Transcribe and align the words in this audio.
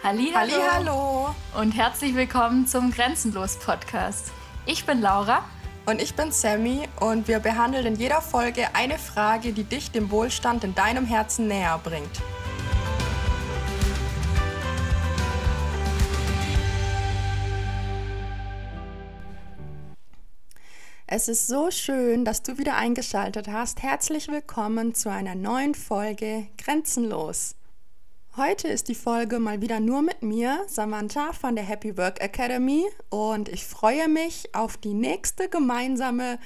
Halli, 0.00 0.32
hallo 0.32 1.34
und 1.60 1.72
herzlich 1.72 2.14
willkommen 2.14 2.68
zum 2.68 2.92
Grenzenlos 2.92 3.56
Podcast. 3.56 4.30
Ich 4.64 4.86
bin 4.86 5.00
Laura 5.00 5.44
und 5.86 6.00
ich 6.00 6.14
bin 6.14 6.30
Sammy 6.30 6.88
und 7.00 7.26
wir 7.26 7.40
behandeln 7.40 7.84
in 7.84 7.96
jeder 7.96 8.22
Folge 8.22 8.68
eine 8.74 8.96
Frage, 8.96 9.52
die 9.52 9.64
dich 9.64 9.90
dem 9.90 10.12
Wohlstand 10.12 10.62
in 10.62 10.76
deinem 10.76 11.04
Herzen 11.04 11.48
näher 11.48 11.80
bringt. 11.82 12.22
Es 21.08 21.26
ist 21.26 21.48
so 21.48 21.72
schön, 21.72 22.24
dass 22.24 22.44
du 22.44 22.56
wieder 22.56 22.76
eingeschaltet 22.76 23.48
hast. 23.48 23.82
Herzlich 23.82 24.28
willkommen 24.28 24.94
zu 24.94 25.10
einer 25.10 25.34
neuen 25.34 25.74
Folge 25.74 26.46
Grenzenlos. 26.56 27.57
Heute 28.38 28.68
ist 28.68 28.86
die 28.86 28.94
Folge 28.94 29.40
mal 29.40 29.62
wieder 29.62 29.80
nur 29.80 30.00
mit 30.00 30.22
mir, 30.22 30.62
Samantha 30.68 31.32
von 31.32 31.56
der 31.56 31.64
Happy 31.64 31.96
Work 31.98 32.20
Academy 32.20 32.84
und 33.10 33.48
ich 33.48 33.64
freue 33.64 34.06
mich 34.06 34.54
auf 34.54 34.76
die 34.76 34.94
nächste 34.94 35.48
gemeinsame 35.48 36.38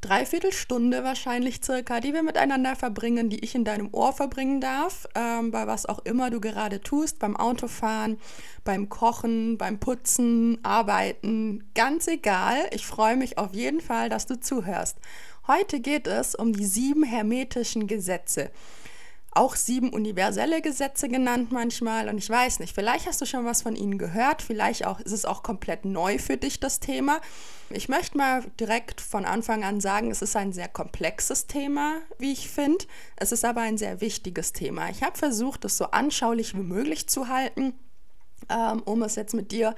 Dreiviertelstunde 0.00 1.02
wahrscheinlich 1.02 1.58
circa, 1.60 1.98
die 1.98 2.12
wir 2.12 2.22
miteinander 2.22 2.76
verbringen, 2.76 3.30
die 3.30 3.40
ich 3.40 3.56
in 3.56 3.64
deinem 3.64 3.88
Ohr 3.90 4.12
verbringen 4.12 4.60
darf, 4.60 5.08
ähm, 5.16 5.50
bei 5.50 5.66
was 5.66 5.86
auch 5.86 5.98
immer 6.04 6.30
du 6.30 6.40
gerade 6.40 6.80
tust, 6.80 7.18
beim 7.18 7.36
Autofahren, 7.36 8.20
beim 8.62 8.88
Kochen, 8.88 9.58
beim 9.58 9.80
Putzen, 9.80 10.60
Arbeiten, 10.62 11.64
ganz 11.74 12.06
egal. 12.06 12.58
Ich 12.70 12.86
freue 12.86 13.16
mich 13.16 13.38
auf 13.38 13.54
jeden 13.54 13.80
Fall, 13.80 14.08
dass 14.08 14.26
du 14.26 14.38
zuhörst. 14.38 14.98
Heute 15.48 15.80
geht 15.80 16.06
es 16.06 16.36
um 16.36 16.52
die 16.52 16.64
sieben 16.64 17.02
hermetischen 17.02 17.88
Gesetze 17.88 18.52
auch 19.34 19.56
sieben 19.56 19.90
universelle 19.90 20.62
Gesetze 20.62 21.08
genannt 21.08 21.50
manchmal. 21.50 22.08
Und 22.08 22.18
ich 22.18 22.30
weiß 22.30 22.60
nicht, 22.60 22.74
vielleicht 22.74 23.06
hast 23.06 23.20
du 23.20 23.26
schon 23.26 23.44
was 23.44 23.62
von 23.62 23.76
ihnen 23.76 23.98
gehört, 23.98 24.42
vielleicht 24.42 24.86
auch 24.86 25.00
ist 25.00 25.12
es 25.12 25.24
auch 25.24 25.42
komplett 25.42 25.84
neu 25.84 26.18
für 26.18 26.36
dich 26.36 26.60
das 26.60 26.80
Thema. 26.80 27.20
Ich 27.70 27.88
möchte 27.88 28.16
mal 28.16 28.44
direkt 28.60 29.00
von 29.00 29.24
Anfang 29.24 29.64
an 29.64 29.80
sagen, 29.80 30.10
es 30.10 30.22
ist 30.22 30.36
ein 30.36 30.52
sehr 30.52 30.68
komplexes 30.68 31.46
Thema, 31.46 31.96
wie 32.18 32.32
ich 32.32 32.48
finde. 32.48 32.84
Es 33.16 33.32
ist 33.32 33.44
aber 33.44 33.62
ein 33.62 33.78
sehr 33.78 34.00
wichtiges 34.00 34.52
Thema. 34.52 34.88
Ich 34.90 35.02
habe 35.02 35.18
versucht, 35.18 35.64
es 35.64 35.76
so 35.76 35.86
anschaulich 35.86 36.54
wie 36.54 36.62
möglich 36.62 37.08
zu 37.08 37.28
halten, 37.28 37.74
ähm, 38.48 38.82
um 38.84 39.02
es 39.02 39.16
jetzt 39.16 39.34
mit 39.34 39.50
dir 39.50 39.74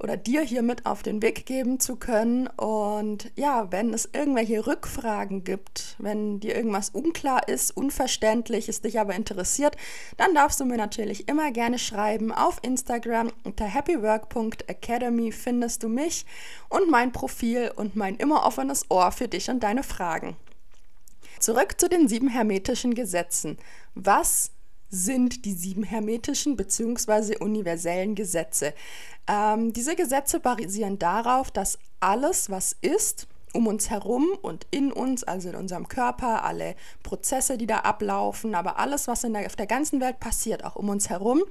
oder 0.00 0.16
dir 0.16 0.42
hier 0.42 0.62
mit 0.62 0.86
auf 0.86 1.02
den 1.02 1.22
Weg 1.22 1.46
geben 1.46 1.80
zu 1.80 1.96
können. 1.96 2.46
Und 2.46 3.30
ja, 3.36 3.70
wenn 3.72 3.92
es 3.92 4.08
irgendwelche 4.12 4.66
Rückfragen 4.66 5.44
gibt, 5.44 5.96
wenn 5.98 6.40
dir 6.40 6.54
irgendwas 6.54 6.90
unklar 6.90 7.48
ist, 7.48 7.76
unverständlich, 7.76 8.68
es 8.68 8.80
dich 8.80 9.00
aber 9.00 9.14
interessiert, 9.14 9.76
dann 10.16 10.34
darfst 10.34 10.60
du 10.60 10.64
mir 10.64 10.76
natürlich 10.76 11.28
immer 11.28 11.50
gerne 11.50 11.78
schreiben. 11.78 12.32
Auf 12.32 12.58
Instagram 12.62 13.32
unter 13.44 13.66
happywork.academy 13.66 15.32
findest 15.32 15.82
du 15.82 15.88
mich 15.88 16.26
und 16.68 16.90
mein 16.90 17.12
Profil 17.12 17.72
und 17.74 17.96
mein 17.96 18.16
immer 18.16 18.46
offenes 18.46 18.90
Ohr 18.90 19.10
für 19.10 19.28
dich 19.28 19.50
und 19.50 19.62
deine 19.62 19.82
Fragen. 19.82 20.36
Zurück 21.40 21.80
zu 21.80 21.88
den 21.88 22.08
sieben 22.08 22.28
hermetischen 22.28 22.94
Gesetzen. 22.94 23.58
Was 23.94 24.50
sind 24.90 25.44
die 25.44 25.52
sieben 25.52 25.82
hermetischen 25.82 26.56
bzw. 26.56 27.36
universellen 27.36 28.14
Gesetze. 28.14 28.72
Ähm, 29.28 29.72
diese 29.72 29.94
Gesetze 29.94 30.40
basieren 30.40 30.98
darauf, 30.98 31.50
dass 31.50 31.78
alles, 32.00 32.50
was 32.50 32.74
ist, 32.80 33.28
um 33.52 33.66
uns 33.66 33.90
herum 33.90 34.26
und 34.42 34.66
in 34.70 34.92
uns, 34.92 35.24
also 35.24 35.50
in 35.50 35.54
unserem 35.54 35.88
Körper, 35.88 36.44
alle 36.44 36.74
Prozesse, 37.02 37.58
die 37.58 37.66
da 37.66 37.78
ablaufen, 37.78 38.54
aber 38.54 38.78
alles, 38.78 39.08
was 39.08 39.24
in 39.24 39.32
der, 39.32 39.46
auf 39.46 39.56
der 39.56 39.66
ganzen 39.66 40.00
Welt 40.00 40.20
passiert, 40.20 40.64
auch 40.64 40.76
um 40.76 40.88
uns 40.88 41.08
herum, 41.08 41.42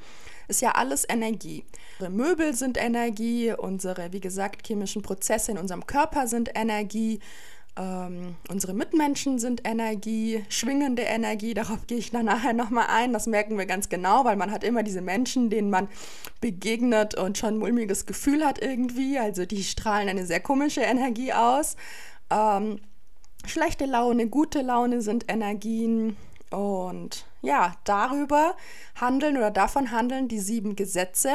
ist 0.48 0.62
ja 0.62 0.72
alles 0.72 1.06
Energie. 1.08 1.66
Unsere 2.00 2.12
Möbel 2.12 2.54
sind 2.54 2.78
Energie, 2.78 3.52
unsere, 3.52 4.14
wie 4.14 4.20
gesagt, 4.20 4.66
chemischen 4.66 5.02
Prozesse 5.02 5.52
in 5.52 5.58
unserem 5.58 5.86
Körper 5.86 6.28
sind 6.28 6.52
Energie, 6.56 7.20
ähm, 7.78 8.36
unsere 8.50 8.74
Mitmenschen 8.74 9.38
sind 9.38 9.62
Energie, 9.68 10.44
schwingende 10.50 11.04
Energie, 11.04 11.54
darauf 11.54 11.86
gehe 11.86 12.00
ich 12.00 12.12
dann 12.12 12.26
nachher 12.26 12.54
nochmal 12.54 12.88
ein. 12.90 13.14
Das 13.14 13.28
merken 13.28 13.58
wir 13.58 13.66
ganz 13.66 13.90
genau, 13.90 14.26
weil 14.26 14.36
man 14.36 14.52
hat 14.52 14.64
immer 14.64 14.82
diese 14.84 15.02
Menschen, 15.02 15.50
denen 15.50 15.70
man 15.70 15.88
begegnet 16.42 17.16
und 17.16 17.38
schon 17.38 17.56
ein 17.56 17.60
mulmiges 17.60 18.06
Gefühl 18.06 18.44
hat 18.44 18.60
irgendwie. 18.60 19.20
Also 19.20 19.46
die 19.46 19.64
strahlen 19.64 20.10
eine 20.10 20.26
sehr 20.26 20.40
komische 20.40 20.82
Energie 20.82 21.34
aus. 21.34 21.76
Ähm, 22.32 22.80
schlechte 23.46 23.86
Laune, 23.86 24.28
gute 24.28 24.62
Laune 24.62 25.02
sind 25.02 25.26
Energien. 25.32 26.18
Und 26.50 27.26
ja, 27.42 27.76
darüber 27.84 28.56
handeln 28.96 29.38
oder 29.38 29.52
davon 29.52 29.92
handeln 29.92 30.28
die 30.28 30.40
sieben 30.40 30.76
Gesetze. 30.76 31.34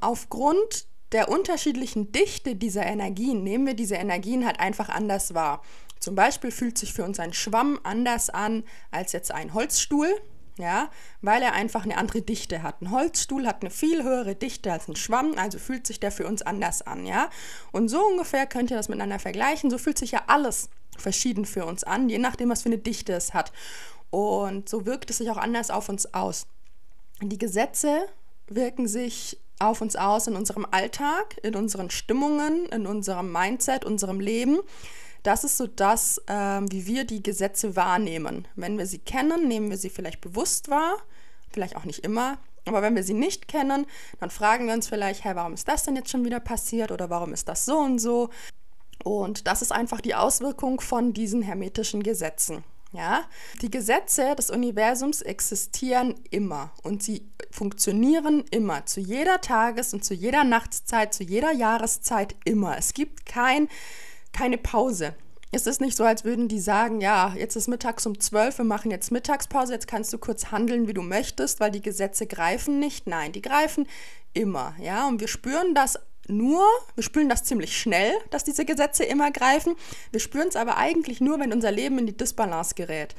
Aufgrund 0.00 0.86
der 1.12 1.28
unterschiedlichen 1.28 2.12
Dichte 2.12 2.56
dieser 2.56 2.86
Energien 2.86 3.42
nehmen 3.42 3.66
wir 3.66 3.74
diese 3.74 3.96
Energien 3.96 4.46
halt 4.46 4.60
einfach 4.60 4.88
anders 4.88 5.34
wahr. 5.34 5.62
Zum 5.98 6.14
Beispiel 6.14 6.50
fühlt 6.50 6.78
sich 6.78 6.92
für 6.94 7.04
uns 7.04 7.20
ein 7.20 7.32
Schwamm 7.32 7.78
anders 7.82 8.30
an 8.30 8.64
als 8.90 9.12
jetzt 9.12 9.32
ein 9.32 9.52
Holzstuhl, 9.52 10.08
ja, 10.56 10.90
weil 11.20 11.42
er 11.42 11.52
einfach 11.52 11.84
eine 11.84 11.98
andere 11.98 12.22
Dichte 12.22 12.62
hat. 12.62 12.80
Ein 12.80 12.90
Holzstuhl 12.90 13.46
hat 13.46 13.62
eine 13.62 13.70
viel 13.70 14.02
höhere 14.02 14.34
Dichte 14.34 14.72
als 14.72 14.88
ein 14.88 14.96
Schwamm, 14.96 15.34
also 15.36 15.58
fühlt 15.58 15.86
sich 15.86 16.00
der 16.00 16.12
für 16.12 16.26
uns 16.26 16.42
anders 16.42 16.82
an, 16.82 17.06
ja. 17.06 17.28
Und 17.72 17.88
so 17.88 18.02
ungefähr 18.02 18.46
könnt 18.46 18.70
ihr 18.70 18.76
das 18.76 18.88
miteinander 18.88 19.18
vergleichen. 19.18 19.70
So 19.70 19.78
fühlt 19.78 19.98
sich 19.98 20.12
ja 20.12 20.22
alles 20.26 20.70
verschieden 20.96 21.44
für 21.44 21.66
uns 21.66 21.84
an, 21.84 22.08
je 22.08 22.18
nachdem, 22.18 22.50
was 22.50 22.62
für 22.62 22.68
eine 22.68 22.78
Dichte 22.78 23.12
es 23.12 23.34
hat. 23.34 23.52
Und 24.10 24.68
so 24.68 24.86
wirkt 24.86 25.10
es 25.10 25.18
sich 25.18 25.30
auch 25.30 25.36
anders 25.36 25.70
auf 25.70 25.88
uns 25.88 26.14
aus. 26.14 26.46
Die 27.22 27.38
Gesetze 27.38 28.06
wirken 28.48 28.88
sich 28.88 29.38
auf 29.60 29.80
uns 29.80 29.94
aus 29.94 30.26
in 30.26 30.34
unserem 30.34 30.66
Alltag, 30.70 31.36
in 31.42 31.54
unseren 31.54 31.90
Stimmungen, 31.90 32.66
in 32.66 32.86
unserem 32.86 33.30
Mindset, 33.30 33.84
unserem 33.84 34.18
Leben. 34.18 34.60
Das 35.22 35.44
ist 35.44 35.58
so 35.58 35.66
das, 35.66 36.20
ähm, 36.26 36.70
wie 36.72 36.86
wir 36.86 37.04
die 37.04 37.22
Gesetze 37.22 37.76
wahrnehmen. 37.76 38.48
Wenn 38.56 38.78
wir 38.78 38.86
sie 38.86 38.98
kennen, 38.98 39.46
nehmen 39.46 39.70
wir 39.70 39.76
sie 39.76 39.90
vielleicht 39.90 40.20
bewusst 40.20 40.70
wahr, 40.70 40.96
vielleicht 41.50 41.76
auch 41.76 41.84
nicht 41.84 42.04
immer. 42.04 42.38
Aber 42.64 42.82
wenn 42.82 42.96
wir 42.96 43.04
sie 43.04 43.14
nicht 43.14 43.48
kennen, 43.48 43.86
dann 44.18 44.30
fragen 44.30 44.66
wir 44.66 44.74
uns 44.74 44.88
vielleicht, 44.88 45.24
hey, 45.24 45.36
warum 45.36 45.54
ist 45.54 45.68
das 45.68 45.82
denn 45.84 45.96
jetzt 45.96 46.10
schon 46.10 46.24
wieder 46.24 46.40
passiert 46.40 46.90
oder 46.90 47.10
warum 47.10 47.32
ist 47.32 47.48
das 47.48 47.64
so 47.64 47.78
und 47.78 47.98
so? 47.98 48.30
Und 49.04 49.46
das 49.46 49.62
ist 49.62 49.72
einfach 49.72 50.00
die 50.00 50.14
Auswirkung 50.14 50.80
von 50.80 51.12
diesen 51.12 51.42
hermetischen 51.42 52.02
Gesetzen. 52.02 52.64
Ja, 52.92 53.22
die 53.62 53.70
Gesetze 53.70 54.34
des 54.34 54.50
Universums 54.50 55.22
existieren 55.22 56.16
immer 56.30 56.72
und 56.82 57.04
sie 57.04 57.30
funktionieren 57.52 58.44
immer, 58.50 58.84
zu 58.84 58.98
jeder 58.98 59.40
Tages- 59.40 59.94
und 59.94 60.04
zu 60.04 60.12
jeder 60.12 60.42
Nachtszeit, 60.42 61.14
zu 61.14 61.22
jeder 61.22 61.52
Jahreszeit 61.52 62.34
immer. 62.44 62.76
Es 62.76 62.92
gibt 62.92 63.26
kein, 63.26 63.68
keine 64.32 64.58
Pause. 64.58 65.14
Es 65.52 65.66
ist 65.66 65.80
nicht 65.80 65.96
so, 65.96 66.04
als 66.04 66.24
würden 66.24 66.48
die 66.48 66.60
sagen, 66.60 67.00
ja, 67.00 67.32
jetzt 67.36 67.54
ist 67.54 67.68
mittags 67.68 68.06
um 68.06 68.18
12, 68.18 68.58
wir 68.58 68.64
machen 68.64 68.90
jetzt 68.90 69.12
Mittagspause, 69.12 69.72
jetzt 69.72 69.88
kannst 69.88 70.12
du 70.12 70.18
kurz 70.18 70.50
handeln, 70.50 70.88
wie 70.88 70.94
du 70.94 71.02
möchtest, 71.02 71.60
weil 71.60 71.70
die 71.70 71.82
Gesetze 71.82 72.26
greifen 72.26 72.80
nicht. 72.80 73.06
Nein, 73.06 73.32
die 73.32 73.42
greifen 73.42 73.86
immer, 74.32 74.74
ja, 74.80 75.06
und 75.06 75.20
wir 75.20 75.28
spüren 75.28 75.74
das 75.74 75.98
nur, 76.30 76.64
wir 76.94 77.02
spüren 77.02 77.28
das 77.28 77.44
ziemlich 77.44 77.78
schnell, 77.78 78.12
dass 78.30 78.44
diese 78.44 78.64
Gesetze 78.64 79.04
immer 79.04 79.30
greifen. 79.30 79.76
Wir 80.10 80.20
spüren 80.20 80.48
es 80.48 80.56
aber 80.56 80.76
eigentlich 80.76 81.20
nur, 81.20 81.38
wenn 81.40 81.52
unser 81.52 81.70
Leben 81.70 81.98
in 81.98 82.06
die 82.06 82.16
Disbalance 82.16 82.74
gerät. 82.74 83.14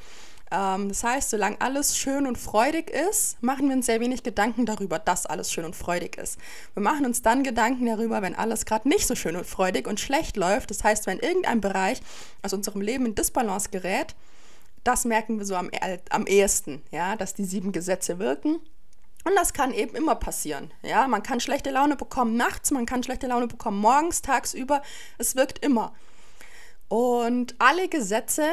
Ähm, 0.52 0.88
das 0.88 1.02
heißt, 1.02 1.30
solange 1.30 1.60
alles 1.60 1.96
schön 1.96 2.26
und 2.26 2.36
freudig 2.36 2.90
ist, 2.90 3.42
machen 3.42 3.68
wir 3.68 3.76
uns 3.76 3.86
sehr 3.86 4.00
wenig 4.00 4.22
Gedanken 4.22 4.66
darüber, 4.66 4.98
dass 4.98 5.24
alles 5.26 5.50
schön 5.50 5.64
und 5.64 5.74
freudig 5.74 6.18
ist. 6.18 6.38
Wir 6.74 6.82
machen 6.82 7.06
uns 7.06 7.22
dann 7.22 7.42
Gedanken 7.42 7.86
darüber, 7.86 8.20
wenn 8.22 8.34
alles 8.34 8.66
gerade 8.66 8.88
nicht 8.88 9.06
so 9.06 9.14
schön 9.14 9.36
und 9.36 9.46
freudig 9.46 9.88
und 9.88 9.98
schlecht 9.98 10.36
läuft. 10.36 10.70
Das 10.70 10.84
heißt, 10.84 11.06
wenn 11.06 11.18
irgendein 11.18 11.60
Bereich 11.60 12.00
aus 12.42 12.52
unserem 12.52 12.82
Leben 12.82 13.06
in 13.06 13.14
Disbalance 13.14 13.70
gerät, 13.70 14.14
das 14.84 15.04
merken 15.04 15.38
wir 15.38 15.46
so 15.46 15.54
am, 15.54 15.70
am 16.10 16.26
ehesten, 16.26 16.82
ja, 16.90 17.16
dass 17.16 17.34
die 17.34 17.44
sieben 17.44 17.72
Gesetze 17.72 18.18
wirken. 18.18 18.60
Und 19.24 19.36
das 19.36 19.52
kann 19.52 19.72
eben 19.72 19.94
immer 19.94 20.16
passieren. 20.16 20.72
Ja, 20.82 21.06
man 21.06 21.22
kann 21.22 21.40
schlechte 21.40 21.70
Laune 21.70 21.96
bekommen 21.96 22.36
nachts, 22.36 22.70
man 22.70 22.86
kann 22.86 23.02
schlechte 23.02 23.28
Laune 23.28 23.46
bekommen 23.46 23.78
morgens, 23.78 24.22
tagsüber. 24.22 24.82
Es 25.18 25.36
wirkt 25.36 25.64
immer. 25.64 25.92
Und 26.88 27.54
alle 27.58 27.88
Gesetze, 27.88 28.46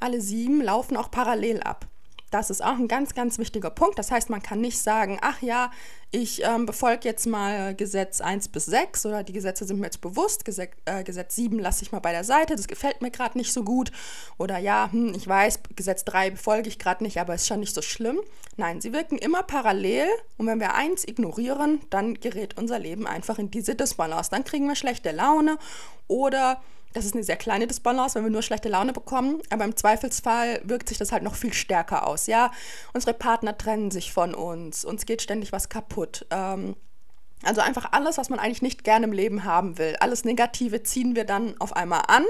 alle 0.00 0.20
sieben, 0.20 0.60
laufen 0.60 0.96
auch 0.96 1.10
parallel 1.10 1.62
ab. 1.62 1.86
Das 2.30 2.50
ist 2.50 2.62
auch 2.62 2.76
ein 2.76 2.88
ganz, 2.88 3.14
ganz 3.14 3.38
wichtiger 3.38 3.70
Punkt. 3.70 3.98
Das 3.98 4.10
heißt, 4.10 4.30
man 4.30 4.42
kann 4.42 4.60
nicht 4.60 4.80
sagen, 4.80 5.18
ach 5.22 5.42
ja, 5.42 5.70
ich 6.10 6.42
ähm, 6.44 6.66
befolge 6.66 7.08
jetzt 7.08 7.26
mal 7.26 7.74
Gesetz 7.74 8.20
1 8.20 8.48
bis 8.48 8.66
6 8.66 9.06
oder 9.06 9.22
die 9.22 9.32
Gesetze 9.32 9.64
sind 9.64 9.78
mir 9.78 9.86
jetzt 9.86 10.00
bewusst, 10.00 10.44
Gesetz, 10.44 10.72
äh, 10.84 11.04
Gesetz 11.04 11.36
7 11.36 11.58
lasse 11.58 11.82
ich 11.82 11.92
mal 11.92 12.00
bei 12.00 12.12
der 12.12 12.24
Seite, 12.24 12.56
das 12.56 12.68
gefällt 12.68 13.02
mir 13.02 13.10
gerade 13.10 13.38
nicht 13.38 13.52
so 13.52 13.62
gut. 13.62 13.92
Oder 14.38 14.58
ja, 14.58 14.88
hm, 14.90 15.14
ich 15.14 15.26
weiß, 15.26 15.60
Gesetz 15.74 16.04
3 16.04 16.30
befolge 16.30 16.68
ich 16.68 16.78
gerade 16.78 17.04
nicht, 17.04 17.18
aber 17.20 17.34
ist 17.34 17.46
schon 17.46 17.60
nicht 17.60 17.74
so 17.74 17.82
schlimm. 17.82 18.20
Nein, 18.56 18.80
sie 18.80 18.92
wirken 18.92 19.18
immer 19.18 19.42
parallel 19.42 20.08
und 20.38 20.46
wenn 20.46 20.60
wir 20.60 20.74
eins 20.74 21.06
ignorieren, 21.06 21.80
dann 21.90 22.14
gerät 22.14 22.56
unser 22.56 22.78
Leben 22.78 23.06
einfach 23.06 23.38
in 23.38 23.50
diese 23.50 23.74
Disbalance. 23.74 24.30
Dann 24.30 24.44
kriegen 24.44 24.66
wir 24.66 24.76
schlechte 24.76 25.12
Laune 25.12 25.58
oder 26.08 26.60
das 26.96 27.04
ist 27.04 27.14
eine 27.14 27.24
sehr 27.24 27.36
kleine 27.36 27.66
Disbalance, 27.66 28.14
wenn 28.14 28.24
wir 28.24 28.30
nur 28.30 28.42
schlechte 28.42 28.70
Laune 28.70 28.94
bekommen. 28.94 29.42
Aber 29.50 29.64
im 29.64 29.76
Zweifelsfall 29.76 30.62
wirkt 30.64 30.88
sich 30.88 30.96
das 30.96 31.12
halt 31.12 31.22
noch 31.22 31.34
viel 31.34 31.52
stärker 31.52 32.06
aus. 32.06 32.26
Ja, 32.26 32.50
unsere 32.94 33.12
Partner 33.12 33.56
trennen 33.56 33.90
sich 33.90 34.12
von 34.12 34.34
uns, 34.34 34.82
uns 34.82 35.04
geht 35.04 35.20
ständig 35.20 35.52
was 35.52 35.68
kaputt. 35.68 36.24
Ähm, 36.30 36.74
also 37.42 37.60
einfach 37.60 37.92
alles, 37.92 38.16
was 38.16 38.30
man 38.30 38.38
eigentlich 38.38 38.62
nicht 38.62 38.82
gerne 38.82 39.04
im 39.04 39.12
Leben 39.12 39.44
haben 39.44 39.76
will. 39.76 39.94
Alles 40.00 40.24
Negative 40.24 40.82
ziehen 40.84 41.14
wir 41.14 41.24
dann 41.24 41.54
auf 41.60 41.76
einmal 41.76 42.04
an. 42.08 42.24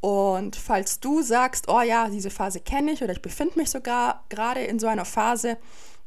Und 0.00 0.54
falls 0.54 1.00
du 1.00 1.22
sagst, 1.22 1.68
oh 1.68 1.80
ja, 1.80 2.08
diese 2.08 2.30
Phase 2.30 2.60
kenne 2.60 2.92
ich 2.92 3.02
oder 3.02 3.12
ich 3.12 3.20
befinde 3.20 3.58
mich 3.58 3.70
sogar 3.70 4.24
gerade 4.28 4.60
in 4.60 4.78
so 4.78 4.86
einer 4.86 5.04
Phase, 5.04 5.58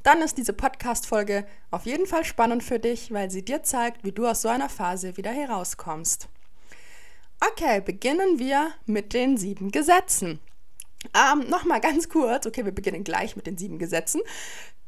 dann 0.03 0.21
ist 0.21 0.37
diese 0.37 0.53
Podcast-Folge 0.53 1.45
auf 1.71 1.85
jeden 1.85 2.05
Fall 2.05 2.23
spannend 2.23 2.63
für 2.63 2.79
dich, 2.79 3.11
weil 3.11 3.29
sie 3.29 3.43
dir 3.43 3.63
zeigt, 3.63 4.05
wie 4.05 4.13
du 4.13 4.25
aus 4.27 4.43
so 4.43 4.47
einer 4.47 4.69
Phase 4.69 5.17
wieder 5.17 5.31
herauskommst. 5.31 6.29
Okay, 7.43 7.81
beginnen 7.81 8.37
wir 8.37 8.71
mit 8.85 9.13
den 9.13 9.35
sieben 9.35 9.71
Gesetzen. 9.71 10.39
Ähm, 11.15 11.49
Nochmal 11.49 11.81
ganz 11.81 12.07
kurz, 12.07 12.45
okay, 12.45 12.65
wir 12.65 12.71
beginnen 12.71 13.03
gleich 13.03 13.35
mit 13.35 13.47
den 13.47 13.57
sieben 13.57 13.79
Gesetzen. 13.79 14.21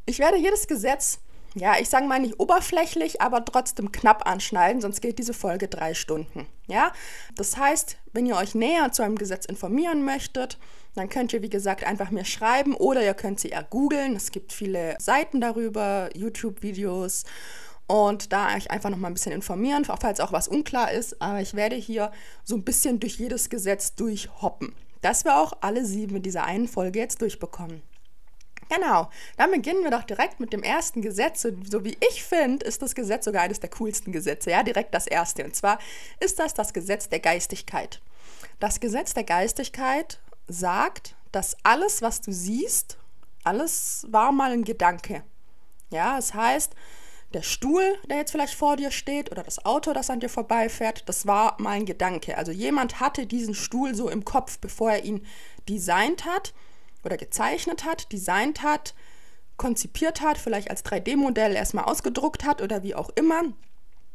Ich 0.06 0.20
werde 0.20 0.38
jedes 0.38 0.68
Gesetz, 0.68 1.20
ja, 1.56 1.80
ich 1.80 1.90
sage 1.90 2.06
mal 2.06 2.20
nicht 2.20 2.40
oberflächlich, 2.40 3.22
aber 3.22 3.44
trotzdem 3.44 3.92
knapp 3.92 4.28
anschneiden, 4.30 4.82
sonst 4.82 5.02
geht 5.02 5.18
diese 5.18 5.34
Folge 5.34 5.68
drei 5.68 5.96
Stunden. 5.96 6.46
Ja, 6.68 6.94
das 7.36 7.58
heißt, 7.58 7.98
wenn 8.12 8.28
ihr 8.28 8.36
euch 8.36 8.54
näher 8.54 8.92
zu 8.92 9.02
einem 9.02 9.18
Gesetz 9.18 9.46
informieren 9.46 10.06
möchtet, 10.06 10.60
dann 10.94 11.10
könnt 11.10 11.34
ihr, 11.34 11.42
wie 11.42 11.50
gesagt, 11.50 11.84
einfach 11.84 12.12
mir 12.12 12.26
schreiben 12.26 12.76
oder 12.76 13.04
ihr 13.04 13.16
könnt 13.16 13.40
sie 13.40 13.52
ergoogeln. 13.52 14.16
Es 14.16 14.30
gibt 14.30 14.54
viele 14.54 14.96
Seiten 15.00 15.42
darüber, 15.42 16.10
YouTube-Videos 16.14 17.24
und 17.94 18.34
da 18.34 18.56
euch 18.56 18.72
einfach 18.72 18.90
noch 18.90 18.98
mal 18.98 19.10
ein 19.10 19.14
bisschen 19.14 19.34
informieren, 19.34 19.86
falls 19.86 20.20
auch 20.20 20.32
was 20.32 20.48
unklar 20.48 20.92
ist. 20.92 21.22
Aber 21.22 21.42
ich 21.42 21.54
werde 21.54 21.76
hier 21.76 22.12
so 22.44 22.56
ein 22.56 22.64
bisschen 22.64 23.00
durch 23.00 23.20
jedes 23.20 23.52
Gesetz 23.52 23.94
durchhoppen, 23.94 24.74
dass 25.02 25.26
wir 25.26 25.38
auch 25.38 25.54
alle 25.62 25.86
sieben 25.86 26.16
in 26.16 26.24
dieser 26.24 26.44
einen 26.44 26.68
Folge 26.68 26.98
jetzt 26.98 27.22
durchbekommen. 27.22 27.84
Genau, 28.68 29.12
dann 29.38 29.52
beginnen 29.52 29.84
wir 29.84 29.92
doch 29.92 30.02
direkt 30.02 30.40
mit 30.40 30.54
dem 30.54 30.64
ersten 30.64 31.04
Gesetz. 31.04 31.44
So 31.44 31.84
wie 31.86 31.96
ich 32.10 32.24
finde, 32.24 32.66
ist 32.66 32.82
das 32.82 32.96
Gesetz 32.96 33.26
sogar 33.26 33.44
eines 33.44 33.60
der 33.60 33.70
coolsten 33.70 34.12
Gesetze. 34.12 34.50
Ja, 34.50 34.64
direkt 34.64 34.96
das 34.96 35.06
erste. 35.06 35.44
Und 35.44 35.56
zwar 35.56 35.78
ist 36.20 36.40
das 36.40 36.56
das 36.56 36.74
Gesetz 36.74 37.10
der 37.10 37.20
Geistigkeit. 37.20 38.02
Das 38.60 38.80
Gesetz 38.80 39.14
der 39.14 39.24
Geistigkeit 39.24 40.20
sagt, 40.48 41.16
dass 41.32 41.56
alles, 41.62 42.02
was 42.02 42.22
du 42.22 42.32
siehst, 42.32 42.98
alles 43.44 44.08
war 44.10 44.32
mal 44.32 44.52
ein 44.52 44.64
Gedanke. 44.64 45.22
Ja, 45.92 46.16
das 46.16 46.34
heißt, 46.34 46.74
der 47.34 47.42
Stuhl, 47.42 47.84
der 48.10 48.18
jetzt 48.18 48.32
vielleicht 48.32 48.54
vor 48.54 48.78
dir 48.78 48.92
steht, 48.92 49.32
oder 49.32 49.44
das 49.44 49.66
Auto, 49.66 49.94
das 49.94 50.10
an 50.10 50.20
dir 50.20 50.30
vorbeifährt, 50.30 51.04
das 51.08 51.28
war 51.28 51.60
mal 51.60 51.72
ein 51.72 51.86
Gedanke. 51.86 52.38
Also 52.38 52.52
jemand 52.52 53.00
hatte 53.00 53.26
diesen 53.26 53.56
Stuhl 53.56 53.96
so 53.96 54.10
im 54.10 54.24
Kopf, 54.24 54.60
bevor 54.60 54.92
er 54.92 55.04
ihn 55.04 55.26
designt 55.68 56.26
hat 56.26 56.54
oder 57.04 57.18
gezeichnet 57.18 57.86
hat, 57.86 58.12
designt 58.12 58.64
hat, 58.64 58.94
konzipiert 59.58 60.22
hat, 60.22 60.38
vielleicht 60.38 60.70
als 60.70 60.86
3D-Modell 60.86 61.56
erstmal 61.56 61.86
ausgedruckt 61.86 62.46
hat 62.46 62.62
oder 62.62 62.84
wie 62.84 62.96
auch 62.96 63.10
immer 63.16 63.44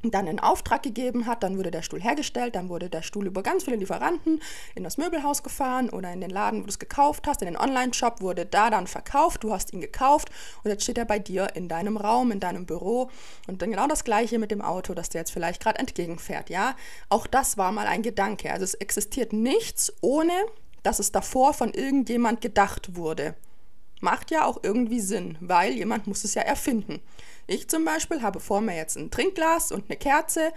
dann 0.03 0.27
in 0.27 0.39
Auftrag 0.39 0.83
gegeben 0.83 1.27
hat, 1.27 1.43
dann 1.43 1.59
wurde 1.59 1.71
der 1.71 1.83
Stuhl 1.83 2.01
hergestellt, 2.01 2.55
dann 2.55 2.69
wurde 2.69 2.89
der 2.89 3.03
Stuhl 3.03 3.27
über 3.27 3.43
ganz 3.43 3.65
viele 3.65 3.77
Lieferanten 3.77 4.41
in 4.75 4.85
das 4.85 4.97
Möbelhaus 4.97 5.43
gefahren 5.43 5.91
oder 5.91 6.13
in 6.13 6.21
den 6.21 6.31
Laden, 6.31 6.61
wo 6.61 6.65
du 6.65 6.71
es 6.71 6.79
gekauft 6.79 7.27
hast, 7.27 7.43
in 7.43 7.47
den 7.47 7.57
Online-Shop 7.57 8.21
wurde 8.21 8.47
da 8.47 8.71
dann 8.71 8.87
verkauft, 8.87 9.43
du 9.43 9.53
hast 9.53 9.73
ihn 9.73 9.81
gekauft 9.81 10.31
und 10.63 10.71
jetzt 10.71 10.85
steht 10.85 10.99
er 10.99 11.05
bei 11.05 11.19
dir 11.19 11.49
in 11.57 11.69
deinem 11.69 11.97
Raum, 11.97 12.31
in 12.31 12.41
deinem 12.41 12.65
Büro 12.65 13.11
und 13.49 13.61
dann 13.61 13.71
genau 13.71 13.89
das 13.89 14.05
gleiche 14.05 14.39
mit 14.39 14.51
dem 14.51 14.63
Auto, 14.63 14.95
das 14.95 15.09
dir 15.09 15.19
jetzt 15.19 15.33
vielleicht 15.33 15.63
gerade 15.63 15.79
entgegenfährt, 15.79 16.49
ja? 16.49 16.77
Auch 17.09 17.27
das 17.27 17.59
war 17.59 17.73
mal 17.73 17.87
ein 17.87 18.03
Gedanke, 18.03 18.53
also 18.53 18.65
es 18.65 18.75
existiert 18.75 19.33
nichts 19.33 19.93
ohne 20.01 20.33
dass 20.83 20.99
es 20.99 21.13
davor 21.13 21.55
von 21.55 21.73
irgendjemand 21.73 22.41
gedacht 22.41 22.97
wurde. 22.97 23.35
Macht 24.01 24.31
ja 24.31 24.45
auch 24.45 24.61
irgendwie 24.63 25.01
Sinn, 25.01 25.37
weil 25.41 25.73
jemand 25.73 26.07
muss 26.07 26.25
es 26.25 26.35
ja 26.35 26.43
erfinden. 26.43 27.01
Ich 27.51 27.67
zum 27.69 27.87
Beispiel 27.87 28.21
habe 28.23 28.41
vor 28.41 28.61
mir 28.61 28.77
jetzt 28.77 28.97
ein 28.99 29.11
Trinkglas 29.11 29.73
und 29.73 29.87
eine 29.89 29.97
Kerze 29.97 30.53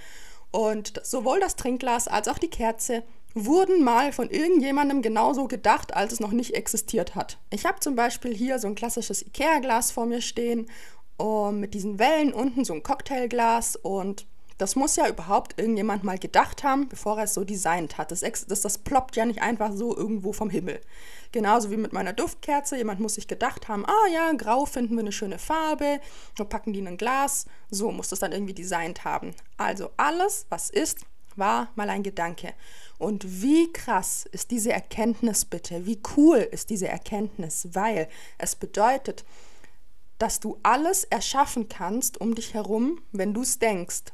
und 0.52 1.00
sowohl 1.06 1.40
das 1.40 1.56
Trinkglas 1.56 2.10
als 2.10 2.28
auch 2.28 2.38
die 2.38 2.50
Kerze 2.50 3.04
wurden 3.34 3.82
mal 3.82 4.12
von 4.12 4.30
irgendjemandem 4.30 5.02
genauso 5.02 5.48
gedacht, 5.48 5.96
als 5.96 6.12
es 6.12 6.20
noch 6.20 6.34
nicht 6.34 6.54
existiert 6.54 7.16
hat. 7.16 7.40
Ich 7.50 7.66
habe 7.66 7.80
zum 7.80 7.96
Beispiel 7.96 8.36
hier 8.36 8.60
so 8.60 8.68
ein 8.68 8.76
klassisches 8.76 9.26
Ikea-Glas 9.26 9.92
vor 9.92 10.06
mir 10.06 10.20
stehen 10.20 10.70
und 11.16 11.62
mit 11.62 11.74
diesen 11.74 11.98
Wellen 11.98 12.34
unten 12.34 12.66
so 12.66 12.74
ein 12.74 12.84
Cocktailglas 12.84 13.78
und 13.78 14.28
das 14.62 14.76
muss 14.76 14.96
ja 14.96 15.10
überhaupt 15.10 15.60
irgendjemand 15.60 16.04
mal 16.04 16.20
gedacht 16.20 16.64
haben, 16.64 16.88
bevor 16.88 17.18
er 17.18 17.24
es 17.24 17.34
so 17.34 17.44
designt 17.44 17.98
hat. 17.98 18.12
Das, 18.12 18.20
das, 18.20 18.62
das 18.62 18.78
ploppt 18.78 19.16
ja 19.16 19.26
nicht 19.26 19.42
einfach 19.42 19.72
so 19.74 19.98
irgendwo 19.98 20.34
vom 20.34 20.52
Himmel. 20.52 20.80
Genauso 21.32 21.72
wie 21.72 21.78
mit 21.78 21.94
meiner 21.94 22.14
Duftkerze. 22.14 22.78
Jemand 22.78 23.00
muss 23.00 23.16
sich 23.16 23.28
gedacht 23.28 23.68
haben, 23.68 23.88
ah 23.88 24.08
ja, 24.14 24.32
grau 24.34 24.68
finden 24.68 24.94
wir 24.94 25.00
eine 25.00 25.12
schöne 25.12 25.40
Farbe, 25.40 26.00
wir 26.36 26.46
packen 26.46 26.74
die 26.74 26.80
in 26.80 26.88
ein 26.88 26.98
Glas. 26.98 27.48
So 27.72 27.92
muss 27.92 28.10
das 28.10 28.20
dann 28.20 28.34
irgendwie 28.34 28.54
designt 28.54 29.04
haben. 29.04 29.34
Also 29.58 29.90
alles, 29.98 30.46
was 30.50 30.70
ist, 30.70 31.00
war 31.36 31.70
mal 31.74 31.90
ein 31.90 32.04
Gedanke. 32.04 32.54
Und 33.00 33.42
wie 33.42 33.74
krass 33.74 34.28
ist 34.32 34.52
diese 34.52 34.72
Erkenntnis 34.72 35.44
bitte? 35.44 35.88
Wie 35.88 36.00
cool 36.16 36.38
ist 36.38 36.70
diese 36.70 36.88
Erkenntnis? 36.88 37.70
Weil 37.74 38.10
es 38.38 38.56
bedeutet, 38.56 39.26
dass 40.20 40.40
du 40.40 40.60
alles 40.62 41.04
erschaffen 41.06 41.68
kannst 41.68 42.22
um 42.22 42.36
dich 42.36 42.54
herum, 42.54 43.02
wenn 43.12 43.34
du 43.34 43.42
es 43.42 43.58
denkst 43.58 44.14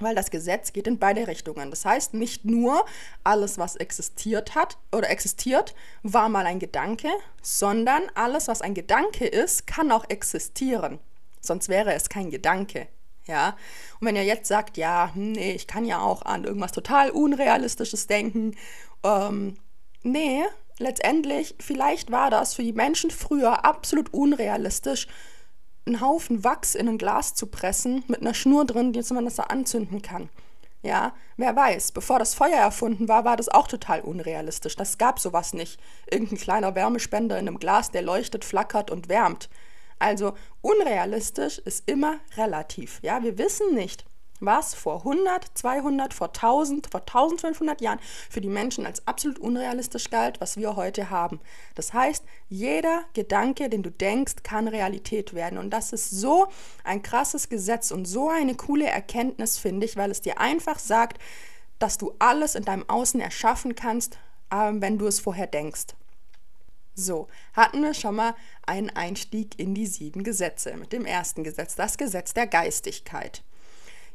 weil 0.00 0.14
das 0.14 0.30
Gesetz 0.30 0.72
geht 0.72 0.86
in 0.86 0.98
beide 0.98 1.26
Richtungen. 1.26 1.70
Das 1.70 1.84
heißt, 1.84 2.14
nicht 2.14 2.44
nur 2.44 2.84
alles, 3.22 3.58
was 3.58 3.76
existiert 3.76 4.54
hat 4.54 4.78
oder 4.92 5.10
existiert, 5.10 5.74
war 6.02 6.28
mal 6.28 6.46
ein 6.46 6.58
Gedanke, 6.58 7.08
sondern 7.42 8.02
alles, 8.14 8.48
was 8.48 8.60
ein 8.60 8.74
Gedanke 8.74 9.26
ist, 9.26 9.66
kann 9.66 9.92
auch 9.92 10.04
existieren. 10.08 10.98
Sonst 11.40 11.68
wäre 11.68 11.94
es 11.94 12.08
kein 12.08 12.30
Gedanke. 12.30 12.88
Ja, 13.26 13.56
und 14.00 14.08
wenn 14.08 14.16
ihr 14.16 14.24
jetzt 14.24 14.48
sagt, 14.48 14.76
ja, 14.76 15.10
hm, 15.14 15.32
nee, 15.32 15.52
ich 15.52 15.66
kann 15.66 15.86
ja 15.86 16.00
auch 16.00 16.22
an 16.22 16.44
irgendwas 16.44 16.72
total 16.72 17.10
Unrealistisches 17.10 18.06
denken, 18.06 18.54
ähm, 19.02 19.56
nee, 20.02 20.42
letztendlich, 20.78 21.54
vielleicht 21.58 22.10
war 22.10 22.30
das 22.30 22.54
für 22.54 22.62
die 22.62 22.74
Menschen 22.74 23.10
früher 23.10 23.64
absolut 23.64 24.12
unrealistisch, 24.12 25.06
einen 25.86 26.00
Haufen 26.00 26.44
Wachs 26.44 26.74
in 26.74 26.88
ein 26.88 26.98
Glas 26.98 27.34
zu 27.34 27.46
pressen 27.46 28.04
mit 28.08 28.20
einer 28.20 28.34
Schnur 28.34 28.64
drin, 28.64 28.92
die 28.92 29.02
man 29.12 29.24
das 29.24 29.36
da 29.36 29.44
anzünden 29.44 30.02
kann. 30.02 30.28
Ja, 30.82 31.14
wer 31.38 31.56
weiß, 31.56 31.92
bevor 31.92 32.18
das 32.18 32.34
Feuer 32.34 32.58
erfunden 32.58 33.08
war, 33.08 33.24
war 33.24 33.36
das 33.36 33.48
auch 33.48 33.66
total 33.66 34.02
unrealistisch. 34.02 34.76
Das 34.76 34.98
gab 34.98 35.18
sowas 35.18 35.54
nicht. 35.54 35.80
Irgendein 36.10 36.38
kleiner 36.38 36.74
Wärmespender 36.74 37.38
in 37.38 37.48
einem 37.48 37.58
Glas, 37.58 37.90
der 37.90 38.02
leuchtet, 38.02 38.44
flackert 38.44 38.90
und 38.90 39.08
wärmt. 39.08 39.48
Also 39.98 40.34
unrealistisch 40.60 41.58
ist 41.58 41.88
immer 41.88 42.18
relativ. 42.36 42.98
Ja, 43.02 43.22
wir 43.22 43.38
wissen 43.38 43.74
nicht, 43.74 44.04
was 44.46 44.74
vor 44.74 44.98
100, 44.98 45.46
200, 45.54 46.14
vor 46.14 46.28
1000, 46.28 46.88
vor 46.90 47.00
1500 47.00 47.80
Jahren 47.80 47.98
für 48.30 48.40
die 48.40 48.48
Menschen 48.48 48.86
als 48.86 49.06
absolut 49.06 49.38
unrealistisch 49.38 50.10
galt, 50.10 50.40
was 50.40 50.56
wir 50.56 50.76
heute 50.76 51.10
haben. 51.10 51.40
Das 51.74 51.92
heißt, 51.92 52.24
jeder 52.48 53.04
Gedanke, 53.14 53.68
den 53.68 53.82
du 53.82 53.90
denkst, 53.90 54.36
kann 54.42 54.68
Realität 54.68 55.34
werden. 55.34 55.58
Und 55.58 55.70
das 55.70 55.92
ist 55.92 56.10
so 56.10 56.48
ein 56.84 57.02
krasses 57.02 57.48
Gesetz 57.48 57.90
und 57.90 58.06
so 58.06 58.28
eine 58.28 58.54
coole 58.54 58.86
Erkenntnis, 58.86 59.58
finde 59.58 59.86
ich, 59.86 59.96
weil 59.96 60.10
es 60.10 60.20
dir 60.20 60.40
einfach 60.40 60.78
sagt, 60.78 61.18
dass 61.78 61.98
du 61.98 62.14
alles 62.18 62.54
in 62.54 62.64
deinem 62.64 62.88
Außen 62.88 63.20
erschaffen 63.20 63.74
kannst, 63.74 64.18
ähm, 64.52 64.80
wenn 64.80 64.98
du 64.98 65.06
es 65.06 65.20
vorher 65.20 65.46
denkst. 65.46 65.94
So, 66.96 67.26
hatten 67.54 67.82
wir 67.82 67.92
schon 67.92 68.14
mal 68.14 68.34
einen 68.66 68.90
Einstieg 68.90 69.58
in 69.58 69.74
die 69.74 69.86
sieben 69.86 70.22
Gesetze 70.22 70.76
mit 70.76 70.92
dem 70.92 71.04
ersten 71.04 71.42
Gesetz, 71.42 71.74
das 71.74 71.98
Gesetz 71.98 72.34
der 72.34 72.46
Geistigkeit. 72.46 73.42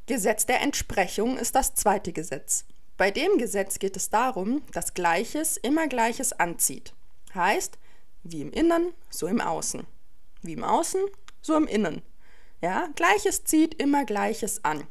Gesetz 0.10 0.48
der 0.48 0.62
Entsprechung 0.62 1.38
ist 1.38 1.54
das 1.54 1.76
zweite 1.76 2.12
Gesetz. 2.12 2.66
Bei 2.98 3.12
dem 3.12 3.38
Gesetz 3.38 3.78
geht 3.78 3.96
es 3.96 4.10
darum, 4.10 4.64
dass 4.72 4.96
Gleiches 4.96 5.56
immer 5.56 5.88
Gleiches 5.88 6.34
anzieht. 6.34 6.96
Heißt, 7.36 7.78
wie 8.24 8.42
im 8.42 8.52
Innen, 8.52 8.94
so 9.12 9.28
im 9.28 9.40
Außen. 9.40 9.86
Wie 10.42 10.54
im 10.54 10.64
Außen, 10.64 11.00
so 11.44 11.56
im 11.56 11.68
Innen. 11.68 12.02
Ja, 12.60 12.90
Gleiches 12.96 13.44
zieht 13.44 13.76
immer 13.76 14.04
Gleiches 14.04 14.66
an. 14.66 14.84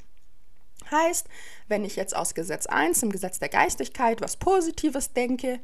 Heißt, 0.88 1.26
wenn 1.66 1.84
ich 1.84 1.96
jetzt 1.96 2.14
aus 2.14 2.34
Gesetz 2.34 2.66
1 2.66 3.02
im 3.02 3.10
Gesetz 3.10 3.40
der 3.40 3.48
Geistigkeit 3.48 4.20
was 4.20 4.37
Positives 4.37 5.14
denke, 5.14 5.58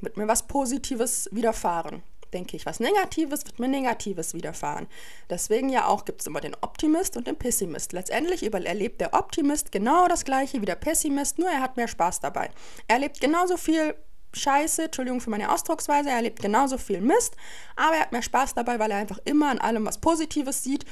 wird 0.00 0.18
mir 0.18 0.28
was 0.28 0.46
Positives 0.46 1.26
widerfahren 1.32 2.02
denke 2.32 2.56
ich 2.56 2.66
was 2.66 2.80
Negatives, 2.80 3.44
wird 3.44 3.58
mir 3.58 3.68
Negatives 3.68 4.34
widerfahren. 4.34 4.86
Deswegen 5.28 5.68
ja 5.68 5.86
auch 5.86 6.04
gibt 6.04 6.20
es 6.20 6.26
immer 6.26 6.40
den 6.40 6.56
Optimist 6.60 7.16
und 7.16 7.26
den 7.26 7.36
Pessimist. 7.36 7.92
Letztendlich 7.92 8.42
erlebt 8.52 9.00
der 9.00 9.14
Optimist 9.14 9.72
genau 9.72 10.08
das 10.08 10.24
gleiche 10.24 10.60
wie 10.60 10.66
der 10.66 10.74
Pessimist, 10.74 11.38
nur 11.38 11.48
er 11.48 11.60
hat 11.60 11.76
mehr 11.76 11.88
Spaß 11.88 12.20
dabei. 12.20 12.50
Er 12.88 12.96
erlebt 12.96 13.20
genauso 13.20 13.56
viel 13.56 13.94
Scheiße, 14.32 14.84
Entschuldigung 14.84 15.20
für 15.20 15.30
meine 15.30 15.52
Ausdrucksweise, 15.52 16.08
er 16.08 16.16
erlebt 16.16 16.40
genauso 16.40 16.78
viel 16.78 17.00
Mist, 17.00 17.34
aber 17.76 17.96
er 17.96 18.02
hat 18.02 18.12
mehr 18.12 18.22
Spaß 18.22 18.54
dabei, 18.54 18.78
weil 18.78 18.90
er 18.90 18.98
einfach 18.98 19.18
immer 19.24 19.50
an 19.50 19.58
allem 19.58 19.86
was 19.86 19.98
Positives 19.98 20.62
sieht. 20.62 20.84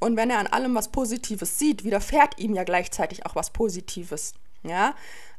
Und 0.00 0.16
wenn 0.16 0.30
er 0.30 0.38
an 0.38 0.46
allem 0.46 0.74
was 0.74 0.88
Positives 0.88 1.58
sieht, 1.58 1.84
widerfährt 1.84 2.38
ihm 2.38 2.54
ja 2.54 2.64
gleichzeitig 2.64 3.26
auch 3.26 3.34
was 3.34 3.50
Positives. 3.50 4.34
Ja, 4.64 4.94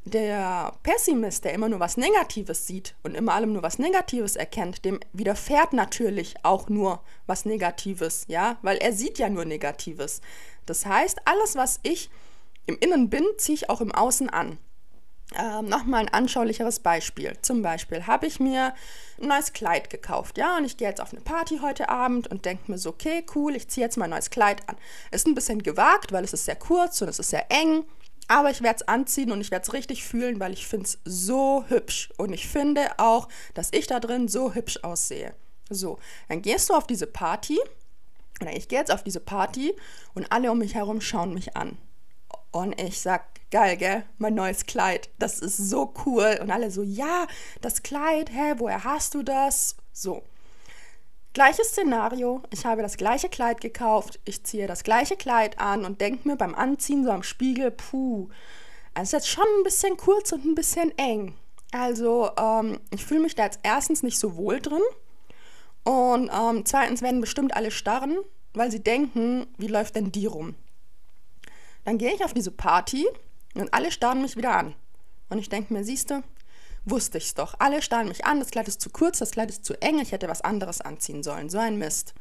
der 0.09 0.73
Pessimist, 0.83 1.45
der 1.45 1.53
immer 1.53 1.69
nur 1.69 1.79
was 1.79 1.97
Negatives 1.97 2.67
sieht 2.67 2.95
und 3.03 3.15
immer 3.15 3.33
allem 3.33 3.53
nur 3.53 3.63
was 3.63 3.79
Negatives 3.79 4.35
erkennt, 4.35 4.85
dem 4.85 4.99
widerfährt 5.13 5.73
natürlich 5.73 6.35
auch 6.43 6.69
nur 6.69 7.01
was 7.27 7.45
Negatives, 7.45 8.25
ja, 8.27 8.57
weil 8.61 8.77
er 8.77 8.93
sieht 8.93 9.19
ja 9.19 9.29
nur 9.29 9.45
Negatives. 9.45 10.21
Das 10.65 10.85
heißt, 10.85 11.19
alles, 11.25 11.55
was 11.55 11.79
ich 11.83 12.09
im 12.65 12.77
Innen 12.79 13.09
bin, 13.09 13.25
ziehe 13.37 13.55
ich 13.55 13.69
auch 13.69 13.81
im 13.81 13.93
Außen 13.93 14.29
an. 14.29 14.57
Ähm, 15.37 15.65
Nochmal 15.65 16.01
ein 16.01 16.13
anschaulicheres 16.13 16.79
Beispiel. 16.79 17.37
Zum 17.41 17.61
Beispiel 17.61 18.07
habe 18.07 18.25
ich 18.25 18.39
mir 18.39 18.73
ein 19.21 19.27
neues 19.27 19.53
Kleid 19.53 19.89
gekauft, 19.89 20.37
ja, 20.37 20.57
und 20.57 20.65
ich 20.65 20.77
gehe 20.77 20.87
jetzt 20.87 21.01
auf 21.01 21.11
eine 21.11 21.21
Party 21.21 21.59
heute 21.61 21.89
Abend 21.89 22.27
und 22.27 22.45
denke 22.45 22.71
mir 22.71 22.77
so, 22.79 22.89
okay, 22.89 23.23
cool, 23.35 23.55
ich 23.55 23.67
ziehe 23.67 23.85
jetzt 23.85 23.97
mein 23.97 24.09
neues 24.09 24.31
Kleid 24.31 24.67
an. 24.67 24.75
Ist 25.11 25.27
ein 25.27 25.35
bisschen 25.35 25.61
gewagt, 25.61 26.11
weil 26.11 26.23
es 26.23 26.33
ist 26.33 26.45
sehr 26.45 26.55
kurz 26.55 27.01
und 27.01 27.09
es 27.09 27.19
ist 27.19 27.29
sehr 27.29 27.51
eng, 27.51 27.85
aber 28.29 28.51
ich 28.51 28.61
werde 28.61 28.77
es 28.77 28.87
anziehen 28.87 29.31
und 29.31 29.41
ich 29.41 29.49
werde 29.51 29.63
es 29.63 29.73
richtig 29.73 30.05
fühlen, 30.05 30.39
weil 30.39 30.53
ich 30.53 30.67
finde 30.67 30.85
es 30.85 30.99
so 31.03 31.65
hübsch. 31.67 32.09
Und 32.17 32.31
ich 32.31 32.47
finde 32.47 32.87
auch, 32.99 33.27
dass 33.55 33.69
ich 33.71 33.87
da 33.87 33.99
drin 33.99 34.27
so 34.27 34.53
hübsch 34.53 34.79
aussehe. 34.83 35.33
So, 35.69 35.97
dann 36.29 36.43
gehst 36.43 36.69
du 36.69 36.75
auf 36.75 36.85
diese 36.85 37.07
Party, 37.07 37.59
oder 38.39 38.55
ich 38.55 38.67
gehe 38.67 38.79
jetzt 38.79 38.91
auf 38.91 39.03
diese 39.03 39.19
Party 39.19 39.75
und 40.13 40.31
alle 40.31 40.51
um 40.51 40.59
mich 40.59 40.75
herum 40.75 41.01
schauen 41.01 41.33
mich 41.33 41.57
an. 41.57 41.77
Und 42.51 42.79
ich 42.79 43.01
sag, 43.01 43.25
geil, 43.49 43.77
gell? 43.77 44.03
Mein 44.19 44.35
neues 44.35 44.65
Kleid. 44.65 45.09
Das 45.17 45.39
ist 45.39 45.57
so 45.57 45.93
cool. 46.05 46.37
Und 46.39 46.51
alle 46.51 46.69
so, 46.69 46.83
ja, 46.83 47.27
das 47.61 47.81
Kleid, 47.81 48.29
hä, 48.31 48.53
woher 48.57 48.83
hast 48.83 49.15
du 49.15 49.23
das? 49.23 49.75
So. 49.91 50.23
Gleiches 51.39 51.69
Szenario. 51.69 52.43
Ich 52.49 52.65
habe 52.65 52.81
das 52.81 52.97
gleiche 52.97 53.29
Kleid 53.29 53.61
gekauft. 53.61 54.19
Ich 54.25 54.43
ziehe 54.43 54.67
das 54.67 54.83
gleiche 54.83 55.15
Kleid 55.15 55.57
an 55.57 55.85
und 55.85 56.01
denke 56.01 56.27
mir 56.27 56.35
beim 56.35 56.53
Anziehen 56.53 57.05
so 57.05 57.11
am 57.11 57.23
Spiegel, 57.23 57.71
puh, 57.71 58.27
es 58.93 59.03
ist 59.03 59.11
jetzt 59.13 59.29
schon 59.29 59.45
ein 59.57 59.63
bisschen 59.63 59.95
kurz 59.95 60.33
und 60.33 60.43
ein 60.43 60.53
bisschen 60.53 60.91
eng. 60.97 61.35
Also, 61.71 62.29
ähm, 62.37 62.81
ich 62.93 63.05
fühle 63.05 63.21
mich 63.21 63.35
da 63.35 63.45
jetzt 63.45 63.61
erstens 63.63 64.03
nicht 64.03 64.19
so 64.19 64.35
wohl 64.35 64.59
drin. 64.59 64.81
Und 65.85 66.29
ähm, 66.29 66.65
zweitens 66.65 67.01
werden 67.01 67.21
bestimmt 67.21 67.55
alle 67.55 67.71
starren, 67.71 68.17
weil 68.53 68.69
sie 68.69 68.83
denken, 68.83 69.47
wie 69.57 69.67
läuft 69.67 69.95
denn 69.95 70.11
die 70.11 70.25
rum? 70.25 70.55
Dann 71.85 71.97
gehe 71.97 72.13
ich 72.13 72.25
auf 72.25 72.33
diese 72.33 72.51
Party 72.51 73.07
und 73.55 73.73
alle 73.73 73.93
starren 73.93 74.21
mich 74.21 74.35
wieder 74.35 74.57
an. 74.57 74.75
Und 75.29 75.37
ich 75.37 75.47
denke 75.47 75.71
mir, 75.71 75.85
siehst 75.85 76.11
du, 76.11 76.21
wusste 76.89 77.17
ich's 77.17 77.33
doch. 77.33 77.55
Alle 77.59 77.81
starren 77.81 78.07
mich 78.07 78.25
an, 78.25 78.39
das 78.39 78.51
Kleid 78.51 78.67
ist 78.67 78.81
zu 78.81 78.89
kurz, 78.89 79.19
das 79.19 79.31
Kleid 79.31 79.49
ist 79.49 79.65
zu 79.65 79.79
eng, 79.81 79.99
ich 79.99 80.11
hätte 80.11 80.27
was 80.27 80.41
anderes 80.41 80.81
anziehen 80.81 81.23
sollen. 81.23 81.49
So 81.49 81.57
ein 81.57 81.77
Mist. 81.77 82.13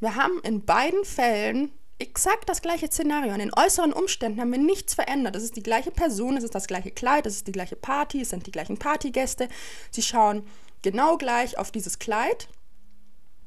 Wir 0.00 0.14
haben 0.14 0.40
in 0.42 0.64
beiden 0.64 1.04
Fällen 1.04 1.72
exakt 1.98 2.48
das 2.48 2.62
gleiche 2.62 2.86
Szenario. 2.86 3.32
An 3.32 3.40
den 3.40 3.54
äußeren 3.54 3.92
Umständen 3.92 4.40
haben 4.40 4.52
wir 4.52 4.58
nichts 4.58 4.94
verändert. 4.94 5.36
Es 5.36 5.42
ist 5.42 5.56
die 5.56 5.62
gleiche 5.62 5.90
Person, 5.90 6.36
es 6.36 6.44
ist 6.44 6.54
das 6.54 6.66
gleiche 6.66 6.90
Kleid, 6.90 7.26
es 7.26 7.36
ist 7.36 7.46
die 7.46 7.52
gleiche 7.52 7.76
Party, 7.76 8.20
es 8.20 8.30
sind 8.30 8.46
die 8.46 8.52
gleichen 8.52 8.78
Partygäste. 8.78 9.48
Sie 9.90 10.02
schauen 10.02 10.46
genau 10.82 11.16
gleich 11.16 11.58
auf 11.58 11.70
dieses 11.70 11.98
Kleid, 11.98 12.48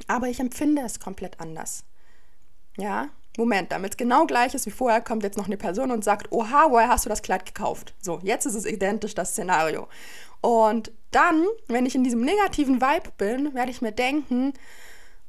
aber 0.08 0.28
ich 0.28 0.40
empfinde 0.40 0.82
es 0.82 1.00
komplett 1.00 1.40
anders. 1.40 1.84
Ja, 2.78 3.10
Moment, 3.38 3.72
damit 3.72 3.94
es 3.94 3.98
genau 3.98 4.26
gleich 4.26 4.54
ist 4.54 4.66
wie 4.66 4.72
vorher, 4.72 5.00
kommt 5.00 5.24
jetzt 5.24 5.38
noch 5.38 5.46
eine 5.46 5.58
Person 5.58 5.92
und 5.92 6.04
sagt, 6.04 6.32
oha, 6.32 6.68
woher 6.70 6.90
hast 6.90 7.06
du 7.06 7.10
das 7.10 7.22
Kleid 7.22 7.46
gekauft? 7.46 7.94
So, 8.02 8.20
jetzt 8.24 8.46
ist 8.46 8.56
es 8.56 8.66
identisch, 8.66 9.16
das 9.16 9.32
Szenario. 9.32 9.88
Und 10.42 10.92
dann, 11.12 11.46
wenn 11.68 11.86
ich 11.86 11.96
in 11.96 12.04
diesem 12.04 12.22
negativen 12.22 12.82
Vibe 12.82 13.12
bin, 13.18 13.54
werde 13.54 13.72
ich 13.72 13.82
mir 13.82 13.92
denken, 13.92 14.54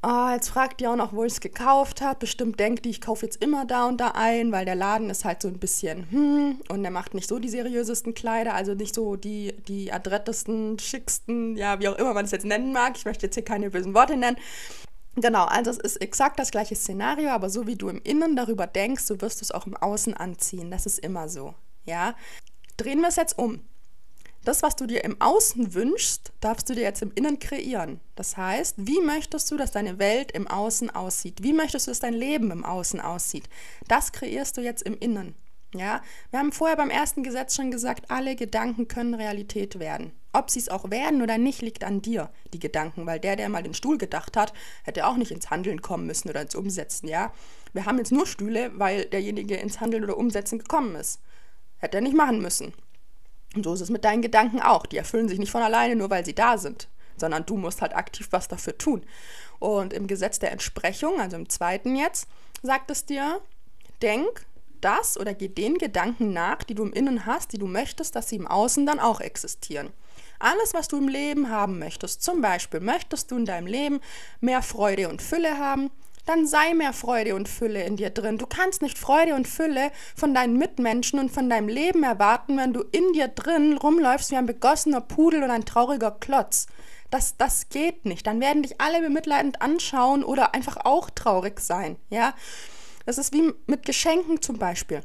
oh, 0.02 0.30
jetzt 0.32 0.48
fragt 0.48 0.80
die 0.80 0.86
auch 0.86 0.96
noch, 0.96 1.12
wo 1.12 1.24
ich 1.24 1.34
es 1.34 1.40
gekauft 1.40 2.00
habe. 2.00 2.20
Bestimmt 2.20 2.58
denkt 2.58 2.84
die, 2.84 2.90
ich 2.90 3.00
kaufe 3.00 3.26
jetzt 3.26 3.42
immer 3.42 3.64
da 3.64 3.86
und 3.86 4.00
da 4.00 4.12
ein, 4.14 4.52
weil 4.52 4.64
der 4.64 4.74
Laden 4.74 5.10
ist 5.10 5.24
halt 5.24 5.42
so 5.42 5.48
ein 5.48 5.58
bisschen, 5.58 6.10
hm, 6.10 6.60
und 6.68 6.82
der 6.82 6.90
macht 6.90 7.14
nicht 7.14 7.28
so 7.28 7.38
die 7.38 7.48
seriösesten 7.48 8.14
Kleider, 8.14 8.54
also 8.54 8.74
nicht 8.74 8.94
so 8.94 9.16
die, 9.16 9.54
die 9.68 9.92
adrettesten, 9.92 10.78
schicksten, 10.78 11.56
ja, 11.56 11.78
wie 11.80 11.88
auch 11.88 11.98
immer 11.98 12.14
man 12.14 12.24
es 12.24 12.32
jetzt 12.32 12.46
nennen 12.46 12.72
mag. 12.72 12.96
Ich 12.96 13.04
möchte 13.04 13.26
jetzt 13.26 13.34
hier 13.34 13.44
keine 13.44 13.70
bösen 13.70 13.94
Worte 13.94 14.16
nennen. 14.16 14.36
Genau, 15.14 15.44
also 15.44 15.70
es 15.70 15.78
ist 15.78 15.96
exakt 15.96 16.38
das 16.38 16.50
gleiche 16.50 16.74
Szenario, 16.74 17.28
aber 17.30 17.50
so 17.50 17.66
wie 17.66 17.76
du 17.76 17.88
im 17.88 18.00
Innen 18.02 18.34
darüber 18.34 18.66
denkst, 18.66 19.04
so 19.04 19.20
wirst 19.20 19.40
du 19.40 19.44
es 19.44 19.52
auch 19.52 19.66
im 19.66 19.76
Außen 19.76 20.14
anziehen. 20.14 20.70
Das 20.70 20.86
ist 20.86 20.98
immer 20.98 21.28
so. 21.28 21.54
Ja? 21.84 22.14
Drehen 22.78 23.00
wir 23.00 23.08
es 23.08 23.16
jetzt 23.16 23.38
um. 23.38 23.60
Das, 24.44 24.62
was 24.62 24.74
du 24.74 24.86
dir 24.86 25.04
im 25.04 25.20
Außen 25.20 25.72
wünschst, 25.74 26.32
darfst 26.40 26.68
du 26.68 26.74
dir 26.74 26.82
jetzt 26.82 27.00
im 27.00 27.12
Innen 27.14 27.38
kreieren. 27.38 28.00
Das 28.16 28.36
heißt, 28.36 28.74
wie 28.78 29.00
möchtest 29.00 29.50
du, 29.50 29.56
dass 29.56 29.70
deine 29.70 30.00
Welt 30.00 30.32
im 30.32 30.48
Außen 30.48 30.90
aussieht? 30.90 31.42
Wie 31.42 31.52
möchtest 31.52 31.86
du, 31.86 31.92
dass 31.92 32.00
dein 32.00 32.14
Leben 32.14 32.50
im 32.50 32.64
Außen 32.64 33.00
aussieht? 33.00 33.48
Das 33.86 34.10
kreierst 34.10 34.56
du 34.56 34.60
jetzt 34.60 34.82
im 34.82 34.98
Innen. 34.98 35.36
Ja, 35.74 36.02
wir 36.30 36.40
haben 36.40 36.52
vorher 36.52 36.76
beim 36.76 36.90
ersten 36.90 37.22
Gesetz 37.22 37.56
schon 37.56 37.70
gesagt, 37.70 38.10
alle 38.10 38.36
Gedanken 38.36 38.88
können 38.88 39.14
Realität 39.14 39.78
werden. 39.78 40.12
Ob 40.34 40.50
sie 40.50 40.58
es 40.58 40.68
auch 40.68 40.90
werden 40.90 41.22
oder 41.22 41.38
nicht, 41.38 41.62
liegt 41.62 41.84
an 41.84 42.02
dir, 42.02 42.30
die 42.52 42.58
Gedanken, 42.58 43.06
weil 43.06 43.20
der, 43.20 43.36
der 43.36 43.48
mal 43.48 43.62
den 43.62 43.72
Stuhl 43.72 43.96
gedacht 43.96 44.36
hat, 44.36 44.52
hätte 44.82 45.06
auch 45.06 45.16
nicht 45.16 45.30
ins 45.30 45.50
Handeln 45.50 45.80
kommen 45.80 46.06
müssen 46.06 46.28
oder 46.28 46.42
ins 46.42 46.54
Umsetzen, 46.54 47.08
ja. 47.08 47.32
Wir 47.72 47.86
haben 47.86 47.96
jetzt 47.96 48.12
nur 48.12 48.26
Stühle, 48.26 48.70
weil 48.78 49.06
derjenige 49.06 49.56
ins 49.56 49.80
Handeln 49.80 50.04
oder 50.04 50.18
Umsetzen 50.18 50.58
gekommen 50.58 50.94
ist. 50.94 51.20
Hätte 51.78 51.98
er 51.98 52.02
nicht 52.02 52.16
machen 52.16 52.42
müssen. 52.42 52.74
Und 53.54 53.64
so 53.64 53.74
ist 53.74 53.80
es 53.80 53.90
mit 53.90 54.04
deinen 54.04 54.22
Gedanken 54.22 54.60
auch. 54.60 54.86
Die 54.86 54.96
erfüllen 54.96 55.28
sich 55.28 55.38
nicht 55.38 55.50
von 55.50 55.62
alleine, 55.62 55.96
nur 55.96 56.10
weil 56.10 56.24
sie 56.24 56.34
da 56.34 56.58
sind, 56.58 56.88
sondern 57.16 57.46
du 57.46 57.56
musst 57.56 57.82
halt 57.82 57.94
aktiv 57.94 58.28
was 58.30 58.48
dafür 58.48 58.78
tun. 58.78 59.04
Und 59.58 59.92
im 59.92 60.06
Gesetz 60.06 60.38
der 60.38 60.52
Entsprechung, 60.52 61.20
also 61.20 61.36
im 61.36 61.48
zweiten 61.48 61.96
jetzt, 61.96 62.26
sagt 62.62 62.90
es 62.90 63.04
dir, 63.04 63.40
denk 64.00 64.46
das 64.80 65.18
oder 65.18 65.34
geh 65.34 65.48
den 65.48 65.78
Gedanken 65.78 66.32
nach, 66.32 66.62
die 66.64 66.74
du 66.74 66.82
im 66.82 66.92
Innen 66.92 67.26
hast, 67.26 67.52
die 67.52 67.58
du 67.58 67.66
möchtest, 67.66 68.16
dass 68.16 68.28
sie 68.28 68.36
im 68.36 68.46
Außen 68.46 68.84
dann 68.86 69.00
auch 69.00 69.20
existieren. 69.20 69.90
Alles, 70.38 70.74
was 70.74 70.88
du 70.88 70.98
im 70.98 71.08
Leben 71.08 71.50
haben 71.50 71.78
möchtest, 71.78 72.22
zum 72.22 72.40
Beispiel 72.40 72.80
möchtest 72.80 73.30
du 73.30 73.36
in 73.36 73.46
deinem 73.46 73.68
Leben 73.68 74.00
mehr 74.40 74.62
Freude 74.62 75.08
und 75.08 75.22
Fülle 75.22 75.58
haben, 75.58 75.90
dann 76.24 76.46
sei 76.46 76.74
mehr 76.74 76.92
Freude 76.92 77.34
und 77.34 77.48
Fülle 77.48 77.84
in 77.84 77.96
dir 77.96 78.10
drin. 78.10 78.38
Du 78.38 78.46
kannst 78.46 78.82
nicht 78.82 78.98
Freude 78.98 79.34
und 79.34 79.48
Fülle 79.48 79.90
von 80.14 80.34
deinen 80.34 80.56
Mitmenschen 80.56 81.18
und 81.18 81.30
von 81.30 81.50
deinem 81.50 81.68
Leben 81.68 82.02
erwarten, 82.02 82.56
wenn 82.56 82.72
du 82.72 82.82
in 82.92 83.12
dir 83.12 83.28
drin 83.28 83.76
rumläufst 83.76 84.30
wie 84.30 84.36
ein 84.36 84.46
begossener 84.46 85.00
Pudel 85.00 85.42
oder 85.42 85.52
ein 85.52 85.64
trauriger 85.64 86.12
Klotz. 86.12 86.66
Das, 87.10 87.36
das 87.36 87.68
geht 87.68 88.04
nicht. 88.04 88.26
Dann 88.26 88.40
werden 88.40 88.62
dich 88.62 88.80
alle 88.80 89.00
bemitleidend 89.00 89.60
anschauen 89.60 90.24
oder 90.24 90.54
einfach 90.54 90.78
auch 90.84 91.10
traurig 91.10 91.60
sein. 91.60 91.96
Ja, 92.08 92.34
das 93.04 93.18
ist 93.18 93.32
wie 93.34 93.52
mit 93.66 93.84
Geschenken 93.84 94.40
zum 94.40 94.58
Beispiel. 94.58 95.02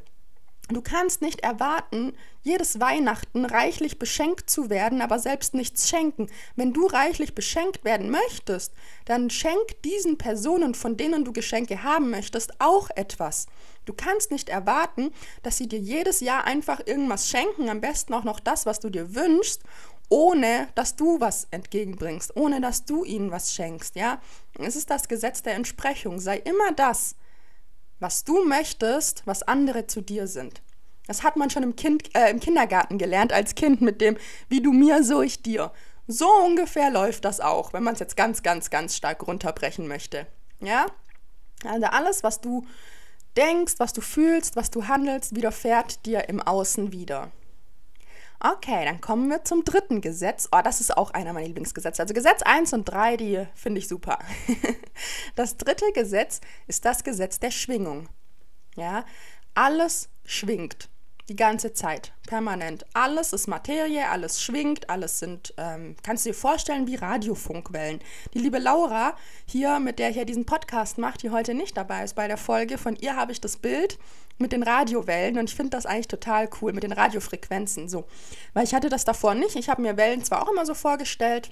Du 0.69 0.81
kannst 0.81 1.21
nicht 1.21 1.41
erwarten, 1.41 2.13
jedes 2.43 2.81
Weihnachten 2.81 3.45
reichlich 3.45 3.99
beschenkt 3.99 4.49
zu 4.49 4.69
werden, 4.69 5.01
aber 5.01 5.17
selbst 5.17 5.53
nichts 5.53 5.87
schenken. 5.87 6.27
Wenn 6.57 6.73
du 6.73 6.87
reichlich 6.87 7.33
beschenkt 7.33 7.85
werden 7.85 8.09
möchtest, 8.09 8.73
dann 9.05 9.29
schenk 9.29 9.81
diesen 9.85 10.17
Personen, 10.17 10.75
von 10.75 10.97
denen 10.97 11.23
du 11.23 11.31
Geschenke 11.31 11.83
haben 11.83 12.09
möchtest, 12.09 12.59
auch 12.59 12.89
etwas. 12.95 13.47
Du 13.85 13.93
kannst 13.93 14.29
nicht 14.29 14.49
erwarten, 14.49 15.13
dass 15.41 15.55
sie 15.55 15.67
dir 15.67 15.79
jedes 15.79 16.19
Jahr 16.19 16.43
einfach 16.43 16.81
irgendwas 16.85 17.29
schenken, 17.29 17.69
am 17.69 17.79
besten 17.79 18.13
auch 18.13 18.25
noch 18.25 18.41
das, 18.41 18.65
was 18.65 18.81
du 18.81 18.89
dir 18.89 19.15
wünschst, 19.15 19.63
ohne 20.09 20.67
dass 20.75 20.97
du 20.97 21.21
was 21.21 21.47
entgegenbringst, 21.51 22.35
ohne 22.35 22.59
dass 22.59 22.83
du 22.83 23.05
ihnen 23.05 23.31
was 23.31 23.53
schenkst, 23.53 23.95
ja? 23.95 24.21
Es 24.59 24.75
ist 24.75 24.89
das 24.89 25.07
Gesetz 25.07 25.43
der 25.43 25.55
Entsprechung. 25.55 26.19
Sei 26.19 26.37
immer 26.37 26.71
das, 26.75 27.15
was 27.99 28.23
du 28.23 28.45
möchtest, 28.45 29.23
was 29.25 29.43
andere 29.43 29.87
zu 29.87 30.01
dir 30.01 30.27
sind. 30.27 30.61
Das 31.07 31.23
hat 31.23 31.37
man 31.37 31.49
schon 31.49 31.63
im, 31.63 31.75
kind, 31.75 32.13
äh, 32.15 32.29
im 32.29 32.39
Kindergarten 32.39 32.97
gelernt 32.97 33.31
als 33.31 33.55
Kind 33.55 33.81
mit 33.81 34.01
dem, 34.01 34.17
wie 34.49 34.61
du 34.61 34.73
mir, 34.73 35.03
so 35.03 35.21
ich 35.21 35.41
dir. 35.41 35.71
So 36.05 36.29
ungefähr 36.45 36.89
läuft 36.89 37.25
das 37.25 37.39
auch, 37.39 37.73
wenn 37.73 37.83
man 37.83 37.93
es 37.93 37.99
jetzt 37.99 38.17
ganz, 38.17 38.43
ganz, 38.43 38.69
ganz 38.69 38.95
stark 38.95 39.25
runterbrechen 39.25 39.87
möchte. 39.87 40.27
Ja? 40.59 40.85
Also 41.65 41.87
alles, 41.87 42.23
was 42.23 42.41
du 42.41 42.65
denkst, 43.35 43.75
was 43.77 43.93
du 43.93 44.01
fühlst, 44.01 44.55
was 44.55 44.69
du 44.71 44.87
handelst, 44.87 45.35
widerfährt 45.35 46.05
dir 46.05 46.27
im 46.29 46.41
Außen 46.41 46.91
wieder. 46.91 47.31
Okay, 48.39 48.85
dann 48.85 49.01
kommen 49.01 49.29
wir 49.29 49.43
zum 49.43 49.63
dritten 49.63 49.99
Gesetz. 50.01 50.47
Oh, 50.51 50.59
das 50.63 50.79
ist 50.79 50.95
auch 50.95 51.11
einer 51.11 51.33
meiner 51.33 51.47
Lieblingsgesetze. 51.47 52.01
Also 52.01 52.13
Gesetz 52.13 52.43
1 52.43 52.73
und 52.73 52.85
3, 52.85 53.17
die 53.17 53.47
finde 53.55 53.79
ich 53.79 53.87
super. 53.87 54.19
Das 55.35 55.57
dritte 55.57 55.85
Gesetz 55.93 56.41
ist 56.65 56.83
das 56.83 57.03
Gesetz 57.03 57.39
der 57.39 57.51
Schwingung. 57.51 58.09
Ja, 58.75 59.05
alles 59.53 60.09
schwingt 60.25 60.89
die 61.29 61.35
ganze 61.35 61.73
Zeit, 61.73 62.13
permanent. 62.25 62.85
Alles 62.93 63.33
ist 63.33 63.47
Materie, 63.47 64.09
alles 64.09 64.41
schwingt, 64.41 64.89
alles 64.89 65.19
sind, 65.19 65.53
ähm, 65.57 65.95
kannst 66.01 66.25
du 66.25 66.29
dir 66.29 66.35
vorstellen, 66.35 66.87
wie 66.87 66.95
Radiofunkwellen. 66.95 67.99
Die 68.33 68.39
liebe 68.39 68.59
Laura 68.59 69.15
hier, 69.45 69.79
mit 69.79 69.99
der 69.99 70.09
ich 70.09 70.15
ja 70.15 70.23
diesen 70.23 70.45
Podcast 70.45 70.97
mache, 70.97 71.17
die 71.17 71.29
heute 71.29 71.53
nicht 71.53 71.75
dabei 71.75 72.03
ist 72.03 72.15
bei 72.15 72.27
der 72.27 72.37
Folge, 72.37 72.77
von 72.77 72.95
ihr 72.95 73.15
habe 73.17 73.33
ich 73.33 73.41
das 73.41 73.57
Bild 73.57 73.99
mit 74.37 74.53
den 74.53 74.63
Radiowellen 74.63 75.37
und 75.37 75.49
ich 75.49 75.55
finde 75.55 75.71
das 75.71 75.85
eigentlich 75.85 76.07
total 76.07 76.49
cool, 76.61 76.71
mit 76.71 76.83
den 76.83 76.93
Radiofrequenzen 76.93 77.89
so. 77.89 78.05
Weil 78.53 78.63
ich 78.63 78.73
hatte 78.73 78.89
das 78.89 79.03
davor 79.03 79.33
nicht. 79.33 79.55
Ich 79.55 79.67
habe 79.67 79.81
mir 79.81 79.97
Wellen 79.97 80.23
zwar 80.23 80.43
auch 80.43 80.51
immer 80.51 80.65
so 80.65 80.75
vorgestellt, 80.75 81.51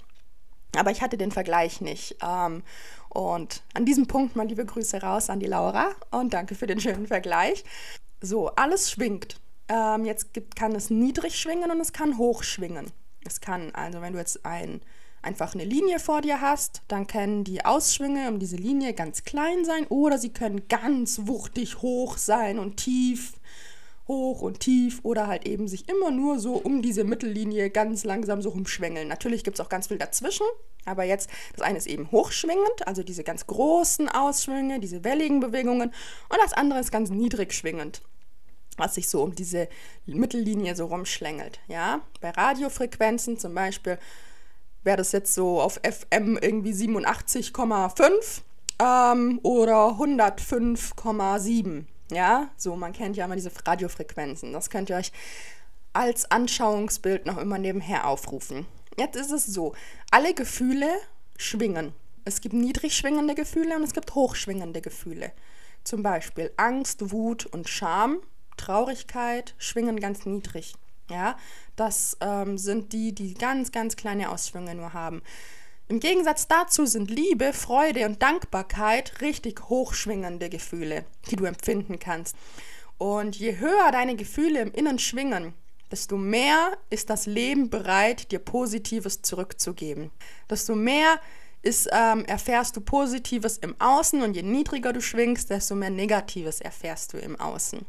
aber 0.78 0.92
ich 0.92 1.02
hatte 1.02 1.18
den 1.18 1.32
Vergleich 1.32 1.82
nicht. 1.82 2.16
Ähm, 2.24 2.64
und 3.10 3.64
an 3.74 3.86
diesem 3.86 4.08
Punkt 4.08 4.36
mal 4.36 4.48
liebe 4.48 4.66
Grüße 4.66 5.02
raus 5.02 5.30
an 5.30 5.40
die 5.40 5.48
Laura 5.48 5.90
und 6.12 6.34
danke 6.34 6.56
für 6.56 6.68
den 6.68 6.80
schönen 6.80 7.08
Vergleich. 7.08 7.66
So, 8.22 8.50
alles 8.50 8.92
schwingt. 8.92 9.40
Ähm, 9.68 10.06
jetzt 10.06 10.34
gibt, 10.34 10.56
kann 10.56 10.76
es 10.76 10.90
niedrig 10.90 11.40
schwingen 11.40 11.72
und 11.72 11.80
es 11.80 11.94
kann 11.94 12.18
hoch 12.18 12.44
schwingen. 12.44 12.92
Es 13.26 13.42
kann, 13.42 13.74
also 13.74 14.02
wenn 14.02 14.14
du 14.14 14.20
jetzt 14.20 14.46
ein, 14.46 14.82
einfach 15.24 15.56
eine 15.56 15.66
Linie 15.66 16.00
vor 16.00 16.22
dir 16.22 16.42
hast, 16.42 16.84
dann 16.88 17.08
können 17.08 17.44
die 17.44 17.66
Ausschwünge 17.66 18.30
um 18.30 18.38
diese 18.38 18.58
Linie 18.58 18.94
ganz 18.94 19.24
klein 19.24 19.66
sein 19.66 19.88
oder 19.88 20.20
sie 20.20 20.30
können 20.30 20.68
ganz 20.68 21.22
wuchtig 21.24 21.82
hoch 21.82 22.18
sein 22.18 22.60
und 22.60 22.78
tief 22.78 23.34
hoch 24.08 24.42
und 24.44 24.60
tief 24.60 25.00
oder 25.02 25.26
halt 25.26 25.48
eben 25.48 25.68
sich 25.68 25.90
immer 25.90 26.12
nur 26.12 26.38
so 26.38 26.54
um 26.54 26.84
diese 26.84 27.04
Mittellinie 27.04 27.72
ganz 27.72 28.04
langsam 28.04 28.44
so 28.44 28.50
rumschwängeln. 28.50 29.08
Natürlich 29.08 29.44
gibt 29.44 29.58
es 29.58 29.66
auch 29.66 29.70
ganz 29.70 29.88
viel 29.88 29.98
dazwischen, 29.98 30.46
aber 30.86 31.06
jetzt, 31.06 31.28
das 31.54 31.62
eine 31.62 31.80
ist 31.80 31.88
eben 31.88 32.12
hochschwingend, 32.12 32.86
also 32.88 33.02
diese 33.02 33.24
ganz 33.24 33.48
großen 33.48 34.08
Ausschwünge, 34.08 34.80
diese 34.80 35.04
welligen 35.04 35.40
Bewegungen 35.40 35.90
und 36.30 36.38
das 36.44 36.54
andere 36.54 36.80
ist 36.80 36.92
ganz 36.92 37.10
niedrig 37.10 37.52
schwingend 37.52 38.04
was 38.78 38.96
sich 38.96 39.10
so 39.10 39.24
um 39.24 39.36
diese 39.36 39.68
Mittellinie 40.06 40.76
so 40.76 40.86
rumschlängelt. 40.86 41.60
Ja? 41.68 42.02
Bei 42.22 42.32
Radiofrequenzen 42.32 43.38
zum 43.38 43.54
Beispiel 43.54 43.98
wäre 44.84 44.98
das 44.98 45.12
jetzt 45.12 45.34
so 45.34 45.62
auf 45.62 45.80
FM 45.84 46.38
irgendwie 46.38 46.74
87,5 46.74 48.42
ähm, 48.80 49.40
oder 49.44 49.98
105,7. 49.98 51.86
Ja, 52.12 52.50
so, 52.56 52.76
man 52.76 52.94
kennt 52.94 53.18
ja 53.18 53.26
immer 53.26 53.36
diese 53.36 53.52
Radiofrequenzen. 53.66 54.54
Das 54.54 54.70
könnt 54.70 54.90
ihr 54.90 54.98
euch 54.98 55.12
als 55.94 56.30
Anschauungsbild 56.30 57.26
noch 57.26 57.38
immer 57.38 57.58
nebenher 57.58 58.08
aufrufen. 58.08 58.68
Jetzt 58.98 59.16
ist 59.16 59.32
es 59.32 59.46
so, 59.46 59.74
alle 60.12 60.34
Gefühle 60.34 60.90
schwingen. 61.38 61.94
Es 62.24 62.42
gibt 62.42 62.54
niedrig 62.54 62.96
schwingende 62.96 63.36
Gefühle 63.36 63.76
und 63.76 63.84
es 63.84 63.94
gibt 63.94 64.14
hochschwingende 64.14 64.82
Gefühle. 64.82 65.32
Zum 65.84 66.04
Beispiel 66.04 66.52
Angst, 66.58 67.12
Wut 67.12 67.46
und 67.46 67.70
Scham, 67.70 68.20
Traurigkeit 68.58 69.56
schwingen 69.58 70.00
ganz 70.00 70.26
niedrig. 70.26 70.76
Ja, 71.10 71.38
das 71.76 72.18
ähm, 72.22 72.58
sind 72.58 72.92
die, 72.92 73.14
die 73.14 73.36
ganz, 73.36 73.72
ganz 73.72 73.96
kleine 73.96 74.32
Ausschwünge 74.32 74.74
nur 74.74 74.94
haben. 74.94 75.22
Im 75.88 76.00
Gegensatz 76.00 76.48
dazu 76.48 76.88
sind 76.88 77.12
Liebe, 77.12 77.54
Freude 77.54 78.08
und 78.08 78.24
Dankbarkeit 78.24 79.22
richtig 79.22 79.70
hochschwingende 79.70 80.50
Gefühle, 80.50 81.06
die 81.30 81.36
du 81.36 81.46
empfinden 81.46 82.00
kannst. 82.00 82.36
Und 82.98 83.36
je 83.36 83.60
höher 83.60 83.92
deine 83.92 84.16
Gefühle 84.16 84.62
im 84.62 84.72
Innen 84.72 84.98
schwingen, 84.98 85.54
desto 85.92 86.18
mehr 86.18 86.76
ist 86.90 87.12
das 87.12 87.28
Leben 87.28 87.70
bereit, 87.70 88.32
dir 88.32 88.40
Positives 88.40 89.22
zurückzugeben. 89.22 90.10
Desto 90.50 90.76
mehr 90.76 91.20
ist, 91.62 91.88
ähm, 91.92 92.26
erfährst 92.26 92.76
du 92.76 92.82
Positives 92.82 93.58
im 93.58 93.80
Außen 93.80 94.22
und 94.24 94.36
je 94.36 94.44
niedriger 94.44 94.92
du 94.92 95.02
schwingst, 95.02 95.52
desto 95.52 95.76
mehr 95.76 95.90
Negatives 95.92 96.62
erfährst 96.62 97.14
du 97.14 97.18
im 97.18 97.40
Außen. 97.40 97.86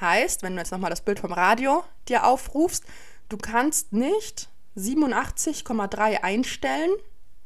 Heißt, 0.00 0.42
wenn 0.42 0.54
du 0.54 0.60
jetzt 0.60 0.72
nochmal 0.72 0.90
das 0.90 1.02
Bild 1.02 1.20
vom 1.20 1.32
Radio 1.32 1.84
dir 2.08 2.24
aufrufst, 2.26 2.84
du 3.28 3.36
kannst 3.36 3.92
nicht 3.92 4.48
87,3 4.76 6.22
einstellen 6.22 6.90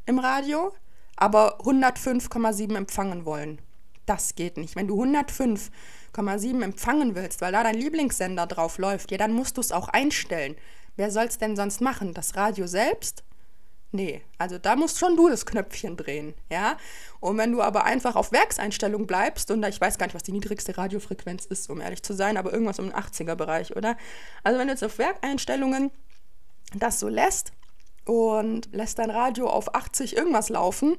im 0.06 0.18
Radio, 0.18 0.72
aber 1.16 1.60
105,7 1.60 2.76
empfangen 2.76 3.24
wollen. 3.24 3.60
Das 4.06 4.34
geht 4.34 4.56
nicht. 4.56 4.76
Wenn 4.76 4.88
du 4.88 5.02
105,7 5.02 6.62
empfangen 6.62 7.14
willst, 7.14 7.40
weil 7.40 7.52
da 7.52 7.62
dein 7.62 7.76
Lieblingssender 7.76 8.46
drauf 8.46 8.78
läuft, 8.78 9.10
ja, 9.10 9.18
dann 9.18 9.32
musst 9.32 9.56
du 9.56 9.60
es 9.60 9.72
auch 9.72 9.88
einstellen. 9.88 10.56
Wer 10.96 11.10
soll 11.10 11.24
es 11.24 11.38
denn 11.38 11.56
sonst 11.56 11.80
machen? 11.80 12.14
Das 12.14 12.36
Radio 12.36 12.66
selbst? 12.66 13.24
Nee, 13.94 14.22
also 14.38 14.58
da 14.58 14.74
musst 14.74 14.98
schon 14.98 15.16
du 15.16 15.28
das 15.28 15.46
Knöpfchen 15.46 15.96
drehen, 15.96 16.34
ja. 16.50 16.78
Und 17.20 17.38
wenn 17.38 17.52
du 17.52 17.62
aber 17.62 17.84
einfach 17.84 18.16
auf 18.16 18.32
Werkseinstellung 18.32 19.06
bleibst, 19.06 19.52
und 19.52 19.64
ich 19.64 19.80
weiß 19.80 19.98
gar 19.98 20.06
nicht, 20.06 20.16
was 20.16 20.24
die 20.24 20.32
niedrigste 20.32 20.76
Radiofrequenz 20.76 21.44
ist, 21.44 21.70
um 21.70 21.80
ehrlich 21.80 22.02
zu 22.02 22.12
sein, 22.12 22.36
aber 22.36 22.52
irgendwas 22.52 22.78
den 22.78 22.92
80er-Bereich, 22.92 23.76
oder? 23.76 23.96
Also 24.42 24.58
wenn 24.58 24.66
du 24.66 24.72
jetzt 24.72 24.82
auf 24.82 24.98
Werkeinstellungen 24.98 25.92
das 26.76 26.98
so 26.98 27.06
lässt 27.06 27.52
und 28.04 28.68
lässt 28.72 28.98
dein 28.98 29.10
Radio 29.10 29.48
auf 29.48 29.76
80 29.76 30.16
irgendwas 30.16 30.48
laufen, 30.48 30.96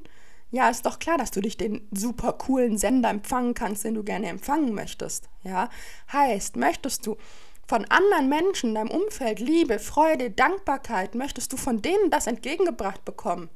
ja, 0.50 0.70
ist 0.70 0.86
doch 0.86 0.98
klar, 0.98 1.18
dass 1.18 1.30
du 1.30 1.42
dich 1.42 1.58
den 1.58 1.86
super 1.90 2.32
coolen 2.32 2.78
Sender 2.78 3.10
empfangen 3.10 3.52
kannst, 3.52 3.84
den 3.84 3.92
du 3.92 4.04
gerne 4.04 4.28
empfangen 4.28 4.72
möchtest, 4.72 5.28
ja. 5.42 5.68
Heißt, 6.10 6.56
möchtest 6.56 7.06
du 7.06 7.18
von 7.66 7.84
anderen 7.86 8.28
Menschen, 8.28 8.74
deinem 8.74 8.90
Umfeld, 8.90 9.40
Liebe, 9.40 9.78
Freude, 9.78 10.30
Dankbarkeit, 10.30 11.14
möchtest 11.14 11.52
du 11.52 11.56
von 11.56 11.82
denen 11.82 12.10
das 12.10 12.26
entgegengebracht 12.26 13.04
bekommen, 13.04 13.50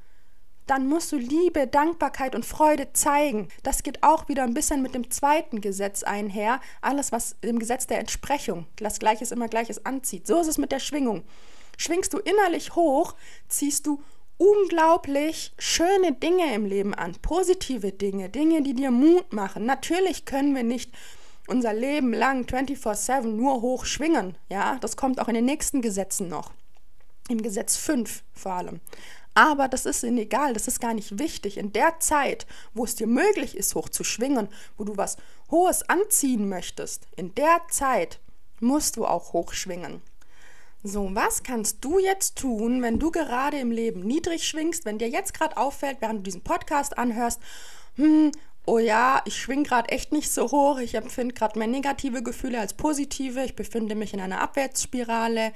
dann 0.66 0.86
musst 0.86 1.10
du 1.10 1.16
Liebe, 1.16 1.66
Dankbarkeit 1.66 2.36
und 2.36 2.46
Freude 2.46 2.92
zeigen. 2.92 3.48
Das 3.64 3.82
geht 3.82 4.04
auch 4.04 4.28
wieder 4.28 4.44
ein 4.44 4.54
bisschen 4.54 4.82
mit 4.82 4.94
dem 4.94 5.10
zweiten 5.10 5.60
Gesetz 5.60 6.04
einher. 6.04 6.60
Alles, 6.80 7.10
was 7.10 7.34
im 7.40 7.58
Gesetz 7.58 7.88
der 7.88 7.98
Entsprechung, 7.98 8.66
das 8.76 9.00
Gleiches 9.00 9.32
immer 9.32 9.48
Gleiches 9.48 9.84
anzieht. 9.84 10.28
So 10.28 10.40
ist 10.40 10.46
es 10.46 10.58
mit 10.58 10.70
der 10.70 10.78
Schwingung. 10.78 11.24
Schwingst 11.76 12.12
du 12.12 12.18
innerlich 12.18 12.76
hoch, 12.76 13.16
ziehst 13.48 13.86
du 13.88 14.00
unglaublich 14.36 15.52
schöne 15.58 16.12
Dinge 16.12 16.54
im 16.54 16.66
Leben 16.66 16.94
an, 16.94 17.16
positive 17.20 17.90
Dinge, 17.90 18.28
Dinge, 18.28 18.62
die 18.62 18.74
dir 18.74 18.90
Mut 18.90 19.32
machen. 19.32 19.66
Natürlich 19.66 20.24
können 20.24 20.54
wir 20.54 20.62
nicht 20.62 20.92
unser 21.50 21.74
Leben 21.74 22.12
lang 22.14 22.44
24/7 22.46 23.36
nur 23.36 23.60
hoch 23.60 23.84
schwingen. 23.84 24.36
Ja, 24.48 24.78
das 24.80 24.96
kommt 24.96 25.20
auch 25.20 25.28
in 25.28 25.34
den 25.34 25.44
nächsten 25.44 25.82
Gesetzen 25.82 26.28
noch. 26.28 26.52
Im 27.28 27.42
Gesetz 27.42 27.76
5 27.76 28.22
vor 28.32 28.52
allem. 28.52 28.80
Aber 29.34 29.68
das 29.68 29.86
ist 29.86 30.02
ihnen 30.02 30.18
egal, 30.18 30.54
das 30.54 30.66
ist 30.66 30.80
gar 30.80 30.94
nicht 30.94 31.18
wichtig. 31.18 31.56
In 31.56 31.72
der 31.72 32.00
Zeit, 32.00 32.46
wo 32.74 32.84
es 32.84 32.96
dir 32.96 33.06
möglich 33.06 33.56
ist, 33.56 33.74
hoch 33.74 33.88
zu 33.88 34.02
schwingen, 34.04 34.48
wo 34.76 34.84
du 34.84 34.96
was 34.96 35.16
Hohes 35.50 35.88
anziehen 35.88 36.48
möchtest, 36.48 37.06
in 37.16 37.34
der 37.34 37.60
Zeit 37.68 38.20
musst 38.60 38.96
du 38.96 39.06
auch 39.06 39.32
hoch 39.32 39.52
schwingen. 39.52 40.02
So, 40.82 41.14
was 41.14 41.42
kannst 41.42 41.84
du 41.84 41.98
jetzt 41.98 42.38
tun, 42.38 42.80
wenn 42.82 42.98
du 42.98 43.10
gerade 43.10 43.58
im 43.58 43.70
Leben 43.70 44.00
niedrig 44.00 44.48
schwingst, 44.48 44.84
wenn 44.84 44.98
dir 44.98 45.08
jetzt 45.08 45.34
gerade 45.34 45.56
auffällt, 45.56 45.98
während 46.00 46.20
du 46.20 46.22
diesen 46.22 46.42
Podcast 46.42 46.96
anhörst, 46.96 47.40
hm, 47.96 48.32
oh 48.66 48.78
ja, 48.78 49.22
ich 49.24 49.36
schwing 49.36 49.64
gerade 49.64 49.88
echt 49.90 50.12
nicht 50.12 50.30
so 50.30 50.50
hoch, 50.50 50.78
ich 50.78 50.94
empfinde 50.94 51.34
gerade 51.34 51.58
mehr 51.58 51.68
negative 51.68 52.22
Gefühle 52.22 52.60
als 52.60 52.74
positive, 52.74 53.44
ich 53.44 53.56
befinde 53.56 53.94
mich 53.94 54.14
in 54.14 54.20
einer 54.20 54.40
Abwärtsspirale 54.40 55.52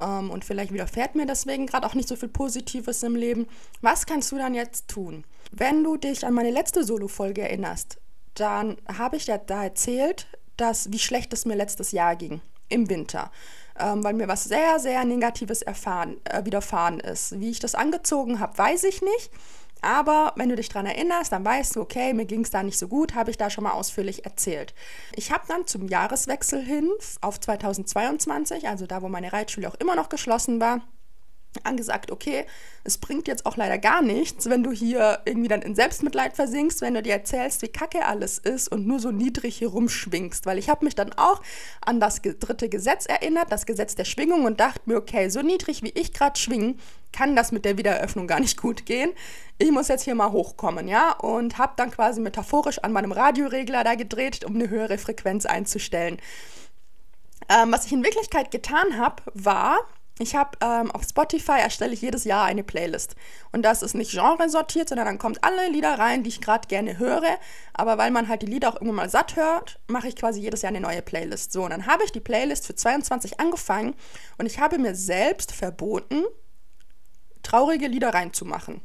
ähm, 0.00 0.30
und 0.30 0.44
vielleicht 0.44 0.72
widerfährt 0.72 1.14
mir 1.14 1.26
deswegen 1.26 1.66
gerade 1.66 1.86
auch 1.86 1.94
nicht 1.94 2.08
so 2.08 2.16
viel 2.16 2.28
Positives 2.28 3.02
im 3.02 3.16
Leben. 3.16 3.46
Was 3.80 4.06
kannst 4.06 4.32
du 4.32 4.36
dann 4.36 4.54
jetzt 4.54 4.88
tun? 4.88 5.24
Wenn 5.50 5.84
du 5.84 5.96
dich 5.96 6.26
an 6.26 6.34
meine 6.34 6.50
letzte 6.50 6.84
Solo-Folge 6.84 7.42
erinnerst, 7.42 7.98
dann 8.34 8.76
habe 8.92 9.16
ich 9.16 9.26
ja 9.26 9.38
da 9.38 9.64
erzählt, 9.64 10.26
dass, 10.56 10.92
wie 10.92 10.98
schlecht 10.98 11.32
es 11.32 11.44
mir 11.44 11.54
letztes 11.54 11.92
Jahr 11.92 12.16
ging, 12.16 12.40
im 12.68 12.88
Winter. 12.88 13.30
Ähm, 13.78 14.04
weil 14.04 14.14
mir 14.14 14.28
was 14.28 14.44
sehr, 14.44 14.78
sehr 14.78 15.04
Negatives 15.04 15.62
erfahren, 15.62 16.16
äh, 16.24 16.44
widerfahren 16.44 17.00
ist. 17.00 17.40
Wie 17.40 17.50
ich 17.50 17.58
das 17.58 17.74
angezogen 17.74 18.38
habe, 18.38 18.56
weiß 18.56 18.84
ich 18.84 19.02
nicht. 19.02 19.30
Aber 19.80 20.32
wenn 20.36 20.48
du 20.48 20.56
dich 20.56 20.68
daran 20.68 20.86
erinnerst, 20.86 21.32
dann 21.32 21.44
weißt 21.44 21.76
du, 21.76 21.80
okay, 21.80 22.14
mir 22.14 22.24
ging 22.24 22.40
es 22.40 22.50
da 22.50 22.62
nicht 22.62 22.78
so 22.78 22.88
gut, 22.88 23.14
habe 23.14 23.30
ich 23.30 23.36
da 23.36 23.50
schon 23.50 23.64
mal 23.64 23.72
ausführlich 23.72 24.24
erzählt. 24.24 24.74
Ich 25.14 25.30
habe 25.30 25.44
dann 25.46 25.66
zum 25.66 25.88
Jahreswechsel 25.88 26.62
hin 26.62 26.90
auf 27.20 27.38
2022, 27.38 28.68
also 28.68 28.86
da, 28.86 29.02
wo 29.02 29.08
meine 29.08 29.32
Reitschule 29.32 29.68
auch 29.68 29.74
immer 29.74 29.94
noch 29.94 30.08
geschlossen 30.08 30.60
war, 30.60 30.80
angesagt, 31.62 32.10
okay, 32.10 32.46
es 32.82 32.98
bringt 32.98 33.28
jetzt 33.28 33.46
auch 33.46 33.56
leider 33.56 33.78
gar 33.78 34.02
nichts, 34.02 34.50
wenn 34.50 34.62
du 34.62 34.72
hier 34.72 35.20
irgendwie 35.24 35.48
dann 35.48 35.62
in 35.62 35.74
Selbstmitleid 35.74 36.34
versinkst, 36.34 36.80
wenn 36.80 36.94
du 36.94 37.02
dir 37.02 37.12
erzählst, 37.12 37.62
wie 37.62 37.68
kacke 37.68 38.04
alles 38.04 38.38
ist 38.38 38.68
und 38.68 38.86
nur 38.86 38.98
so 38.98 39.10
niedrig 39.10 39.56
hier 39.56 39.68
rumschwingst. 39.68 40.46
Weil 40.46 40.58
ich 40.58 40.68
habe 40.68 40.84
mich 40.84 40.94
dann 40.94 41.12
auch 41.12 41.40
an 41.80 42.00
das 42.00 42.20
dritte 42.22 42.68
Gesetz 42.68 43.06
erinnert, 43.06 43.50
das 43.50 43.66
Gesetz 43.66 43.94
der 43.94 44.04
Schwingung 44.04 44.44
und 44.44 44.60
dachte 44.60 44.82
mir, 44.86 44.96
okay, 44.96 45.28
so 45.28 45.42
niedrig 45.42 45.82
wie 45.82 45.92
ich 45.94 46.12
gerade 46.12 46.38
schwingen, 46.38 46.78
kann 47.12 47.36
das 47.36 47.52
mit 47.52 47.64
der 47.64 47.78
Wiedereröffnung 47.78 48.26
gar 48.26 48.40
nicht 48.40 48.60
gut 48.60 48.86
gehen. 48.86 49.12
Ich 49.58 49.70
muss 49.70 49.88
jetzt 49.88 50.02
hier 50.02 50.14
mal 50.16 50.32
hochkommen, 50.32 50.88
ja, 50.88 51.12
und 51.12 51.58
habe 51.58 51.74
dann 51.76 51.90
quasi 51.90 52.20
metaphorisch 52.20 52.80
an 52.80 52.92
meinem 52.92 53.12
Radioregler 53.12 53.84
da 53.84 53.94
gedreht, 53.94 54.44
um 54.44 54.56
eine 54.56 54.68
höhere 54.68 54.98
Frequenz 54.98 55.46
einzustellen. 55.46 56.18
Ähm, 57.48 57.72
was 57.72 57.86
ich 57.86 57.92
in 57.92 58.04
Wirklichkeit 58.04 58.50
getan 58.50 58.98
habe, 58.98 59.22
war, 59.34 59.78
ich 60.20 60.36
habe 60.36 60.56
ähm, 60.60 60.92
auf 60.92 61.02
Spotify 61.02 61.58
erstelle 61.58 61.92
ich 61.92 62.00
jedes 62.00 62.22
Jahr 62.24 62.44
eine 62.44 62.62
Playlist. 62.62 63.16
Und 63.50 63.62
das 63.62 63.82
ist 63.82 63.94
nicht 63.94 64.12
genresortiert, 64.12 64.88
sondern 64.88 65.06
dann 65.06 65.18
kommt 65.18 65.42
alle 65.42 65.68
Lieder 65.68 65.98
rein, 65.98 66.22
die 66.22 66.28
ich 66.28 66.40
gerade 66.40 66.68
gerne 66.68 66.98
höre. 66.98 67.38
Aber 67.72 67.98
weil 67.98 68.12
man 68.12 68.28
halt 68.28 68.42
die 68.42 68.46
Lieder 68.46 68.68
auch 68.68 68.74
irgendwann 68.76 68.96
mal 68.96 69.10
satt 69.10 69.34
hört, 69.34 69.80
mache 69.88 70.06
ich 70.06 70.14
quasi 70.14 70.40
jedes 70.40 70.62
Jahr 70.62 70.70
eine 70.70 70.80
neue 70.80 71.02
Playlist. 71.02 71.52
So, 71.52 71.64
und 71.64 71.70
dann 71.70 71.86
habe 71.86 72.04
ich 72.04 72.12
die 72.12 72.20
Playlist 72.20 72.66
für 72.66 72.76
22 72.76 73.40
angefangen 73.40 73.94
und 74.38 74.46
ich 74.46 74.60
habe 74.60 74.78
mir 74.78 74.94
selbst 74.94 75.50
verboten, 75.50 76.22
traurige 77.42 77.88
Lieder 77.88 78.14
reinzumachen. 78.14 78.82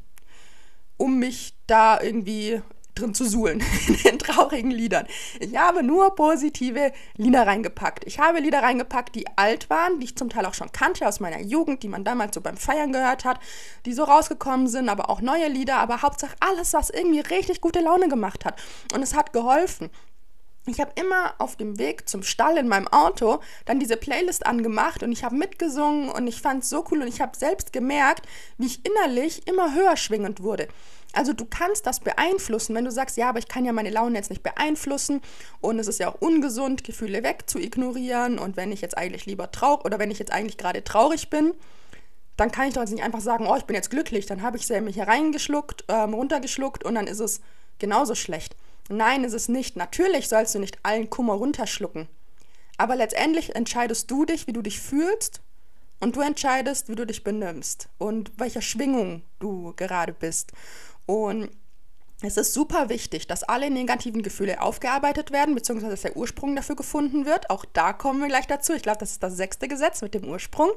Um 0.98 1.20
mich 1.20 1.56
da 1.68 2.02
irgendwie 2.02 2.62
drin 2.99 3.13
zu 3.13 3.25
suhlen, 3.25 3.63
in 3.88 3.97
den 3.97 4.19
traurigen 4.19 4.71
Liedern. 4.71 5.07
Ich 5.39 5.55
habe 5.55 5.83
nur 5.83 6.15
positive 6.15 6.91
Lieder 7.15 7.47
reingepackt. 7.47 8.05
Ich 8.05 8.19
habe 8.19 8.39
Lieder 8.39 8.62
reingepackt, 8.62 9.15
die 9.15 9.25
alt 9.38 9.69
waren, 9.69 9.99
die 9.99 10.05
ich 10.05 10.15
zum 10.17 10.29
Teil 10.29 10.45
auch 10.45 10.53
schon 10.53 10.71
kannte 10.71 11.07
aus 11.07 11.19
meiner 11.19 11.41
Jugend, 11.41 11.83
die 11.83 11.88
man 11.88 12.03
damals 12.03 12.35
so 12.35 12.41
beim 12.41 12.57
Feiern 12.57 12.91
gehört 12.91 13.25
hat, 13.25 13.39
die 13.85 13.93
so 13.93 14.03
rausgekommen 14.03 14.67
sind, 14.67 14.89
aber 14.89 15.09
auch 15.09 15.21
neue 15.21 15.47
Lieder, 15.47 15.77
aber 15.77 16.01
Hauptsache 16.01 16.35
alles, 16.39 16.73
was 16.73 16.89
irgendwie 16.89 17.19
richtig 17.19 17.62
gute 17.62 17.79
Laune 17.79 18.07
gemacht 18.07 18.45
hat. 18.45 18.62
Und 18.93 19.01
es 19.01 19.15
hat 19.15 19.33
geholfen. 19.33 19.89
ich 20.65 20.79
habe 20.79 20.91
immer 20.95 21.33
auf 21.39 21.55
dem 21.55 21.79
Weg 21.79 22.07
zum 22.07 22.21
Stall 22.21 22.57
in 22.57 22.67
meinem 22.67 22.88
Auto 22.88 23.39
dann 23.65 23.79
diese 23.79 23.97
Playlist 23.97 24.45
angemacht 24.45 25.01
und 25.01 25.12
ich 25.12 25.23
habe 25.23 25.35
mitgesungen 25.35 26.09
und 26.09 26.27
ich 26.27 26.41
fand 26.41 26.63
es 26.63 26.69
so 26.69 26.85
cool 26.91 27.01
und 27.01 27.07
ich 27.07 27.21
habe 27.21 27.35
selbst 27.35 27.73
gemerkt, 27.73 28.27
wie 28.57 28.67
ich 28.67 28.85
innerlich 28.85 29.47
immer 29.47 29.73
höher 29.73 29.97
schwingend 29.97 30.43
wurde. 30.43 30.67
Also 31.13 31.34
du 31.34 31.45
kannst 31.45 31.88
das 31.88 32.00
beeinflussen, 32.00 32.76
wenn 32.76 32.86
du 32.86 32.91
sagst, 32.91 33.17
ja, 33.17 33.30
aber 33.30 33.39
ich 33.39 33.48
kann 33.48 33.65
ja 33.65 33.74
meine 33.74 33.89
Laune 33.89 34.15
jetzt 34.15 34.30
nicht 34.30 34.43
beeinflussen 34.43 35.22
und 35.60 35.80
es 35.80 35.88
ist 35.88 36.00
ja 36.00 36.10
auch 36.10 36.22
ungesund, 36.22 36.84
Gefühle 36.84 37.24
weg 37.24 37.50
zu 37.50 37.60
ignorieren 37.60 38.38
und 38.38 38.58
wenn 38.58 38.72
ich 38.72 38.82
jetzt 38.82 38.98
eigentlich 38.98 39.26
lieber 39.26 39.52
traurig 39.52 39.86
oder 39.86 39.98
wenn 39.98 40.12
ich 40.12 40.19
jetzt 40.19 40.32
eigentlich 40.32 40.58
gerade 40.58 40.84
traurig 40.84 41.30
bin, 41.32 41.54
dann 42.38 42.52
kann 42.52 42.67
ich 42.67 42.76
doch 42.76 42.82
jetzt 42.82 42.91
nicht 42.91 43.04
einfach 43.04 43.22
sagen, 43.22 43.48
oh, 43.48 43.56
ich 43.58 43.65
bin 43.65 43.76
jetzt 43.76 43.89
glücklich, 43.89 44.28
dann 44.28 44.43
habe 44.43 44.58
ich 44.58 44.67
sie 44.67 44.80
mich 44.82 44.98
hereingeschluckt, 44.98 45.84
ähm, 45.88 46.13
runtergeschluckt 46.13 46.84
und 46.84 46.95
dann 46.95 47.08
ist 47.08 47.19
es 47.19 47.41
genauso 47.80 48.13
schlecht. 48.13 48.56
Nein, 48.89 49.24
ist 49.24 49.34
es 49.34 49.50
nicht. 49.50 49.76
Natürlich 49.76 50.28
sollst 50.30 50.56
du 50.56 50.60
nicht 50.60 50.80
allen 50.84 51.10
Kummer 51.10 51.34
runterschlucken. 51.34 52.08
Aber 52.78 52.95
letztendlich 52.95 53.56
entscheidest 53.56 54.10
du 54.10 54.26
dich, 54.26 54.48
wie 54.48 54.54
du 54.54 54.62
dich 54.62 54.80
fühlst 54.80 55.41
und 56.00 56.15
du 56.15 56.22
entscheidest, 56.22 56.89
wie 56.89 56.95
du 56.95 57.06
dich 57.06 57.24
benimmst 57.24 57.89
und 57.98 58.32
welcher 58.38 58.62
Schwingung 58.62 59.22
du 59.39 59.74
gerade 59.76 60.13
bist. 60.13 60.54
Und 61.10 61.50
es 62.22 62.38
ist 62.38 62.54
super 62.54 62.88
wichtig, 62.89 63.26
dass 63.26 63.41
alle 63.41 63.72
negativen 63.72 64.22
Gefühle 64.22 64.62
aufgearbeitet 64.62 65.32
werden, 65.32 65.56
beziehungsweise 65.56 65.89
dass 65.89 66.04
der 66.04 66.15
Ursprung 66.15 66.56
dafür 66.56 66.76
gefunden 66.76 67.26
wird. 67.26 67.50
Auch 67.50 67.65
da 67.65 67.93
kommen 67.93 68.22
wir 68.22 68.28
gleich 68.28 68.45
dazu. 68.45 68.74
Ich 68.74 68.84
glaube, 68.84 69.00
das 69.00 69.10
ist 69.10 69.24
das 69.24 69.36
sechste 69.36 69.67
Gesetz 69.67 70.04
mit 70.04 70.13
dem 70.13 70.26
Ursprung. 70.26 70.69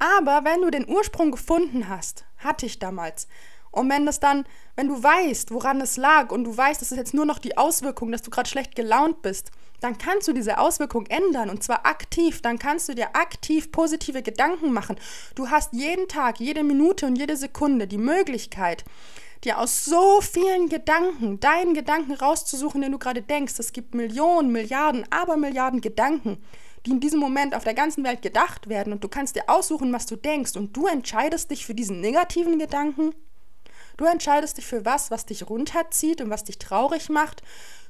Aber 0.00 0.42
wenn 0.42 0.62
du 0.62 0.70
den 0.72 0.88
Ursprung 0.88 1.30
gefunden 1.30 1.88
hast, 1.88 2.24
hatte 2.38 2.66
ich 2.66 2.80
damals, 2.80 3.28
und 3.70 3.88
wenn 3.88 4.04
das 4.04 4.18
dann, 4.18 4.46
wenn 4.74 4.88
du 4.88 5.00
weißt, 5.00 5.52
woran 5.52 5.80
es 5.80 5.96
lag 5.96 6.32
und 6.32 6.42
du 6.42 6.56
weißt, 6.56 6.80
das 6.80 6.90
ist 6.90 6.98
jetzt 6.98 7.14
nur 7.14 7.26
noch 7.26 7.38
die 7.38 7.56
Auswirkung, 7.56 8.10
dass 8.10 8.22
du 8.22 8.30
gerade 8.30 8.48
schlecht 8.48 8.74
gelaunt 8.74 9.22
bist, 9.22 9.52
dann 9.80 9.96
kannst 9.96 10.26
du 10.26 10.32
diese 10.32 10.58
Auswirkung 10.58 11.06
ändern 11.06 11.50
und 11.50 11.62
zwar 11.62 11.86
aktiv. 11.86 12.42
Dann 12.42 12.58
kannst 12.58 12.88
du 12.88 12.94
dir 12.94 13.14
aktiv 13.14 13.70
positive 13.70 14.22
Gedanken 14.22 14.72
machen. 14.72 14.96
Du 15.36 15.50
hast 15.50 15.72
jeden 15.72 16.08
Tag, 16.08 16.40
jede 16.40 16.64
Minute 16.64 17.06
und 17.06 17.16
jede 17.16 17.36
Sekunde 17.36 17.86
die 17.86 17.98
Möglichkeit, 17.98 18.84
dir 19.46 19.58
aus 19.58 19.84
so 19.84 20.20
vielen 20.20 20.68
Gedanken 20.68 21.40
deinen 21.40 21.72
Gedanken 21.72 22.12
rauszusuchen, 22.12 22.82
den 22.82 22.92
du 22.92 22.98
gerade 22.98 23.22
denkst. 23.22 23.54
Es 23.58 23.72
gibt 23.72 23.94
Millionen, 23.94 24.52
Milliarden, 24.52 25.10
Abermilliarden 25.10 25.80
Gedanken, 25.80 26.36
die 26.84 26.90
in 26.90 27.00
diesem 27.00 27.20
Moment 27.20 27.54
auf 27.54 27.64
der 27.64 27.74
ganzen 27.74 28.04
Welt 28.04 28.20
gedacht 28.20 28.68
werden 28.68 28.92
und 28.92 29.02
du 29.02 29.08
kannst 29.08 29.36
dir 29.36 29.44
aussuchen, 29.48 29.92
was 29.92 30.06
du 30.06 30.16
denkst 30.16 30.56
und 30.56 30.76
du 30.76 30.86
entscheidest 30.86 31.50
dich 31.50 31.64
für 31.64 31.74
diesen 31.74 32.00
negativen 32.00 32.58
Gedanken 32.58 33.14
Du 33.96 34.04
entscheidest 34.04 34.58
dich 34.58 34.66
für 34.66 34.84
was, 34.84 35.10
was 35.10 35.26
dich 35.26 35.48
runterzieht 35.48 36.20
und 36.20 36.30
was 36.30 36.44
dich 36.44 36.58
traurig 36.58 37.08
macht, 37.08 37.42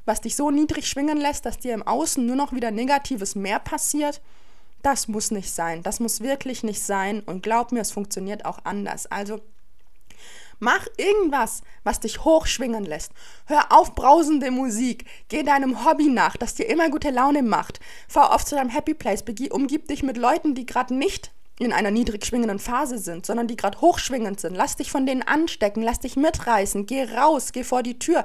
was 0.04 0.20
dich 0.20 0.36
so 0.36 0.50
niedrig 0.50 0.86
schwingen 0.86 1.18
lässt, 1.18 1.46
dass 1.46 1.58
dir 1.58 1.74
im 1.74 1.82
Außen 1.82 2.24
nur 2.24 2.36
noch 2.36 2.52
wieder 2.52 2.70
Negatives 2.70 3.34
mehr 3.34 3.58
passiert. 3.58 4.20
Das 4.82 5.08
muss 5.08 5.32
nicht 5.32 5.50
sein. 5.50 5.82
Das 5.82 5.98
muss 5.98 6.20
wirklich 6.20 6.62
nicht 6.62 6.80
sein. 6.80 7.20
Und 7.20 7.42
glaub 7.42 7.72
mir, 7.72 7.80
es 7.80 7.90
funktioniert 7.90 8.44
auch 8.44 8.60
anders. 8.62 9.06
Also 9.06 9.40
Mach 10.58 10.86
irgendwas, 10.96 11.62
was 11.84 12.00
dich 12.00 12.24
hochschwingen 12.24 12.84
lässt. 12.84 13.12
Hör 13.46 13.72
auf 13.72 13.94
brausende 13.94 14.50
Musik. 14.50 15.04
Geh 15.28 15.42
deinem 15.42 15.84
Hobby 15.84 16.08
nach, 16.08 16.36
das 16.36 16.54
dir 16.54 16.68
immer 16.68 16.90
gute 16.90 17.10
Laune 17.10 17.42
macht. 17.42 17.80
Fahr 18.08 18.32
oft 18.34 18.48
zu 18.48 18.54
deinem 18.54 18.70
Happy 18.70 18.94
Place. 18.94 19.22
Umgib 19.50 19.88
dich 19.88 20.02
mit 20.02 20.16
Leuten, 20.16 20.54
die 20.54 20.66
gerade 20.66 20.94
nicht 20.94 21.30
in 21.58 21.72
einer 21.72 21.90
niedrig 21.90 22.24
schwingenden 22.24 22.58
Phase 22.58 22.98
sind, 22.98 23.24
sondern 23.24 23.48
die 23.48 23.56
gerade 23.56 23.80
hochschwingend 23.80 24.40
sind. 24.40 24.54
Lass 24.54 24.76
dich 24.76 24.90
von 24.90 25.06
denen 25.06 25.22
anstecken, 25.22 25.82
lass 25.82 26.00
dich 26.00 26.16
mitreißen, 26.16 26.86
geh 26.86 27.04
raus, 27.04 27.52
geh 27.52 27.64
vor 27.64 27.82
die 27.82 27.98
Tür 27.98 28.24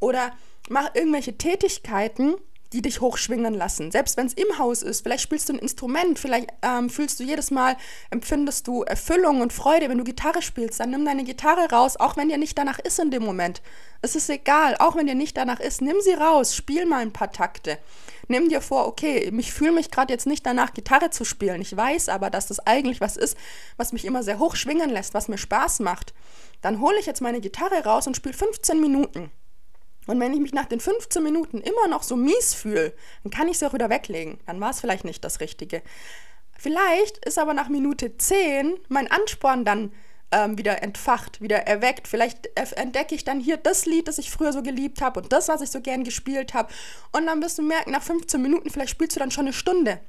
oder 0.00 0.32
mach 0.68 0.94
irgendwelche 0.94 1.36
Tätigkeiten, 1.36 2.36
die 2.74 2.82
dich 2.82 3.00
hochschwingen 3.00 3.54
lassen. 3.54 3.92
Selbst 3.92 4.16
wenn 4.16 4.26
es 4.26 4.34
im 4.34 4.58
Haus 4.58 4.82
ist, 4.82 5.02
vielleicht 5.02 5.22
spielst 5.22 5.48
du 5.48 5.52
ein 5.52 5.60
Instrument, 5.60 6.18
vielleicht 6.18 6.50
ähm, 6.62 6.90
fühlst 6.90 7.20
du 7.20 7.24
jedes 7.24 7.52
Mal, 7.52 7.76
empfindest 8.10 8.66
du 8.66 8.82
Erfüllung 8.82 9.42
und 9.42 9.52
Freude, 9.52 9.88
wenn 9.88 9.98
du 9.98 10.02
Gitarre 10.04 10.42
spielst, 10.42 10.80
dann 10.80 10.90
nimm 10.90 11.04
deine 11.04 11.22
Gitarre 11.22 11.70
raus, 11.70 11.96
auch 11.96 12.16
wenn 12.16 12.28
dir 12.28 12.36
nicht 12.36 12.58
danach 12.58 12.80
ist 12.80 12.98
in 12.98 13.12
dem 13.12 13.24
Moment. 13.24 13.62
Es 14.02 14.16
ist 14.16 14.28
egal, 14.28 14.76
auch 14.80 14.96
wenn 14.96 15.06
dir 15.06 15.14
nicht 15.14 15.36
danach 15.36 15.60
ist, 15.60 15.82
nimm 15.82 16.00
sie 16.00 16.14
raus, 16.14 16.56
spiel 16.56 16.84
mal 16.84 17.00
ein 17.00 17.12
paar 17.12 17.30
Takte. 17.30 17.78
Nimm 18.26 18.48
dir 18.48 18.60
vor, 18.60 18.88
okay, 18.88 19.32
ich 19.38 19.52
fühle 19.52 19.72
mich 19.72 19.92
gerade 19.92 20.12
jetzt 20.12 20.26
nicht 20.26 20.44
danach, 20.44 20.74
Gitarre 20.74 21.10
zu 21.10 21.24
spielen. 21.24 21.60
Ich 21.60 21.76
weiß 21.76 22.08
aber, 22.08 22.28
dass 22.28 22.48
das 22.48 22.58
eigentlich 22.66 23.00
was 23.00 23.16
ist, 23.16 23.36
was 23.76 23.92
mich 23.92 24.04
immer 24.04 24.24
sehr 24.24 24.40
hoch 24.40 24.56
schwingen 24.56 24.90
lässt, 24.90 25.14
was 25.14 25.28
mir 25.28 25.38
Spaß 25.38 25.78
macht. 25.78 26.12
Dann 26.60 26.80
hole 26.80 26.98
ich 26.98 27.06
jetzt 27.06 27.20
meine 27.20 27.40
Gitarre 27.40 27.84
raus 27.84 28.08
und 28.08 28.16
spiele 28.16 28.34
15 28.34 28.80
Minuten. 28.80 29.30
Und 30.06 30.20
wenn 30.20 30.34
ich 30.34 30.40
mich 30.40 30.52
nach 30.52 30.66
den 30.66 30.80
15 30.80 31.22
Minuten 31.22 31.60
immer 31.60 31.88
noch 31.88 32.02
so 32.02 32.16
mies 32.16 32.54
fühle, 32.54 32.92
dann 33.22 33.30
kann 33.30 33.48
ich 33.48 33.58
sie 33.58 33.66
auch 33.66 33.72
wieder 33.72 33.90
weglegen. 33.90 34.38
Dann 34.46 34.60
war 34.60 34.70
es 34.70 34.80
vielleicht 34.80 35.04
nicht 35.04 35.24
das 35.24 35.40
Richtige. 35.40 35.82
Vielleicht 36.58 37.24
ist 37.24 37.38
aber 37.38 37.54
nach 37.54 37.68
Minute 37.68 38.16
10 38.16 38.74
mein 38.88 39.10
Ansporn 39.10 39.64
dann 39.64 39.92
ähm, 40.30 40.58
wieder 40.58 40.82
entfacht, 40.82 41.40
wieder 41.40 41.66
erweckt. 41.66 42.08
Vielleicht 42.08 42.48
entdecke 42.56 43.14
ich 43.14 43.24
dann 43.24 43.40
hier 43.40 43.56
das 43.56 43.86
Lied, 43.86 44.08
das 44.08 44.18
ich 44.18 44.30
früher 44.30 44.52
so 44.52 44.62
geliebt 44.62 45.00
habe 45.00 45.20
und 45.20 45.32
das, 45.32 45.48
was 45.48 45.60
ich 45.60 45.70
so 45.70 45.80
gern 45.80 46.04
gespielt 46.04 46.54
habe. 46.54 46.72
Und 47.12 47.26
dann 47.26 47.42
wirst 47.42 47.58
du 47.58 47.62
merken, 47.62 47.92
nach 47.92 48.02
15 48.02 48.40
Minuten, 48.40 48.70
vielleicht 48.70 48.90
spielst 48.90 49.16
du 49.16 49.20
dann 49.20 49.30
schon 49.30 49.46
eine 49.46 49.52
Stunde. 49.52 50.00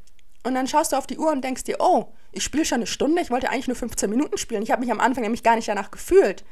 Und 0.43 0.53
dann 0.53 0.67
schaust 0.67 0.91
du 0.91 0.95
auf 0.95 1.08
die 1.08 1.17
Uhr 1.17 1.31
und 1.31 1.43
denkst 1.43 1.63
dir, 1.63 1.77
oh, 1.79 2.13
ich 2.31 2.43
spiele 2.43 2.65
schon 2.65 2.77
eine 2.77 2.88
Stunde, 2.88 3.21
ich 3.21 3.31
wollte 3.31 3.49
eigentlich 3.49 3.67
nur 3.67 3.75
15 3.75 4.10
Minuten 4.10 4.38
spielen. 4.38 4.62
Ich 4.62 4.71
habe 4.71 4.81
mich 4.81 4.91
am 4.91 4.99
Anfang 4.99 5.23
nämlich 5.23 5.41
gar 5.43 5.55
nicht 5.55 5.67
danach 5.67 5.89
gefühlt. 5.89 6.43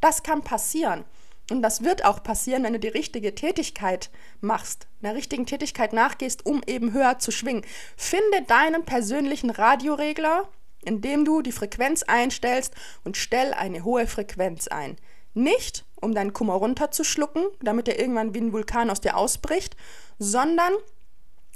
Das 0.00 0.22
kann 0.22 0.42
passieren. 0.42 1.04
Und 1.50 1.62
das 1.62 1.82
wird 1.82 2.04
auch 2.04 2.22
passieren, 2.22 2.62
wenn 2.62 2.74
du 2.74 2.78
die 2.78 2.88
richtige 2.88 3.34
Tätigkeit 3.34 4.10
machst, 4.40 4.86
einer 5.02 5.14
richtigen 5.14 5.46
Tätigkeit 5.46 5.92
nachgehst, 5.92 6.44
um 6.44 6.60
eben 6.66 6.92
höher 6.92 7.18
zu 7.18 7.30
schwingen. 7.30 7.64
Finde 7.96 8.42
deinen 8.46 8.84
persönlichen 8.84 9.50
Radioregler, 9.50 10.48
indem 10.84 11.24
du 11.24 11.40
die 11.40 11.52
Frequenz 11.52 12.02
einstellst 12.02 12.74
und 13.04 13.16
stell 13.16 13.54
eine 13.54 13.84
hohe 13.84 14.06
Frequenz 14.06 14.68
ein. 14.68 14.96
Nicht, 15.32 15.84
um 16.00 16.14
deinen 16.14 16.32
Kummer 16.32 16.54
runterzuschlucken, 16.54 17.46
damit 17.60 17.88
er 17.88 17.98
irgendwann 17.98 18.34
wie 18.34 18.40
ein 18.40 18.52
Vulkan 18.52 18.90
aus 18.90 19.00
dir 19.00 19.16
ausbricht, 19.16 19.76
sondern 20.18 20.72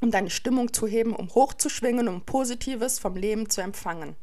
um 0.00 0.10
deine 0.10 0.30
Stimmung 0.30 0.72
zu 0.72 0.86
heben, 0.86 1.14
um 1.14 1.32
hochzuschwingen, 1.34 2.08
um 2.08 2.22
Positives 2.22 2.98
vom 2.98 3.14
Leben 3.14 3.48
zu 3.50 3.60
empfangen. 3.60 4.16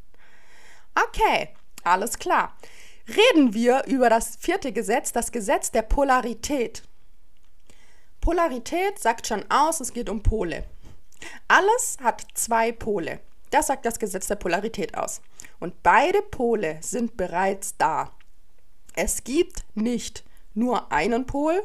Okay, 0.95 1.49
alles 1.83 2.19
klar. 2.19 2.55
Reden 3.09 3.55
wir 3.55 3.85
über 3.87 4.09
das 4.09 4.35
vierte 4.35 4.71
Gesetz, 4.71 5.11
das 5.11 5.31
Gesetz 5.31 5.71
der 5.71 5.81
Polarität. 5.81 6.83
Polarität 8.21 8.99
sagt 8.99 9.25
schon 9.25 9.43
aus, 9.49 9.79
es 9.79 9.93
geht 9.93 10.09
um 10.09 10.21
Pole. 10.21 10.65
Alles 11.47 11.97
hat 12.03 12.23
zwei 12.35 12.71
Pole. 12.71 13.19
Das 13.49 13.67
sagt 13.67 13.85
das 13.85 13.97
Gesetz 13.97 14.27
der 14.27 14.35
Polarität 14.35 14.95
aus. 14.95 15.21
Und 15.59 15.81
beide 15.81 16.21
Pole 16.21 16.77
sind 16.81 17.17
bereits 17.17 17.75
da. 17.77 18.11
Es 18.95 19.23
gibt 19.23 19.65
nicht 19.73 20.23
nur 20.53 20.91
einen 20.91 21.25
Pol 21.25 21.63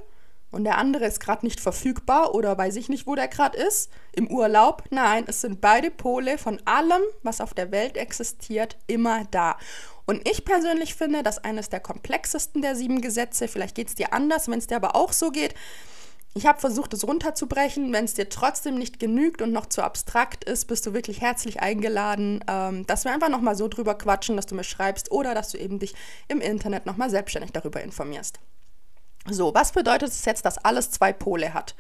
und 0.50 0.64
der 0.64 0.78
andere 0.78 1.04
ist 1.04 1.20
gerade 1.20 1.44
nicht 1.44 1.60
verfügbar 1.60 2.34
oder 2.34 2.56
weiß 2.56 2.76
ich 2.76 2.88
nicht, 2.88 3.06
wo 3.06 3.16
der 3.16 3.28
gerade 3.28 3.58
ist, 3.58 3.90
im 4.12 4.28
Urlaub. 4.30 4.84
Nein, 4.90 5.24
es 5.26 5.40
sind 5.40 5.60
beide 5.60 5.90
Pole 5.90 6.38
von 6.38 6.60
allem, 6.64 7.02
was 7.22 7.40
auf 7.40 7.54
der 7.54 7.70
Welt 7.72 7.96
existiert, 7.96 8.78
immer 8.86 9.24
da. 9.30 9.58
Und 10.06 10.28
ich 10.28 10.44
persönlich 10.44 10.94
finde, 10.94 11.22
dass 11.22 11.38
eines 11.38 11.70
der 11.70 11.80
komplexesten 11.80 12.62
der 12.62 12.76
sieben 12.76 13.00
Gesetze, 13.00 13.48
vielleicht 13.48 13.74
geht 13.74 13.88
es 13.88 13.94
dir 13.94 14.12
anders, 14.12 14.48
wenn 14.48 14.58
es 14.58 14.66
dir 14.66 14.76
aber 14.76 14.96
auch 14.96 15.12
so 15.12 15.30
geht, 15.30 15.54
ich 16.36 16.46
habe 16.46 16.60
versucht, 16.60 16.92
es 16.92 17.06
runterzubrechen. 17.06 17.92
Wenn 17.92 18.04
es 18.04 18.14
dir 18.14 18.28
trotzdem 18.28 18.74
nicht 18.74 18.98
genügt 18.98 19.40
und 19.40 19.52
noch 19.52 19.66
zu 19.66 19.82
abstrakt 19.82 20.42
ist, 20.44 20.66
bist 20.66 20.84
du 20.84 20.92
wirklich 20.92 21.20
herzlich 21.20 21.60
eingeladen, 21.60 22.44
ähm, 22.48 22.84
dass 22.86 23.04
wir 23.04 23.12
einfach 23.12 23.28
nochmal 23.28 23.54
so 23.54 23.68
drüber 23.68 23.94
quatschen, 23.94 24.34
dass 24.34 24.46
du 24.46 24.56
mir 24.56 24.64
schreibst 24.64 25.12
oder 25.12 25.34
dass 25.34 25.50
du 25.50 25.58
eben 25.58 25.78
dich 25.78 25.94
im 26.26 26.40
Internet 26.40 26.86
nochmal 26.86 27.08
selbstständig 27.08 27.52
darüber 27.52 27.80
informierst. 27.82 28.40
So, 29.30 29.54
was 29.54 29.72
bedeutet 29.72 30.08
es 30.08 30.24
jetzt, 30.24 30.44
dass 30.44 30.58
alles 30.58 30.90
zwei 30.90 31.12
Pole 31.12 31.54
hat? 31.54 31.76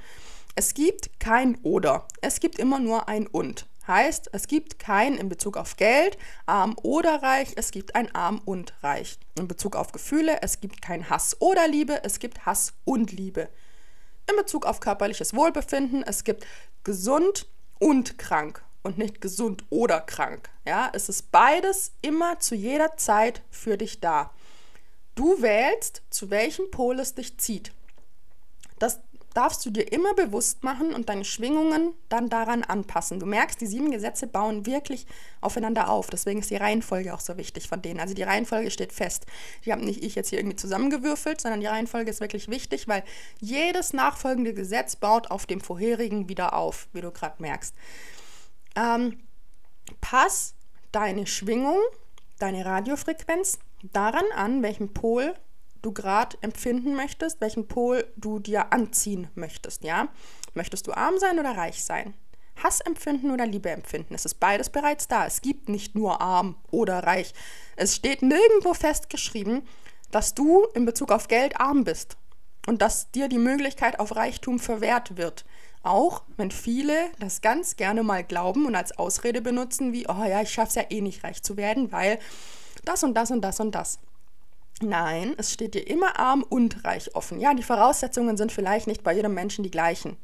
Es 0.54 0.72
gibt 0.72 1.18
kein 1.18 1.58
Oder. 1.62 2.06
Es 2.20 2.38
gibt 2.38 2.60
immer 2.60 2.78
nur 2.78 3.08
ein 3.08 3.26
Und. 3.26 3.66
Heißt, 3.86 4.30
es 4.32 4.46
gibt 4.46 4.78
kein 4.78 5.16
in 5.16 5.28
Bezug 5.28 5.56
auf 5.56 5.76
Geld, 5.76 6.16
arm 6.46 6.76
oder 6.82 7.22
reich, 7.22 7.52
es 7.56 7.70
gibt 7.70 7.94
ein 7.94 8.14
arm 8.14 8.40
und 8.44 8.74
reich. 8.82 9.18
In 9.38 9.48
Bezug 9.48 9.76
auf 9.76 9.92
Gefühle, 9.92 10.40
es 10.42 10.60
gibt 10.60 10.80
kein 10.82 11.10
Hass 11.10 11.36
oder 11.40 11.68
Liebe, 11.68 12.02
es 12.04 12.18
gibt 12.18 12.46
Hass 12.46 12.72
und 12.84 13.12
Liebe 13.12 13.48
in 14.28 14.36
Bezug 14.36 14.66
auf 14.66 14.80
körperliches 14.80 15.34
Wohlbefinden. 15.34 16.02
Es 16.02 16.24
gibt 16.24 16.46
gesund 16.82 17.46
und 17.78 18.18
krank 18.18 18.64
und 18.82 18.98
nicht 18.98 19.20
gesund 19.20 19.64
oder 19.70 20.00
krank. 20.00 20.50
Ja, 20.64 20.90
es 20.92 21.08
ist 21.08 21.30
beides 21.30 21.92
immer 22.02 22.38
zu 22.40 22.54
jeder 22.54 22.96
Zeit 22.96 23.42
für 23.50 23.76
dich 23.76 24.00
da. 24.00 24.30
Du 25.14 25.40
wählst, 25.42 26.02
zu 26.10 26.30
welchem 26.30 26.70
Pol 26.70 26.98
es 26.98 27.14
dich 27.14 27.38
zieht. 27.38 27.72
Das 28.78 29.00
darfst 29.34 29.66
du 29.66 29.70
dir 29.70 29.92
immer 29.92 30.14
bewusst 30.14 30.62
machen 30.62 30.94
und 30.94 31.08
deine 31.08 31.24
Schwingungen 31.24 31.92
dann 32.08 32.28
daran 32.28 32.62
anpassen. 32.62 33.18
Du 33.18 33.26
merkst, 33.26 33.60
die 33.60 33.66
sieben 33.66 33.90
Gesetze 33.90 34.28
bauen 34.28 34.64
wirklich 34.64 35.06
aufeinander 35.40 35.90
auf. 35.90 36.08
Deswegen 36.08 36.40
ist 36.40 36.50
die 36.50 36.56
Reihenfolge 36.56 37.12
auch 37.12 37.20
so 37.20 37.36
wichtig 37.36 37.68
von 37.68 37.82
denen. 37.82 37.98
Also 37.98 38.14
die 38.14 38.22
Reihenfolge 38.22 38.70
steht 38.70 38.92
fest. 38.92 39.26
Die 39.64 39.72
habe 39.72 39.84
nicht 39.84 40.04
ich 40.04 40.14
jetzt 40.14 40.30
hier 40.30 40.38
irgendwie 40.38 40.56
zusammengewürfelt, 40.56 41.40
sondern 41.40 41.60
die 41.60 41.66
Reihenfolge 41.66 42.10
ist 42.10 42.20
wirklich 42.20 42.48
wichtig, 42.48 42.86
weil 42.86 43.02
jedes 43.40 43.92
nachfolgende 43.92 44.54
Gesetz 44.54 44.94
baut 44.94 45.30
auf 45.32 45.46
dem 45.46 45.60
vorherigen 45.60 46.28
wieder 46.28 46.54
auf, 46.54 46.88
wie 46.92 47.00
du 47.00 47.10
gerade 47.10 47.42
merkst. 47.42 47.74
Ähm, 48.76 49.18
pass 50.00 50.54
deine 50.92 51.26
Schwingung, 51.26 51.78
deine 52.38 52.64
Radiofrequenz 52.64 53.58
daran 53.92 54.24
an, 54.34 54.62
welchen 54.62 54.94
Pol 54.94 55.34
du 55.84 55.92
gerade 55.92 56.36
empfinden 56.40 56.94
möchtest, 56.94 57.40
welchen 57.40 57.68
Pol 57.68 58.04
du 58.16 58.38
dir 58.38 58.72
anziehen 58.72 59.28
möchtest, 59.34 59.84
ja? 59.84 60.08
Möchtest 60.54 60.86
du 60.86 60.92
arm 60.92 61.18
sein 61.18 61.38
oder 61.38 61.56
reich 61.56 61.84
sein? 61.84 62.14
Hass 62.62 62.80
empfinden 62.80 63.30
oder 63.30 63.46
Liebe 63.46 63.70
empfinden? 63.70 64.14
Es 64.14 64.24
ist 64.24 64.40
beides 64.40 64.70
bereits 64.70 65.08
da. 65.08 65.26
Es 65.26 65.40
gibt 65.40 65.68
nicht 65.68 65.94
nur 65.94 66.20
arm 66.20 66.56
oder 66.70 67.00
reich. 67.00 67.34
Es 67.76 67.96
steht 67.96 68.22
nirgendwo 68.22 68.74
festgeschrieben, 68.74 69.66
dass 70.10 70.34
du 70.34 70.64
in 70.74 70.84
Bezug 70.84 71.10
auf 71.10 71.26
Geld 71.28 71.60
arm 71.60 71.84
bist 71.84 72.16
und 72.66 72.80
dass 72.80 73.10
dir 73.10 73.28
die 73.28 73.38
Möglichkeit 73.38 73.98
auf 73.98 74.14
Reichtum 74.14 74.58
verwehrt 74.58 75.16
wird. 75.16 75.44
Auch 75.82 76.22
wenn 76.36 76.50
viele 76.50 77.10
das 77.18 77.42
ganz 77.42 77.76
gerne 77.76 78.02
mal 78.02 78.24
glauben 78.24 78.66
und 78.66 78.74
als 78.74 78.96
Ausrede 78.96 79.42
benutzen, 79.42 79.92
wie, 79.92 80.06
oh 80.08 80.24
ja, 80.24 80.40
ich 80.40 80.50
schaff's 80.50 80.76
ja 80.76 80.84
eh 80.88 81.00
nicht 81.00 81.24
reich 81.24 81.42
zu 81.42 81.56
werden, 81.56 81.92
weil 81.92 82.18
das 82.84 83.02
und 83.02 83.14
das 83.14 83.30
und 83.30 83.42
das 83.42 83.60
und 83.60 83.74
das. 83.74 83.98
Nein, 84.82 85.34
es 85.38 85.52
steht 85.52 85.74
dir 85.74 85.86
immer 85.86 86.18
arm 86.18 86.42
und 86.42 86.84
reich 86.84 87.14
offen. 87.14 87.40
Ja, 87.40 87.54
die 87.54 87.62
Voraussetzungen 87.62 88.36
sind 88.36 88.52
vielleicht 88.52 88.86
nicht 88.86 89.04
bei 89.04 89.14
jedem 89.14 89.34
Menschen 89.34 89.62
die 89.62 89.70
gleichen. 89.70 90.16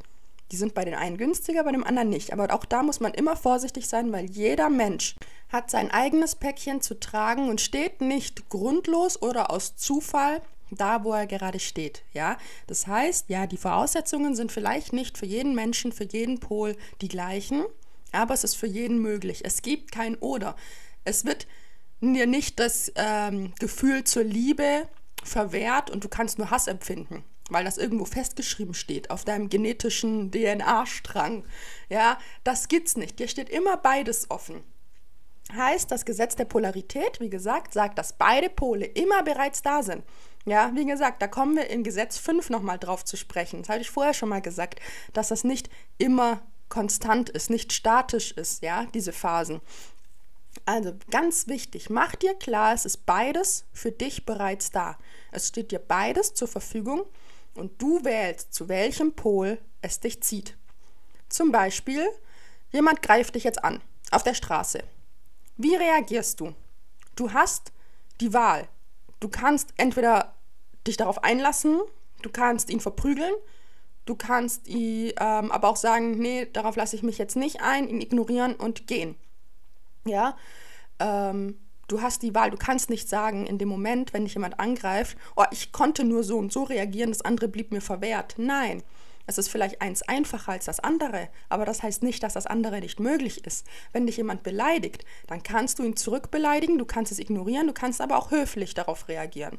Die 0.50 0.56
sind 0.56 0.74
bei 0.74 0.84
den 0.84 0.94
einen 0.94 1.16
günstiger, 1.16 1.62
bei 1.62 1.72
dem 1.72 1.84
anderen 1.84 2.08
nicht. 2.08 2.32
Aber 2.32 2.52
auch 2.52 2.64
da 2.64 2.82
muss 2.82 2.98
man 2.98 3.14
immer 3.14 3.36
vorsichtig 3.36 3.88
sein, 3.88 4.12
weil 4.12 4.28
jeder 4.28 4.68
Mensch 4.68 5.14
hat 5.48 5.70
sein 5.70 5.90
eigenes 5.90 6.34
Päckchen 6.34 6.80
zu 6.80 6.98
tragen 6.98 7.48
und 7.48 7.60
steht 7.60 8.00
nicht 8.00 8.48
grundlos 8.48 9.22
oder 9.22 9.50
aus 9.50 9.76
Zufall 9.76 10.42
da, 10.70 11.04
wo 11.04 11.12
er 11.12 11.26
gerade 11.26 11.60
steht. 11.60 12.02
Ja, 12.12 12.36
das 12.66 12.86
heißt, 12.86 13.28
ja, 13.28 13.46
die 13.46 13.56
Voraussetzungen 13.56 14.34
sind 14.34 14.52
vielleicht 14.52 14.92
nicht 14.92 15.18
für 15.18 15.26
jeden 15.26 15.54
Menschen, 15.54 15.92
für 15.92 16.04
jeden 16.04 16.38
Pol 16.38 16.76
die 17.00 17.08
gleichen, 17.08 17.64
aber 18.12 18.34
es 18.34 18.44
ist 18.44 18.56
für 18.56 18.66
jeden 18.66 18.98
möglich. 18.98 19.44
Es 19.44 19.62
gibt 19.62 19.92
kein 19.92 20.16
Oder. 20.16 20.56
Es 21.04 21.24
wird 21.24 21.46
dir 22.00 22.26
nicht 22.26 22.58
das 22.58 22.92
ähm, 22.96 23.52
Gefühl 23.58 24.04
zur 24.04 24.24
Liebe 24.24 24.88
verwehrt 25.22 25.90
und 25.90 26.04
du 26.04 26.08
kannst 26.08 26.38
nur 26.38 26.50
Hass 26.50 26.66
empfinden, 26.66 27.24
weil 27.50 27.64
das 27.64 27.78
irgendwo 27.78 28.04
festgeschrieben 28.04 28.74
steht 28.74 29.10
auf 29.10 29.24
deinem 29.24 29.48
genetischen 29.48 30.30
DNA-Strang. 30.30 31.44
Ja, 31.88 32.18
das 32.44 32.68
gibt's 32.68 32.96
nicht. 32.96 33.18
Dir 33.18 33.28
steht 33.28 33.50
immer 33.50 33.76
beides 33.76 34.30
offen. 34.30 34.62
Heißt, 35.52 35.90
das 35.90 36.04
Gesetz 36.04 36.36
der 36.36 36.44
Polarität, 36.44 37.20
wie 37.20 37.30
gesagt, 37.30 37.72
sagt, 37.72 37.98
dass 37.98 38.12
beide 38.12 38.48
Pole 38.48 38.86
immer 38.86 39.22
bereits 39.22 39.62
da 39.62 39.82
sind. 39.82 40.04
Ja, 40.46 40.72
wie 40.74 40.86
gesagt, 40.86 41.20
da 41.20 41.26
kommen 41.26 41.56
wir 41.56 41.68
in 41.68 41.84
Gesetz 41.84 42.16
5 42.18 42.50
nochmal 42.50 42.78
drauf 42.78 43.04
zu 43.04 43.16
sprechen. 43.16 43.60
Das 43.60 43.68
hatte 43.68 43.80
ich 43.82 43.90
vorher 43.90 44.14
schon 44.14 44.28
mal 44.28 44.40
gesagt, 44.40 44.80
dass 45.12 45.28
das 45.28 45.44
nicht 45.44 45.68
immer 45.98 46.40
konstant 46.68 47.28
ist, 47.28 47.50
nicht 47.50 47.72
statisch 47.72 48.32
ist, 48.32 48.62
ja, 48.62 48.86
diese 48.94 49.12
Phasen. 49.12 49.60
Also 50.66 50.92
ganz 51.10 51.48
wichtig, 51.48 51.90
mach 51.90 52.14
dir 52.16 52.34
klar, 52.34 52.74
es 52.74 52.84
ist 52.84 53.06
beides 53.06 53.64
für 53.72 53.92
dich 53.92 54.26
bereits 54.26 54.70
da. 54.70 54.98
Es 55.32 55.48
steht 55.48 55.72
dir 55.72 55.78
beides 55.78 56.34
zur 56.34 56.48
Verfügung 56.48 57.04
und 57.54 57.80
du 57.80 58.04
wählst, 58.04 58.54
zu 58.54 58.68
welchem 58.68 59.14
Pol 59.14 59.58
es 59.82 60.00
dich 60.00 60.22
zieht. 60.22 60.56
Zum 61.28 61.52
Beispiel, 61.52 62.06
jemand 62.72 63.02
greift 63.02 63.34
dich 63.34 63.44
jetzt 63.44 63.64
an 63.64 63.80
auf 64.10 64.22
der 64.22 64.34
Straße. 64.34 64.82
Wie 65.56 65.74
reagierst 65.74 66.40
du? 66.40 66.54
Du 67.16 67.32
hast 67.32 67.72
die 68.20 68.32
Wahl. 68.32 68.68
Du 69.20 69.28
kannst 69.28 69.72
entweder 69.76 70.34
dich 70.86 70.96
darauf 70.96 71.22
einlassen, 71.22 71.80
du 72.22 72.30
kannst 72.30 72.70
ihn 72.70 72.80
verprügeln, 72.80 73.34
du 74.06 74.14
kannst 74.16 74.66
ihn 74.66 75.12
ähm, 75.18 75.52
aber 75.52 75.68
auch 75.68 75.76
sagen, 75.76 76.18
nee, 76.18 76.46
darauf 76.52 76.76
lasse 76.76 76.96
ich 76.96 77.02
mich 77.02 77.18
jetzt 77.18 77.36
nicht 77.36 77.60
ein, 77.60 77.88
ihn 77.88 78.00
ignorieren 78.00 78.54
und 78.56 78.86
gehen 78.86 79.16
ja, 80.04 80.36
ähm, 80.98 81.58
du 81.88 82.02
hast 82.02 82.22
die 82.22 82.34
Wahl, 82.34 82.50
du 82.50 82.56
kannst 82.56 82.90
nicht 82.90 83.08
sagen 83.08 83.46
in 83.46 83.58
dem 83.58 83.68
Moment, 83.68 84.12
wenn 84.12 84.24
dich 84.24 84.34
jemand 84.34 84.60
angreift, 84.60 85.16
oh, 85.36 85.44
ich 85.50 85.72
konnte 85.72 86.04
nur 86.04 86.22
so 86.22 86.38
und 86.38 86.52
so 86.52 86.62
reagieren, 86.62 87.10
das 87.10 87.22
andere 87.22 87.48
blieb 87.48 87.72
mir 87.72 87.80
verwehrt. 87.80 88.34
Nein, 88.36 88.82
es 89.26 89.38
ist 89.38 89.48
vielleicht 89.48 89.80
eins 89.80 90.02
einfacher 90.02 90.52
als 90.52 90.64
das 90.64 90.80
andere, 90.80 91.28
aber 91.48 91.64
das 91.64 91.82
heißt 91.82 92.02
nicht, 92.02 92.22
dass 92.22 92.34
das 92.34 92.46
andere 92.46 92.80
nicht 92.80 93.00
möglich 93.00 93.44
ist. 93.44 93.66
Wenn 93.92 94.06
dich 94.06 94.16
jemand 94.16 94.42
beleidigt, 94.42 95.04
dann 95.26 95.42
kannst 95.42 95.78
du 95.78 95.84
ihn 95.84 95.96
zurückbeleidigen, 95.96 96.78
du 96.78 96.84
kannst 96.84 97.12
es 97.12 97.18
ignorieren, 97.18 97.66
du 97.66 97.72
kannst 97.72 98.00
aber 98.00 98.16
auch 98.18 98.30
höflich 98.30 98.74
darauf 98.74 99.08
reagieren 99.08 99.58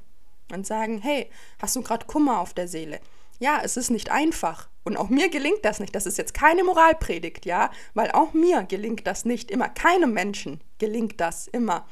und 0.51 0.67
sagen, 0.67 0.99
hey, 0.99 1.30
hast 1.62 1.75
du 1.75 1.82
gerade 1.82 2.06
Kummer 2.06 2.39
auf 2.39 2.54
der 2.54 2.67
Seele? 2.67 2.99
Ja, 3.41 3.60
es 3.63 3.75
ist 3.75 3.89
nicht 3.89 4.12
einfach. 4.12 4.69
Und 4.84 4.97
auch 4.97 5.10
mir 5.10 5.27
gelingt 5.30 5.65
das 5.65 5.80
nicht. 5.80 5.95
Das 5.95 6.06
ist 6.06 6.19
jetzt 6.19 6.36
keine 6.36 6.63
Moralpredigt, 6.63 7.47
ja, 7.47 7.71
weil 7.95 8.12
auch 8.12 8.34
mir 8.34 8.62
gelingt 8.63 9.08
das 9.08 9.25
nicht 9.25 9.49
immer. 9.49 9.67
Keinem 9.67 10.13
Menschen 10.13 10.62
gelingt 10.77 11.19
das 11.19 11.47
immer. 11.47 11.88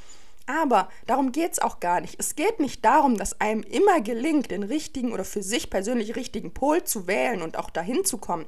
Aber 0.46 0.90
darum 1.08 1.32
geht 1.32 1.54
es 1.54 1.60
auch 1.60 1.80
gar 1.80 2.02
nicht. 2.02 2.16
Es 2.20 2.36
geht 2.36 2.60
nicht 2.60 2.86
darum, 2.86 3.18
dass 3.18 3.42
einem 3.42 3.64
immer 3.64 4.00
gelingt, 4.00 4.52
den 4.52 4.62
richtigen 4.62 5.12
oder 5.12 5.26
für 5.26 5.42
sich 5.42 5.72
persönlich 5.72 6.16
richtigen 6.16 6.54
Pol 6.54 6.84
zu 6.84 7.08
wählen 7.08 7.42
und 7.42 7.58
auch 7.58 7.72
dahin 7.72 8.06
zu 8.06 8.20
kommen, 8.20 8.46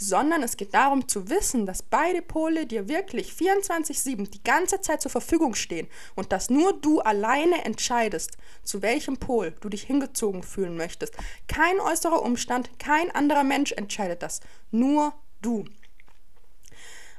sondern 0.00 0.42
es 0.42 0.56
geht 0.56 0.72
darum 0.72 1.06
zu 1.08 1.28
wissen, 1.28 1.66
dass 1.66 1.82
beide 1.82 2.22
Pole 2.22 2.64
dir 2.64 2.88
wirklich 2.88 3.32
24-7 3.32 4.30
die 4.30 4.42
ganze 4.42 4.80
Zeit 4.80 5.02
zur 5.02 5.10
Verfügung 5.10 5.54
stehen 5.54 5.88
und 6.14 6.32
dass 6.32 6.48
nur 6.48 6.72
du 6.72 7.00
alleine 7.00 7.66
entscheidest, 7.66 8.38
zu 8.64 8.80
welchem 8.80 9.18
Pol 9.18 9.52
du 9.60 9.68
dich 9.68 9.82
hingezogen 9.82 10.42
fühlen 10.42 10.76
möchtest. 10.76 11.14
Kein 11.48 11.78
äußerer 11.80 12.22
Umstand, 12.22 12.78
kein 12.78 13.10
anderer 13.10 13.44
Mensch 13.44 13.72
entscheidet 13.72 14.22
das, 14.22 14.40
nur 14.70 15.12
du. 15.42 15.66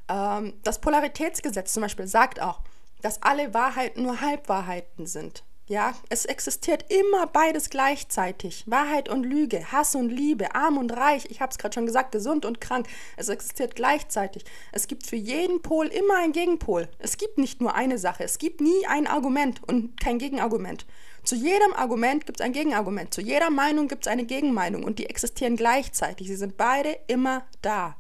Ähm, 0.10 0.56
das 0.64 0.82
Polaritätsgesetz 0.82 1.74
zum 1.74 1.82
Beispiel 1.82 2.08
sagt 2.08 2.42
auch, 2.42 2.62
dass 3.04 3.22
alle 3.22 3.54
Wahrheiten 3.54 4.02
nur 4.02 4.22
Halbwahrheiten 4.22 5.06
sind. 5.06 5.44
Ja, 5.72 5.94
es 6.10 6.26
existiert 6.26 6.92
immer 6.92 7.28
beides 7.28 7.70
gleichzeitig. 7.70 8.66
Wahrheit 8.68 9.08
und 9.08 9.24
Lüge, 9.24 9.72
Hass 9.72 9.96
und 9.96 10.10
Liebe, 10.10 10.54
arm 10.54 10.78
und 10.78 10.92
reich, 10.92 11.28
ich 11.30 11.40
habe 11.40 11.50
es 11.50 11.58
gerade 11.58 11.74
schon 11.74 11.86
gesagt, 11.86 12.12
gesund 12.12 12.44
und 12.44 12.60
krank. 12.60 12.88
Es 13.16 13.30
existiert 13.30 13.74
gleichzeitig. 13.74 14.44
Es 14.74 14.88
gibt 14.88 15.08
für 15.08 15.16
jeden 15.16 15.62
Pol 15.62 15.88
immer 15.88 16.18
einen 16.18 16.34
Gegenpol. 16.34 16.90
Es 17.00 17.16
gibt 17.16 17.38
nicht 17.38 17.62
nur 17.62 17.74
eine 17.74 18.00
Sache. 18.00 18.26
Es 18.26 18.38
gibt 18.38 18.60
nie 18.60 18.86
ein 18.90 19.08
Argument 19.08 19.64
und 19.66 19.98
kein 19.98 20.20
Gegenargument. 20.20 20.86
Zu 21.24 21.36
jedem 21.36 21.72
Argument 21.74 22.26
gibt 22.26 22.42
es 22.42 22.46
ein 22.46 22.52
Gegenargument. 22.52 23.14
Zu 23.14 23.22
jeder 23.22 23.50
Meinung 23.50 23.88
gibt 23.88 24.06
es 24.06 24.12
eine 24.12 24.26
Gegenmeinung 24.26 24.84
und 24.84 25.00
die 25.00 25.10
existieren 25.10 25.56
gleichzeitig. 25.56 26.28
Sie 26.28 26.36
sind 26.36 26.58
beide 26.58 26.98
immer 27.08 27.46
da. 27.62 27.96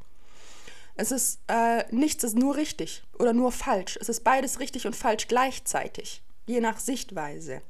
Es 0.96 1.14
ist 1.14 1.40
äh, 1.48 1.86
nichts 1.90 2.26
ist 2.26 2.36
nur 2.36 2.58
richtig 2.58 3.02
oder 3.18 3.32
nur 3.32 3.54
falsch. 3.54 3.98
Es 4.02 4.10
ist 4.10 4.26
beides 4.26 4.60
richtig 4.60 4.88
und 4.88 4.96
falsch 4.98 5.30
gleichzeitig 5.30 6.22
je 6.46 6.60
nach 6.60 6.80
Sichtweise. 6.80 7.62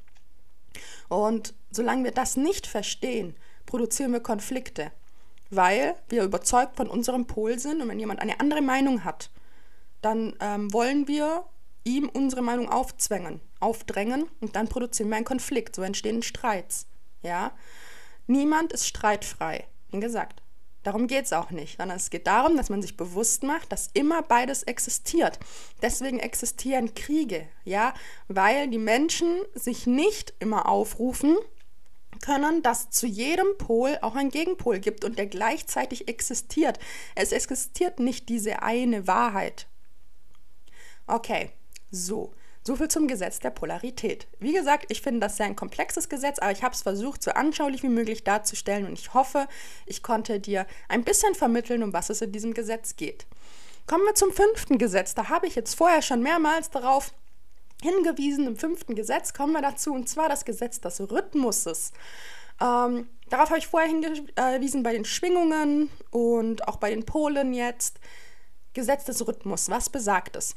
Und 1.10 1.54
solange 1.72 2.06
wir 2.06 2.12
das 2.12 2.38
nicht 2.38 2.68
verstehen, 2.68 3.36
produzieren 3.66 4.14
wir 4.14 4.22
Konflikte, 4.22 4.92
weil 5.50 5.96
wir 6.10 6.24
überzeugt 6.24 6.78
von 6.78 6.88
unserem 6.88 7.28
Pol 7.28 7.60
sind 7.60 7.82
und 7.82 7.90
wenn 7.90 8.00
jemand 8.00 8.22
eine 8.22 8.40
andere 8.40 8.62
Meinung 8.62 9.04
hat, 9.04 9.30
dann 10.02 10.36
ähm, 10.40 10.72
wollen 10.74 11.08
wir 11.08 11.46
ihm 11.84 12.10
unsere 12.10 12.42
Meinung 12.42 12.70
aufzwängen, 12.70 13.42
aufdrängen 13.60 14.28
und 14.40 14.56
dann 14.56 14.68
produzieren 14.68 15.10
wir 15.10 15.18
einen 15.18 15.26
Konflikt, 15.26 15.76
so 15.76 15.82
entstehen 15.82 16.24
Streits. 16.24 16.88
Ja? 17.24 17.52
Niemand 18.28 18.72
ist 18.72 18.88
streitfrei, 18.88 19.66
wie 19.90 20.00
gesagt. 20.00 20.41
Darum 20.84 21.08
geht 21.08 21.26
es 21.26 21.34
auch 21.34 21.52
nicht, 21.52 21.78
sondern 21.78 21.98
es 21.98 22.10
geht 22.10 22.26
darum, 22.26 22.58
dass 22.58 22.70
man 22.70 22.82
sich 22.82 22.98
bewusst 22.98 23.44
macht, 23.44 23.72
dass 23.72 23.90
immer 23.94 24.24
beides 24.24 24.64
existiert. 24.64 25.40
Deswegen 25.82 26.20
existieren 26.20 26.96
Kriege, 26.96 27.48
ja, 27.64 27.94
weil 28.28 28.68
die 28.68 28.80
Menschen 28.80 29.42
sich 29.54 29.86
nicht 29.86 30.34
immer 30.40 30.68
aufrufen 30.68 31.38
können, 32.22 32.64
dass 32.64 32.90
zu 32.90 33.08
jedem 33.08 33.58
Pol 33.58 33.98
auch 34.02 34.16
ein 34.16 34.30
Gegenpol 34.30 34.80
gibt 34.80 35.04
und 35.04 35.18
der 35.18 35.28
gleichzeitig 35.28 36.08
existiert. 36.08 36.80
Es 37.16 37.32
existiert 37.32 38.00
nicht 38.00 38.30
diese 38.30 38.62
eine 38.62 39.08
Wahrheit. 39.08 39.68
Okay, 41.08 41.52
so. 41.90 42.34
So 42.64 42.76
viel 42.76 42.88
zum 42.88 43.08
Gesetz 43.08 43.40
der 43.40 43.50
Polarität. 43.50 44.28
Wie 44.40 44.54
gesagt, 44.54 44.86
ich 44.90 45.02
finde 45.02 45.22
das 45.22 45.38
sehr 45.38 45.48
ein 45.48 45.56
komplexes 45.56 46.10
Gesetz, 46.10 46.40
aber 46.40 46.52
ich 46.52 46.64
habe 46.64 46.76
es 46.76 46.84
versucht, 46.84 47.24
so 47.24 47.32
anschaulich 47.32 47.82
wie 47.82 47.90
möglich 47.90 48.24
darzustellen 48.24 48.86
und 48.86 49.00
ich 49.00 49.14
hoffe, 49.14 49.48
ich 49.86 50.04
konnte 50.04 50.40
dir 50.40 50.68
ein 50.88 51.04
bisschen 51.04 51.34
vermitteln, 51.34 51.82
um 51.82 51.94
was 51.94 52.10
es 52.10 52.22
in 52.22 52.32
diesem 52.32 52.54
Gesetz 52.54 52.96
geht. 52.96 53.26
Kommen 53.88 54.06
wir 54.06 54.14
zum 54.14 54.32
fünften 54.32 54.78
Gesetz. 54.78 55.16
Da 55.16 55.30
habe 55.30 55.48
ich 55.48 55.56
jetzt 55.56 55.74
vorher 55.74 56.02
schon 56.02 56.22
mehrmals 56.22 56.70
darauf 56.70 57.14
hingewiesen. 57.82 58.46
Im 58.46 58.58
fünften 58.58 58.94
Gesetz 58.94 59.34
kommen 59.34 59.54
wir 59.54 59.62
dazu, 59.62 59.92
und 59.92 60.08
zwar 60.08 60.30
das 60.30 60.46
Gesetz 60.46 60.80
des 60.80 61.02
Rhythmuses. 61.02 61.94
Ähm, 62.62 63.08
Darauf 63.32 63.50
habe 63.50 63.60
ich 63.60 63.68
vorher 63.68 63.88
hingewiesen 63.88 64.84
bei 64.84 64.92
den 64.92 65.06
Schwingungen 65.06 65.90
und 66.10 66.68
auch 66.68 66.76
bei 66.76 66.90
den 66.90 67.06
Polen 67.06 67.54
jetzt. 67.54 67.98
Gesetz 68.74 69.06
des 69.06 69.26
Rhythmus, 69.26 69.70
was 69.70 69.90
besagt 69.90 70.36
es? 70.36 70.56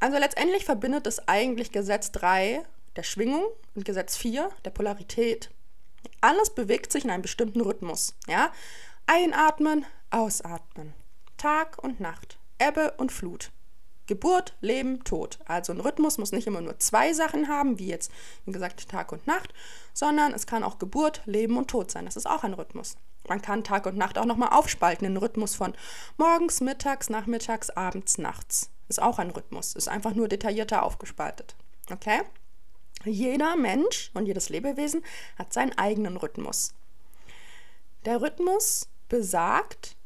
Also 0.00 0.16
letztendlich 0.16 0.64
verbindet 0.64 1.06
es 1.06 1.28
eigentlich 1.28 1.72
Gesetz 1.72 2.10
3 2.12 2.62
der 2.96 3.02
Schwingung 3.02 3.44
und 3.74 3.84
Gesetz 3.84 4.16
4 4.16 4.50
der 4.64 4.70
Polarität. 4.70 5.50
Alles 6.22 6.50
bewegt 6.54 6.90
sich 6.90 7.04
in 7.04 7.10
einem 7.10 7.22
bestimmten 7.22 7.60
Rhythmus. 7.60 8.14
Ja? 8.26 8.50
Einatmen, 9.06 9.84
ausatmen. 10.10 10.94
Tag 11.36 11.82
und 11.82 12.00
Nacht. 12.00 12.38
Ebbe 12.58 12.94
und 12.96 13.12
Flut. 13.12 13.52
Geburt, 14.06 14.56
Leben, 14.60 15.04
Tod. 15.04 15.38
Also 15.44 15.72
ein 15.72 15.80
Rhythmus 15.80 16.18
muss 16.18 16.32
nicht 16.32 16.46
immer 16.46 16.60
nur 16.60 16.78
zwei 16.78 17.12
Sachen 17.12 17.48
haben, 17.48 17.78
wie 17.78 17.86
jetzt, 17.86 18.10
wie 18.44 18.52
gesagt, 18.52 18.88
Tag 18.88 19.12
und 19.12 19.26
Nacht, 19.26 19.54
sondern 19.92 20.32
es 20.32 20.46
kann 20.46 20.64
auch 20.64 20.78
Geburt, 20.78 21.22
Leben 21.26 21.56
und 21.56 21.68
Tod 21.68 21.90
sein. 21.90 22.06
Das 22.06 22.16
ist 22.16 22.26
auch 22.26 22.42
ein 22.42 22.54
Rhythmus. 22.54 22.96
Man 23.28 23.40
kann 23.40 23.64
Tag 23.64 23.86
und 23.86 23.96
Nacht 23.96 24.18
auch 24.18 24.24
nochmal 24.24 24.48
aufspalten 24.50 25.06
in 25.06 25.12
einen 25.12 25.18
Rhythmus 25.18 25.54
von 25.54 25.74
morgens, 26.16 26.60
mittags, 26.60 27.08
nachmittags, 27.08 27.70
abends, 27.70 28.18
nachts. 28.18 28.70
Ist 28.90 29.00
auch 29.00 29.20
ein 29.20 29.30
Rhythmus. 29.30 29.74
Ist 29.74 29.88
einfach 29.88 30.14
nur 30.14 30.26
detaillierter 30.26 30.82
aufgespaltet. 30.82 31.54
Okay? 31.92 32.22
Jeder 33.04 33.56
Mensch 33.56 34.10
und 34.14 34.26
jedes 34.26 34.48
Lebewesen 34.48 35.04
hat 35.38 35.52
seinen 35.52 35.78
eigenen 35.78 36.16
Rhythmus. 36.16 36.74
Der 38.04 38.20
Rhythmus 38.20 38.88
besagt, 39.08 39.96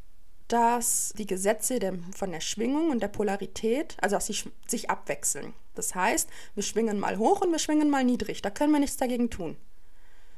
dass 0.48 1.14
die 1.16 1.26
Gesetze 1.26 1.78
der, 1.78 1.94
von 2.14 2.30
der 2.30 2.42
Schwingung 2.42 2.90
und 2.90 3.00
der 3.00 3.08
Polarität, 3.08 3.96
also 4.02 4.16
dass 4.16 4.26
sie 4.26 4.36
sich 4.66 4.90
abwechseln. 4.90 5.54
Das 5.74 5.94
heißt, 5.94 6.28
wir 6.54 6.62
schwingen 6.62 7.00
mal 7.00 7.16
hoch 7.16 7.40
und 7.40 7.52
wir 7.52 7.58
schwingen 7.58 7.88
mal 7.88 8.04
niedrig. 8.04 8.42
Da 8.42 8.50
können 8.50 8.72
wir 8.72 8.80
nichts 8.80 8.98
dagegen 8.98 9.30
tun. 9.30 9.56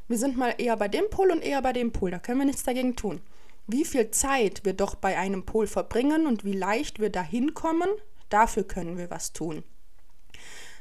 Wir 0.06 0.18
sind 0.18 0.37
mal 0.37 0.54
eher 0.56 0.76
bei 0.76 0.87
dem 0.87 1.11
Pol 1.11 1.32
und 1.32 1.42
eher 1.42 1.61
bei 1.62 1.72
dem 1.72 1.92
Pol. 1.92 2.12
Da 2.12 2.20
können 2.20 2.38
wir 2.38 2.46
nichts 2.46 2.62
dagegen 2.62 2.94
tun. 2.94 3.20
Wie 3.66 3.85
viel 3.85 4.12
Zeit 4.12 4.64
wir 4.64 4.72
doch 4.72 4.94
bei 4.94 5.18
einem 5.18 5.44
Pol 5.44 5.66
verbringen 5.66 6.28
und 6.28 6.44
wie 6.44 6.52
leicht 6.52 7.00
wir 7.00 7.11
dahin 7.11 7.52
kommen, 7.52 7.88
dafür 8.29 8.65
können 8.65 8.99
wir 8.99 9.11
was 9.11 9.33
tun. 9.33 9.65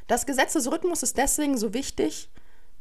Das 0.07 0.25
Gesetz 0.25 0.53
des 0.53 0.71
Rhythmus 0.71 1.03
ist 1.03 1.17
deswegen 1.17 1.57
so 1.57 1.73
wichtig, 1.73 2.29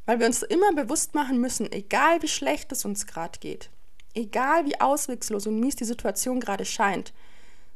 weil 0.06 0.20
wir 0.20 0.26
uns 0.26 0.42
immer 0.42 0.72
bewusst 0.74 1.14
machen 1.14 1.40
müssen, 1.40 1.70
egal 1.72 2.22
wie 2.22 2.28
schlecht 2.28 2.70
es 2.72 2.84
uns 2.84 3.06
gerade 3.06 3.38
geht, 3.38 3.70
egal 4.14 4.66
wie 4.66 4.80
auswegslos 4.80 5.46
und 5.46 5.58
mies 5.58 5.76
die 5.76 5.84
Situation 5.84 6.40
gerade 6.40 6.66
scheint, 6.66 7.14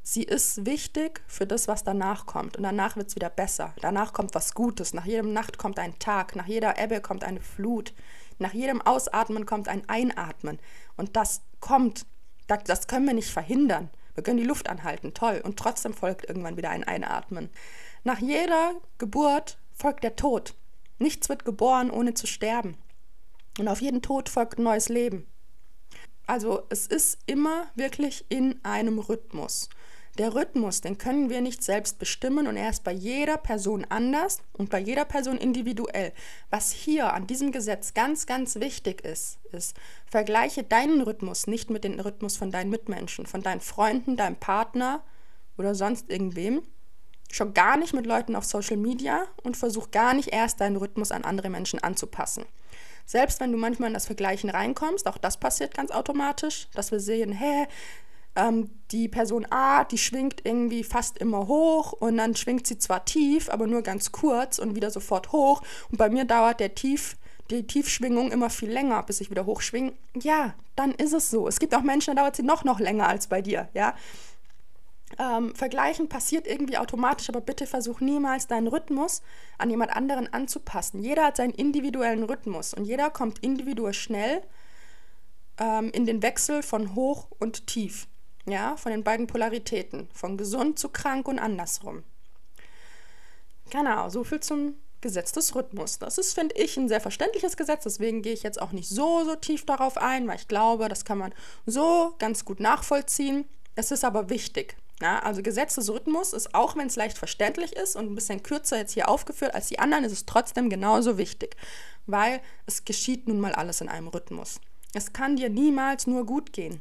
sie 0.02 0.22
ist 0.22 0.66
wichtig 0.66 1.22
für 1.26 1.46
das, 1.46 1.68
was 1.68 1.84
danach 1.84 2.26
kommt. 2.26 2.56
Und 2.56 2.62
danach 2.62 2.96
wird 2.96 3.08
es 3.08 3.16
wieder 3.16 3.30
besser. 3.30 3.74
Danach 3.80 4.12
kommt 4.12 4.34
was 4.34 4.54
Gutes. 4.54 4.94
Nach 4.94 5.06
jedem 5.06 5.32
Nacht 5.32 5.58
kommt 5.58 5.78
ein 5.78 5.98
Tag. 5.98 6.36
Nach 6.36 6.46
jeder 6.46 6.78
Ebbe 6.78 7.00
kommt 7.00 7.24
eine 7.24 7.40
Flut. 7.40 7.94
Nach 8.38 8.52
jedem 8.52 8.80
Ausatmen 8.82 9.46
kommt 9.46 9.68
ein 9.68 9.88
Einatmen. 9.88 10.58
Und 10.96 11.16
das 11.16 11.42
kommt. 11.60 12.06
Das 12.46 12.86
können 12.86 13.06
wir 13.06 13.14
nicht 13.14 13.30
verhindern. 13.30 13.90
Wir 14.18 14.24
können 14.24 14.38
die 14.38 14.42
Luft 14.42 14.68
anhalten, 14.68 15.14
toll. 15.14 15.40
Und 15.44 15.60
trotzdem 15.60 15.94
folgt 15.94 16.28
irgendwann 16.28 16.56
wieder 16.56 16.70
ein 16.70 16.82
Einatmen. 16.82 17.50
Nach 18.02 18.18
jeder 18.18 18.72
Geburt 18.98 19.58
folgt 19.72 20.02
der 20.02 20.16
Tod. 20.16 20.54
Nichts 20.98 21.28
wird 21.28 21.44
geboren, 21.44 21.88
ohne 21.88 22.14
zu 22.14 22.26
sterben. 22.26 22.76
Und 23.60 23.68
auf 23.68 23.80
jeden 23.80 24.02
Tod 24.02 24.28
folgt 24.28 24.58
ein 24.58 24.64
neues 24.64 24.88
Leben. 24.88 25.28
Also 26.26 26.64
es 26.68 26.88
ist 26.88 27.18
immer 27.26 27.68
wirklich 27.76 28.24
in 28.28 28.58
einem 28.64 28.98
Rhythmus. 28.98 29.68
Der 30.18 30.34
Rhythmus, 30.34 30.80
den 30.80 30.98
können 30.98 31.30
wir 31.30 31.40
nicht 31.40 31.62
selbst 31.62 31.98
bestimmen 32.00 32.48
und 32.48 32.56
er 32.56 32.70
ist 32.70 32.82
bei 32.82 32.92
jeder 32.92 33.36
Person 33.36 33.86
anders 33.88 34.40
und 34.52 34.68
bei 34.68 34.80
jeder 34.80 35.04
Person 35.04 35.38
individuell. 35.38 36.12
Was 36.50 36.72
hier 36.72 37.12
an 37.12 37.28
diesem 37.28 37.52
Gesetz 37.52 37.94
ganz, 37.94 38.26
ganz 38.26 38.56
wichtig 38.56 39.04
ist, 39.04 39.38
ist, 39.52 39.76
vergleiche 40.06 40.64
deinen 40.64 41.02
Rhythmus 41.02 41.46
nicht 41.46 41.70
mit 41.70 41.84
dem 41.84 42.00
Rhythmus 42.00 42.36
von 42.36 42.50
deinen 42.50 42.70
Mitmenschen, 42.70 43.26
von 43.26 43.42
deinen 43.42 43.60
Freunden, 43.60 44.16
deinem 44.16 44.36
Partner 44.36 45.04
oder 45.56 45.76
sonst 45.76 46.10
irgendwem, 46.10 46.62
Schon 47.30 47.52
gar 47.52 47.76
nicht 47.76 47.92
mit 47.92 48.06
Leuten 48.06 48.36
auf 48.36 48.44
Social 48.44 48.78
Media 48.78 49.26
und 49.42 49.56
versuch 49.56 49.90
gar 49.90 50.14
nicht 50.14 50.28
erst 50.32 50.60
deinen 50.60 50.76
Rhythmus 50.76 51.12
an 51.12 51.24
andere 51.24 51.50
Menschen 51.50 51.82
anzupassen. 51.82 52.46
Selbst 53.04 53.40
wenn 53.40 53.52
du 53.52 53.58
manchmal 53.58 53.88
in 53.88 53.94
das 53.94 54.06
Vergleichen 54.06 54.50
reinkommst, 54.50 55.06
auch 55.06 55.18
das 55.18 55.38
passiert 55.38 55.74
ganz 55.74 55.90
automatisch, 55.90 56.68
dass 56.74 56.90
wir 56.90 57.00
sehen, 57.00 57.32
hä, 57.32 57.66
ähm, 58.38 58.70
die 58.92 59.08
Person 59.08 59.46
A, 59.50 59.84
die 59.84 59.98
schwingt 59.98 60.40
irgendwie 60.44 60.84
fast 60.84 61.18
immer 61.18 61.48
hoch 61.48 61.92
und 61.92 62.16
dann 62.16 62.36
schwingt 62.36 62.66
sie 62.66 62.78
zwar 62.78 63.04
tief, 63.04 63.50
aber 63.50 63.66
nur 63.66 63.82
ganz 63.82 64.12
kurz 64.12 64.58
und 64.58 64.76
wieder 64.76 64.90
sofort 64.90 65.32
hoch. 65.32 65.62
Und 65.90 65.98
bei 65.98 66.08
mir 66.08 66.24
dauert 66.24 66.60
der 66.60 66.74
Tief, 66.74 67.16
die 67.50 67.66
Tiefschwingung 67.66 68.30
immer 68.30 68.48
viel 68.48 68.70
länger, 68.70 69.02
bis 69.02 69.20
ich 69.20 69.30
wieder 69.30 69.44
hochschwinge. 69.44 69.92
Ja, 70.14 70.54
dann 70.76 70.92
ist 70.92 71.12
es 71.12 71.30
so. 71.30 71.48
Es 71.48 71.58
gibt 71.58 71.74
auch 71.74 71.82
Menschen, 71.82 72.14
da 72.14 72.22
dauert 72.22 72.36
sie 72.36 72.42
noch, 72.42 72.62
noch 72.64 72.78
länger 72.78 73.08
als 73.08 73.26
bei 73.26 73.42
dir, 73.42 73.68
ja. 73.74 73.94
Ähm, 75.18 75.54
vergleichen 75.54 76.08
passiert 76.08 76.46
irgendwie 76.46 76.76
automatisch, 76.76 77.30
aber 77.30 77.40
bitte 77.40 77.66
versuch 77.66 78.00
niemals 78.00 78.46
deinen 78.46 78.68
Rhythmus 78.68 79.22
an 79.56 79.70
jemand 79.70 79.96
anderen 79.96 80.32
anzupassen. 80.32 81.02
Jeder 81.02 81.24
hat 81.24 81.38
seinen 81.38 81.54
individuellen 81.54 82.22
Rhythmus 82.24 82.74
und 82.74 82.84
jeder 82.84 83.10
kommt 83.10 83.38
individuell 83.38 83.94
schnell 83.94 84.42
ähm, 85.58 85.90
in 85.92 86.04
den 86.04 86.22
Wechsel 86.22 86.62
von 86.62 86.94
hoch 86.94 87.28
und 87.38 87.66
tief. 87.66 88.06
Ja, 88.48 88.76
von 88.76 88.92
den 88.92 89.04
beiden 89.04 89.26
Polaritäten, 89.26 90.08
von 90.14 90.38
gesund 90.38 90.78
zu 90.78 90.88
krank 90.88 91.28
und 91.28 91.38
andersrum. 91.38 92.02
Genau, 93.70 94.08
so 94.08 94.24
viel 94.24 94.40
zum 94.40 94.74
Gesetz 95.02 95.32
des 95.32 95.54
Rhythmus. 95.54 95.98
Das 95.98 96.16
ist, 96.16 96.32
finde 96.32 96.54
ich, 96.56 96.76
ein 96.78 96.88
sehr 96.88 97.02
verständliches 97.02 97.58
Gesetz, 97.58 97.84
deswegen 97.84 98.22
gehe 98.22 98.32
ich 98.32 98.42
jetzt 98.42 98.60
auch 98.60 98.72
nicht 98.72 98.88
so, 98.88 99.24
so 99.24 99.34
tief 99.34 99.66
darauf 99.66 99.98
ein, 99.98 100.26
weil 100.26 100.36
ich 100.36 100.48
glaube, 100.48 100.88
das 100.88 101.04
kann 101.04 101.18
man 101.18 101.34
so 101.66 102.14
ganz 102.18 102.46
gut 102.46 102.58
nachvollziehen. 102.58 103.44
Es 103.74 103.90
ist 103.90 104.04
aber 104.04 104.30
wichtig, 104.30 104.76
ja, 105.00 105.20
also 105.20 105.42
Gesetz 105.42 105.74
des 105.76 105.90
Rhythmus 105.90 106.32
ist, 106.32 106.54
auch 106.54 106.74
wenn 106.74 106.88
es 106.88 106.96
leicht 106.96 107.18
verständlich 107.18 107.76
ist 107.76 107.94
und 107.94 108.10
ein 108.10 108.14
bisschen 108.14 108.42
kürzer 108.42 108.78
jetzt 108.78 108.94
hier 108.94 109.08
aufgeführt 109.08 109.54
als 109.54 109.68
die 109.68 109.78
anderen, 109.78 110.04
ist 110.04 110.12
es 110.12 110.26
trotzdem 110.26 110.70
genauso 110.70 111.18
wichtig, 111.18 111.54
weil 112.06 112.40
es 112.66 112.84
geschieht 112.84 113.28
nun 113.28 113.40
mal 113.40 113.52
alles 113.52 113.80
in 113.80 113.88
einem 113.88 114.08
Rhythmus. 114.08 114.58
Es 114.94 115.12
kann 115.12 115.36
dir 115.36 115.50
niemals 115.50 116.06
nur 116.06 116.24
gut 116.24 116.52
gehen. 116.52 116.80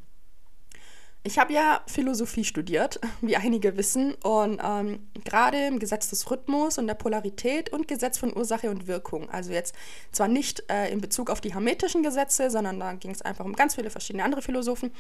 Ich 1.24 1.38
habe 1.38 1.52
ja 1.52 1.82
Philosophie 1.88 2.46
studiert, 2.46 3.00
wie 3.22 3.36
einige 3.36 3.76
wissen, 3.78 4.14
und 4.16 4.62
ähm, 4.64 5.08
gerade 5.26 5.68
im 5.68 5.80
Gesetz 5.80 6.10
des 6.10 6.30
Rhythmus 6.32 6.78
und 6.78 6.88
der 6.88 6.94
Polarität 6.94 7.72
und 7.72 7.88
Gesetz 7.88 8.18
von 8.18 8.36
Ursache 8.36 8.70
und 8.70 8.88
Wirkung. 8.88 9.30
Also 9.30 9.52
jetzt 9.52 9.76
zwar 10.12 10.28
nicht 10.28 10.64
äh, 10.72 10.92
in 10.92 11.02
Bezug 11.02 11.30
auf 11.30 11.42
die 11.42 11.54
hermetischen 11.54 12.04
Gesetze, 12.04 12.50
sondern 12.50 12.80
da 12.80 12.94
ging 12.94 13.12
es 13.12 13.22
einfach 13.22 13.46
um 13.46 13.54
ganz 13.54 13.76
viele 13.76 13.90
verschiedene 13.90 14.24
andere 14.24 14.42
Philosophen. 14.42 14.92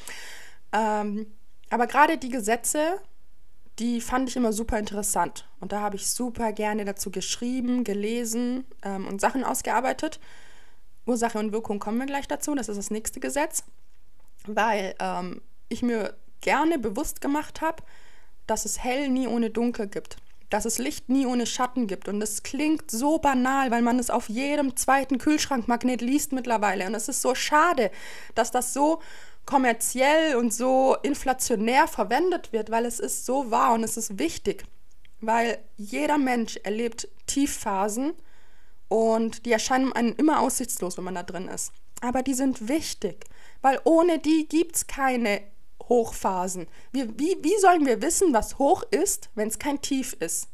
Ähm, 0.73 1.27
aber 1.69 1.87
gerade 1.87 2.17
die 2.17 2.29
Gesetze, 2.29 2.99
die 3.79 4.01
fand 4.01 4.29
ich 4.29 4.35
immer 4.35 4.53
super 4.53 4.79
interessant. 4.79 5.47
Und 5.59 5.71
da 5.71 5.81
habe 5.81 5.95
ich 5.95 6.09
super 6.09 6.51
gerne 6.51 6.85
dazu 6.85 7.11
geschrieben, 7.11 7.83
gelesen 7.83 8.65
ähm, 8.83 9.07
und 9.07 9.21
Sachen 9.21 9.43
ausgearbeitet. 9.43 10.19
Ursache 11.05 11.37
und 11.39 11.51
Wirkung 11.51 11.79
kommen 11.79 11.99
wir 11.99 12.05
gleich 12.05 12.27
dazu. 12.27 12.55
Das 12.55 12.69
ist 12.69 12.77
das 12.77 12.91
nächste 12.91 13.19
Gesetz. 13.19 13.63
Weil 14.45 14.95
ähm, 14.99 15.41
ich 15.69 15.81
mir 15.81 16.15
gerne 16.41 16.79
bewusst 16.79 17.21
gemacht 17.21 17.61
habe, 17.61 17.83
dass 18.45 18.65
es 18.65 18.83
hell 18.83 19.09
nie 19.09 19.27
ohne 19.27 19.49
dunkel 19.49 19.87
gibt. 19.87 20.17
Dass 20.49 20.65
es 20.65 20.77
Licht 20.77 21.09
nie 21.09 21.25
ohne 21.25 21.45
Schatten 21.45 21.87
gibt. 21.87 22.07
Und 22.07 22.21
es 22.21 22.41
klingt 22.41 22.89
so 22.89 23.17
banal, 23.17 23.69
weil 23.69 23.81
man 23.81 23.99
es 23.99 24.09
auf 24.09 24.29
jedem 24.29 24.77
zweiten 24.77 25.17
Kühlschrankmagnet 25.17 26.01
liest 26.01 26.31
mittlerweile. 26.31 26.87
Und 26.87 26.95
es 26.95 27.09
ist 27.09 27.21
so 27.21 27.35
schade, 27.35 27.91
dass 28.33 28.51
das 28.51 28.73
so 28.73 29.01
kommerziell 29.45 30.35
und 30.35 30.53
so 30.53 30.95
inflationär 31.03 31.87
verwendet 31.87 32.53
wird, 32.53 32.69
weil 32.69 32.85
es 32.85 32.99
ist 32.99 33.25
so 33.25 33.49
wahr 33.49 33.73
und 33.73 33.83
es 33.83 33.97
ist 33.97 34.19
wichtig, 34.19 34.65
weil 35.21 35.57
jeder 35.77 36.17
Mensch 36.17 36.57
erlebt 36.63 37.07
Tiefphasen 37.25 38.13
und 38.89 39.45
die 39.45 39.51
erscheinen 39.51 39.93
einem 39.93 40.13
immer 40.17 40.41
aussichtslos, 40.41 40.97
wenn 40.97 41.05
man 41.05 41.15
da 41.15 41.23
drin 41.23 41.47
ist. 41.47 41.71
Aber 42.01 42.21
die 42.23 42.33
sind 42.33 42.67
wichtig, 42.67 43.25
weil 43.61 43.79
ohne 43.85 44.19
die 44.19 44.47
gibt 44.47 44.75
es 44.75 44.87
keine 44.87 45.41
Hochphasen. 45.89 46.67
Wir, 46.91 47.17
wie, 47.17 47.37
wie 47.41 47.57
sollen 47.59 47.85
wir 47.85 48.01
wissen, 48.01 48.33
was 48.33 48.57
hoch 48.57 48.83
ist, 48.91 49.29
wenn 49.35 49.47
es 49.47 49.59
kein 49.59 49.81
Tief 49.81 50.13
ist? 50.19 50.49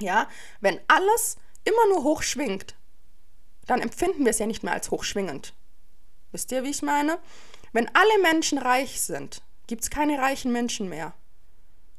Ja, 0.00 0.28
wenn 0.60 0.80
alles 0.86 1.36
immer 1.64 1.88
nur 1.88 2.04
hoch 2.04 2.22
schwingt, 2.22 2.76
dann 3.66 3.80
empfinden 3.80 4.24
wir 4.24 4.30
es 4.30 4.38
ja 4.38 4.46
nicht 4.46 4.62
mehr 4.62 4.72
als 4.72 4.90
hochschwingend. 4.90 5.54
Wisst 6.32 6.52
ihr, 6.52 6.62
wie 6.62 6.70
ich 6.70 6.82
meine? 6.82 7.18
Wenn 7.72 7.88
alle 7.94 8.22
Menschen 8.22 8.58
reich 8.58 9.00
sind, 9.00 9.42
gibt 9.66 9.82
es 9.82 9.90
keine 9.90 10.18
reichen 10.18 10.52
Menschen 10.52 10.88
mehr. 10.88 11.14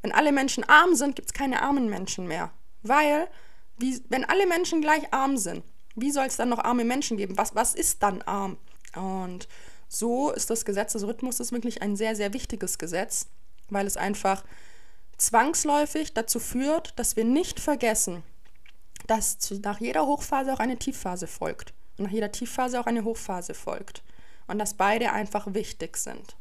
Wenn 0.02 0.12
alle 0.12 0.32
Menschen 0.32 0.64
arm 0.64 0.96
sind, 0.96 1.16
gibt 1.16 1.30
es 1.30 1.34
keine 1.34 1.62
armen 1.62 1.90
Menschen 1.90 2.28
mehr. 2.28 2.52
Weil, 2.82 3.28
wie, 3.78 4.02
wenn 4.10 4.26
alle 4.26 4.48
Menschen 4.48 4.82
gleich 4.82 5.14
arm 5.14 5.38
sind, 5.38 5.64
wie 5.96 6.12
soll 6.12 6.26
es 6.26 6.38
dann 6.38 6.50
noch 6.50 6.60
arme 6.60 6.86
Menschen 6.86 7.18
geben? 7.18 7.38
Was, 7.38 7.56
was 7.56 7.76
ist 7.76 8.02
dann 8.02 8.22
arm? 8.24 8.58
Und 8.96 9.48
so 9.90 10.32
ist 10.32 10.50
das 10.50 10.64
Gesetz 10.64 10.94
des 10.94 11.06
Rhythmus 11.06 11.52
wirklich 11.52 11.82
ein 11.82 11.96
sehr, 11.96 12.16
sehr 12.16 12.34
wichtiges 12.34 12.78
Gesetz, 12.78 13.28
weil 13.70 13.88
es 13.88 13.98
einfach 13.98 14.46
zwangsläufig 15.18 16.14
dazu 16.14 16.40
führt, 16.40 16.98
dass 16.98 17.16
wir 17.16 17.26
nicht 17.26 17.60
vergessen, 17.60 18.24
dass 19.08 19.38
nach 19.64 19.82
jeder 19.82 20.06
Hochphase 20.06 20.54
auch 20.54 20.60
eine 20.60 20.78
Tiefphase 20.78 21.28
folgt 21.28 21.74
und 21.98 22.06
nach 22.06 22.12
jeder 22.12 22.32
Tiefphase 22.32 22.80
auch 22.80 22.86
eine 22.86 23.04
Hochphase 23.04 23.54
folgt. 23.54 24.04
und 24.48 24.58
dass 24.58 24.74
beide 24.74 25.12
einfach 25.14 25.54
wichtig 25.54 25.96
sind. 25.96 26.36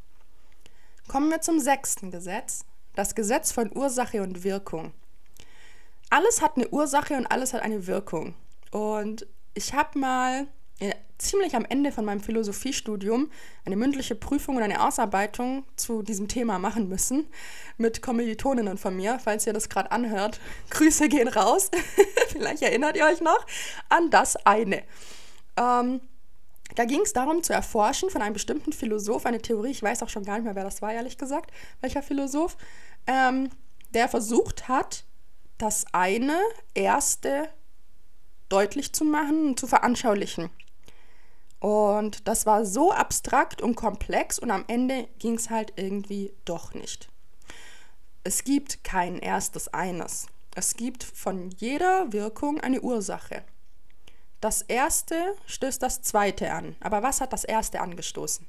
Kommen 1.07 1.29
wir 1.29 1.41
zum 1.41 1.59
sechsten 1.59 2.09
Gesetz, 2.11 2.65
das 2.95 3.13
Gesetz 3.13 3.51
von 3.51 3.75
Ursache 3.75 4.23
und 4.23 4.43
Wirkung. 4.43 4.93
Alles 6.09 6.41
hat 6.41 6.57
eine 6.57 6.67
Ursache 6.69 7.15
und 7.15 7.27
alles 7.27 7.53
hat 7.53 7.61
eine 7.61 7.85
Wirkung. 7.85 8.33
Und 8.71 9.27
ich 9.53 9.73
habe 9.73 9.99
mal 9.99 10.47
äh, 10.79 10.93
ziemlich 11.17 11.55
am 11.55 11.65
Ende 11.65 11.91
von 11.91 12.05
meinem 12.05 12.21
Philosophiestudium 12.21 13.29
eine 13.65 13.75
mündliche 13.75 14.15
Prüfung 14.15 14.55
und 14.55 14.63
eine 14.63 14.81
Ausarbeitung 14.85 15.65
zu 15.75 16.01
diesem 16.01 16.27
Thema 16.27 16.59
machen 16.59 16.87
müssen 16.87 17.27
mit 17.77 18.01
Kommilitoninnen 18.01 18.77
von 18.77 18.95
mir, 18.95 19.19
falls 19.19 19.45
ihr 19.45 19.53
das 19.53 19.69
gerade 19.69 19.91
anhört. 19.91 20.39
Grüße 20.69 21.09
gehen 21.09 21.27
raus. 21.27 21.69
Vielleicht 22.29 22.61
erinnert 22.61 22.95
ihr 22.95 23.05
euch 23.05 23.21
noch 23.21 23.45
an 23.89 24.09
das 24.09 24.37
eine. 24.45 24.83
Ähm, 25.57 26.01
da 26.75 26.85
ging 26.85 27.01
es 27.01 27.13
darum 27.13 27.43
zu 27.43 27.51
erforschen 27.51 28.09
von 28.09 28.21
einem 28.21 28.33
bestimmten 28.33 28.71
Philosoph 28.71 29.25
eine 29.25 29.41
Theorie, 29.41 29.71
ich 29.71 29.83
weiß 29.83 30.03
auch 30.03 30.09
schon 30.09 30.23
gar 30.23 30.35
nicht 30.35 30.45
mehr, 30.45 30.55
wer 30.55 30.63
das 30.63 30.81
war, 30.81 30.93
ehrlich 30.93 31.17
gesagt, 31.17 31.51
welcher 31.81 32.03
Philosoph, 32.03 32.57
ähm, 33.07 33.49
der 33.93 34.07
versucht 34.07 34.67
hat, 34.67 35.03
das 35.57 35.85
eine 35.91 36.39
erste 36.73 37.49
deutlich 38.49 38.93
zu 38.93 39.03
machen 39.03 39.47
und 39.47 39.59
zu 39.59 39.67
veranschaulichen. 39.67 40.49
Und 41.59 42.27
das 42.27 42.45
war 42.45 42.65
so 42.65 42.91
abstrakt 42.91 43.61
und 43.61 43.75
komplex 43.75 44.39
und 44.39 44.51
am 44.51 44.63
Ende 44.67 45.07
ging 45.19 45.35
es 45.35 45.49
halt 45.49 45.73
irgendwie 45.75 46.33
doch 46.45 46.73
nicht. 46.73 47.09
Es 48.23 48.43
gibt 48.43 48.83
kein 48.83 49.19
erstes 49.19 49.73
eines. 49.73 50.27
Es 50.55 50.75
gibt 50.75 51.03
von 51.03 51.51
jeder 51.51 52.11
Wirkung 52.11 52.59
eine 52.61 52.81
Ursache. 52.81 53.43
Das 54.41 54.61
erste 54.61 55.35
stößt 55.45 55.81
das 55.81 56.01
zweite 56.01 56.51
an. 56.53 56.75
Aber 56.79 57.03
was 57.03 57.19
hat 57.19 57.33
das 57.33 57.43
erste 57.43 57.81
angestoßen? 57.81 58.47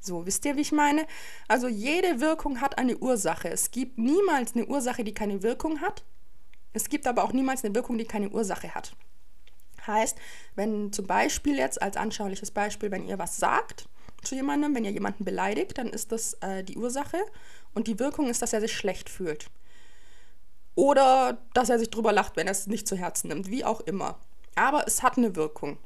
So, 0.00 0.26
wisst 0.26 0.44
ihr, 0.44 0.56
wie 0.56 0.60
ich 0.60 0.72
meine? 0.72 1.06
Also 1.48 1.68
jede 1.68 2.20
Wirkung 2.20 2.60
hat 2.60 2.78
eine 2.78 2.98
Ursache. 2.98 3.48
Es 3.48 3.70
gibt 3.70 3.98
niemals 3.98 4.54
eine 4.54 4.66
Ursache, 4.66 5.04
die 5.04 5.14
keine 5.14 5.42
Wirkung 5.42 5.80
hat. 5.80 6.04
Es 6.74 6.88
gibt 6.88 7.06
aber 7.06 7.24
auch 7.24 7.32
niemals 7.32 7.64
eine 7.64 7.74
Wirkung, 7.74 7.96
die 7.96 8.04
keine 8.04 8.28
Ursache 8.28 8.74
hat. 8.74 8.94
Heißt, 9.86 10.16
wenn 10.54 10.92
zum 10.92 11.06
Beispiel 11.06 11.58
jetzt 11.58 11.80
als 11.80 11.96
anschauliches 11.96 12.50
Beispiel, 12.50 12.90
wenn 12.90 13.06
ihr 13.06 13.18
was 13.18 13.36
sagt 13.36 13.88
zu 14.22 14.34
jemandem, 14.34 14.74
wenn 14.74 14.84
ihr 14.84 14.90
jemanden 14.90 15.24
beleidigt, 15.24 15.78
dann 15.78 15.88
ist 15.88 16.12
das 16.12 16.34
äh, 16.40 16.64
die 16.64 16.76
Ursache 16.76 17.18
und 17.74 17.86
die 17.86 17.98
Wirkung 17.98 18.28
ist, 18.28 18.42
dass 18.42 18.52
er 18.52 18.60
sich 18.60 18.72
schlecht 18.72 19.08
fühlt. 19.08 19.50
Oder 20.74 21.38
dass 21.54 21.70
er 21.70 21.78
sich 21.78 21.90
drüber 21.90 22.12
lacht, 22.12 22.36
wenn 22.36 22.46
er 22.46 22.52
es 22.52 22.66
nicht 22.66 22.86
zu 22.86 22.96
Herzen 22.96 23.28
nimmt, 23.28 23.50
wie 23.50 23.64
auch 23.64 23.80
immer. 23.80 24.18
Aber 24.56 24.86
es 24.86 25.02
hat 25.02 25.16
eine 25.16 25.36
Wirkung. 25.36 25.78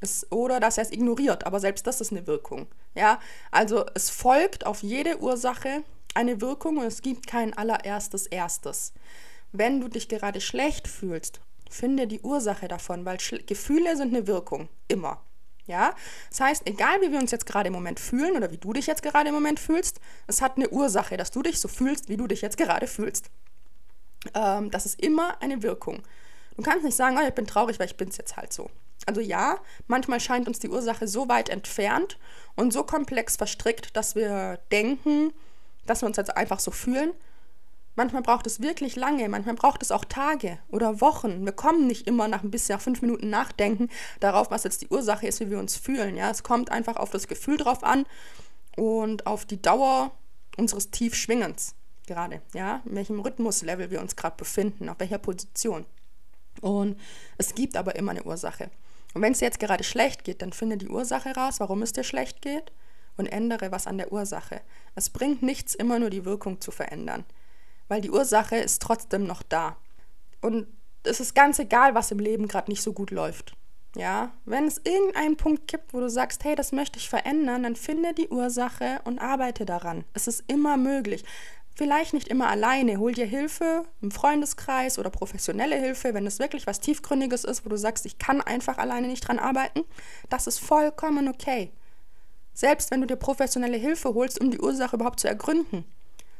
Es, 0.00 0.30
oder 0.30 0.60
dass 0.60 0.78
er 0.78 0.84
es 0.84 0.92
ignoriert, 0.92 1.46
aber 1.46 1.58
selbst 1.58 1.86
das 1.86 2.00
ist 2.00 2.12
eine 2.12 2.26
Wirkung. 2.26 2.66
Ja, 2.94 3.18
also 3.50 3.86
es 3.94 4.10
folgt 4.10 4.66
auf 4.66 4.82
jede 4.82 5.20
Ursache 5.20 5.82
eine 6.14 6.40
Wirkung 6.40 6.78
und 6.78 6.84
es 6.84 7.02
gibt 7.02 7.26
kein 7.26 7.54
allererstes 7.54 8.26
Erstes. 8.26 8.92
Wenn 9.52 9.80
du 9.80 9.88
dich 9.88 10.08
gerade 10.08 10.40
schlecht 10.40 10.86
fühlst, 10.86 11.40
Finde 11.70 12.06
die 12.06 12.20
Ursache 12.20 12.68
davon, 12.68 13.04
weil 13.04 13.20
Sch 13.20 13.34
Gefühle 13.46 13.96
sind 13.96 14.14
eine 14.14 14.26
Wirkung. 14.26 14.68
Immer. 14.88 15.20
Ja? 15.66 15.94
Das 16.30 16.40
heißt, 16.40 16.62
egal 16.66 17.00
wie 17.00 17.12
wir 17.12 17.18
uns 17.18 17.30
jetzt 17.30 17.46
gerade 17.46 17.68
im 17.68 17.72
Moment 17.72 18.00
fühlen 18.00 18.36
oder 18.36 18.50
wie 18.50 18.58
du 18.58 18.72
dich 18.72 18.86
jetzt 18.86 19.02
gerade 19.02 19.28
im 19.28 19.34
Moment 19.34 19.60
fühlst, 19.60 20.00
es 20.26 20.40
hat 20.40 20.56
eine 20.56 20.68
Ursache, 20.70 21.16
dass 21.16 21.30
du 21.30 21.42
dich 21.42 21.60
so 21.60 21.68
fühlst, 21.68 22.08
wie 22.08 22.16
du 22.16 22.26
dich 22.26 22.40
jetzt 22.40 22.56
gerade 22.56 22.86
fühlst. 22.86 23.30
Ähm, 24.34 24.70
das 24.70 24.86
ist 24.86 25.00
immer 25.00 25.40
eine 25.42 25.62
Wirkung. 25.62 26.02
Du 26.56 26.62
kannst 26.62 26.84
nicht 26.84 26.96
sagen, 26.96 27.18
oh, 27.18 27.26
ich 27.26 27.34
bin 27.34 27.46
traurig, 27.46 27.78
weil 27.78 27.86
ich 27.86 27.96
bin 27.96 28.08
es 28.08 28.16
jetzt 28.16 28.36
halt 28.36 28.52
so. 28.52 28.70
Also 29.04 29.20
ja, 29.20 29.58
manchmal 29.86 30.20
scheint 30.20 30.48
uns 30.48 30.58
die 30.58 30.68
Ursache 30.68 31.06
so 31.06 31.28
weit 31.28 31.48
entfernt 31.48 32.18
und 32.54 32.72
so 32.72 32.82
komplex 32.82 33.36
verstrickt, 33.36 33.96
dass 33.96 34.14
wir 34.14 34.58
denken, 34.72 35.32
dass 35.86 36.02
wir 36.02 36.06
uns 36.06 36.16
jetzt 36.16 36.36
einfach 36.36 36.58
so 36.58 36.70
fühlen. 36.70 37.12
Manchmal 37.96 38.20
braucht 38.20 38.46
es 38.46 38.60
wirklich 38.60 38.94
lange, 38.94 39.26
manchmal 39.30 39.54
braucht 39.54 39.82
es 39.82 39.90
auch 39.90 40.04
Tage 40.04 40.58
oder 40.68 41.00
Wochen. 41.00 41.46
Wir 41.46 41.52
kommen 41.52 41.86
nicht 41.86 42.06
immer 42.06 42.28
nach 42.28 42.42
ein 42.42 42.50
bisschen, 42.50 42.76
nach 42.76 42.82
fünf 42.82 43.00
Minuten 43.00 43.30
Nachdenken 43.30 43.88
darauf, 44.20 44.50
was 44.50 44.64
jetzt 44.64 44.82
die 44.82 44.88
Ursache 44.88 45.26
ist, 45.26 45.40
wie 45.40 45.50
wir 45.50 45.58
uns 45.58 45.76
fühlen. 45.76 46.14
Ja, 46.14 46.30
es 46.30 46.42
kommt 46.42 46.70
einfach 46.70 46.96
auf 46.96 47.08
das 47.08 47.26
Gefühl 47.26 47.56
drauf 47.56 47.82
an 47.82 48.04
und 48.76 49.26
auf 49.26 49.46
die 49.46 49.60
Dauer 49.60 50.12
unseres 50.58 50.90
Tiefschwingens 50.90 51.74
gerade. 52.06 52.42
Ja, 52.52 52.82
in 52.84 52.96
welchem 52.96 53.18
Rhythmuslevel 53.18 53.90
wir 53.90 54.02
uns 54.02 54.14
gerade 54.14 54.36
befinden, 54.36 54.90
auf 54.90 55.00
welcher 55.00 55.18
Position. 55.18 55.86
Und 56.60 57.00
es 57.38 57.54
gibt 57.54 57.78
aber 57.78 57.96
immer 57.96 58.10
eine 58.10 58.24
Ursache. 58.24 58.70
Und 59.14 59.22
wenn 59.22 59.32
es 59.32 59.40
jetzt 59.40 59.58
gerade 59.58 59.84
schlecht 59.84 60.24
geht, 60.24 60.42
dann 60.42 60.52
finde 60.52 60.76
die 60.76 60.88
Ursache 60.88 61.34
raus, 61.34 61.60
warum 61.60 61.80
es 61.80 61.94
dir 61.94 62.04
schlecht 62.04 62.42
geht 62.42 62.72
und 63.16 63.24
ändere 63.24 63.72
was 63.72 63.86
an 63.86 63.96
der 63.96 64.12
Ursache. 64.12 64.60
Es 64.94 65.08
bringt 65.08 65.42
nichts, 65.42 65.74
immer 65.74 65.98
nur 65.98 66.10
die 66.10 66.26
Wirkung 66.26 66.60
zu 66.60 66.70
verändern 66.70 67.24
weil 67.88 68.00
die 68.00 68.10
Ursache 68.10 68.56
ist 68.56 68.82
trotzdem 68.82 69.24
noch 69.24 69.42
da. 69.42 69.76
Und 70.40 70.66
es 71.02 71.20
ist 71.20 71.34
ganz 71.34 71.58
egal, 71.58 71.94
was 71.94 72.10
im 72.10 72.18
Leben 72.18 72.48
gerade 72.48 72.70
nicht 72.70 72.82
so 72.82 72.92
gut 72.92 73.10
läuft. 73.10 73.54
Ja, 73.96 74.32
wenn 74.44 74.66
es 74.66 74.80
irgendeinen 74.84 75.38
Punkt 75.38 75.68
gibt, 75.68 75.94
wo 75.94 76.00
du 76.00 76.10
sagst, 76.10 76.44
hey, 76.44 76.54
das 76.54 76.70
möchte 76.72 76.98
ich 76.98 77.08
verändern, 77.08 77.62
dann 77.62 77.76
finde 77.76 78.12
die 78.12 78.28
Ursache 78.28 79.00
und 79.04 79.18
arbeite 79.18 79.64
daran. 79.64 80.04
Es 80.12 80.26
ist 80.26 80.44
immer 80.48 80.76
möglich. 80.76 81.24
Vielleicht 81.74 82.12
nicht 82.12 82.28
immer 82.28 82.48
alleine. 82.48 82.98
Hol 82.98 83.12
dir 83.12 83.26
Hilfe 83.26 83.84
im 84.02 84.10
Freundeskreis 84.10 84.98
oder 84.98 85.08
professionelle 85.08 85.76
Hilfe, 85.76 86.12
wenn 86.12 86.26
es 86.26 86.38
wirklich 86.38 86.66
was 86.66 86.80
Tiefgründiges 86.80 87.44
ist, 87.44 87.64
wo 87.64 87.70
du 87.70 87.76
sagst, 87.76 88.04
ich 88.04 88.18
kann 88.18 88.42
einfach 88.42 88.76
alleine 88.76 89.08
nicht 89.08 89.26
dran 89.26 89.38
arbeiten. 89.38 89.84
Das 90.28 90.46
ist 90.46 90.58
vollkommen 90.58 91.28
okay. 91.28 91.72
Selbst 92.52 92.90
wenn 92.90 93.00
du 93.00 93.06
dir 93.06 93.16
professionelle 93.16 93.76
Hilfe 93.76 94.12
holst, 94.14 94.40
um 94.40 94.50
die 94.50 94.60
Ursache 94.60 94.96
überhaupt 94.96 95.20
zu 95.20 95.28
ergründen. 95.28 95.84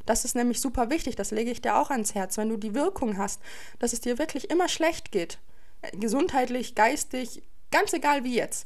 Das 0.07 0.23
ist 0.23 0.35
nämlich 0.35 0.61
super 0.61 0.89
wichtig, 0.89 1.17
das 1.17 1.31
lege 1.31 1.51
ich 1.51 1.61
dir 1.61 1.75
auch 1.75 1.89
ans 1.89 2.15
Herz, 2.15 2.37
wenn 2.37 2.49
du 2.49 2.55
die 2.55 2.73
Wirkung 2.73 3.17
hast, 3.17 3.41
dass 3.77 3.91
es 3.91 3.99
dir 3.99 4.17
wirklich 4.17 4.49
immer 4.49 4.69
schlecht 4.69 5.11
geht. 5.11 5.37
Äh, 5.81 5.95
gesundheitlich, 5.97 6.75
geistig, 6.75 7.43
ganz 7.71 7.91
egal 7.91 8.23
wie 8.23 8.35
jetzt. 8.35 8.65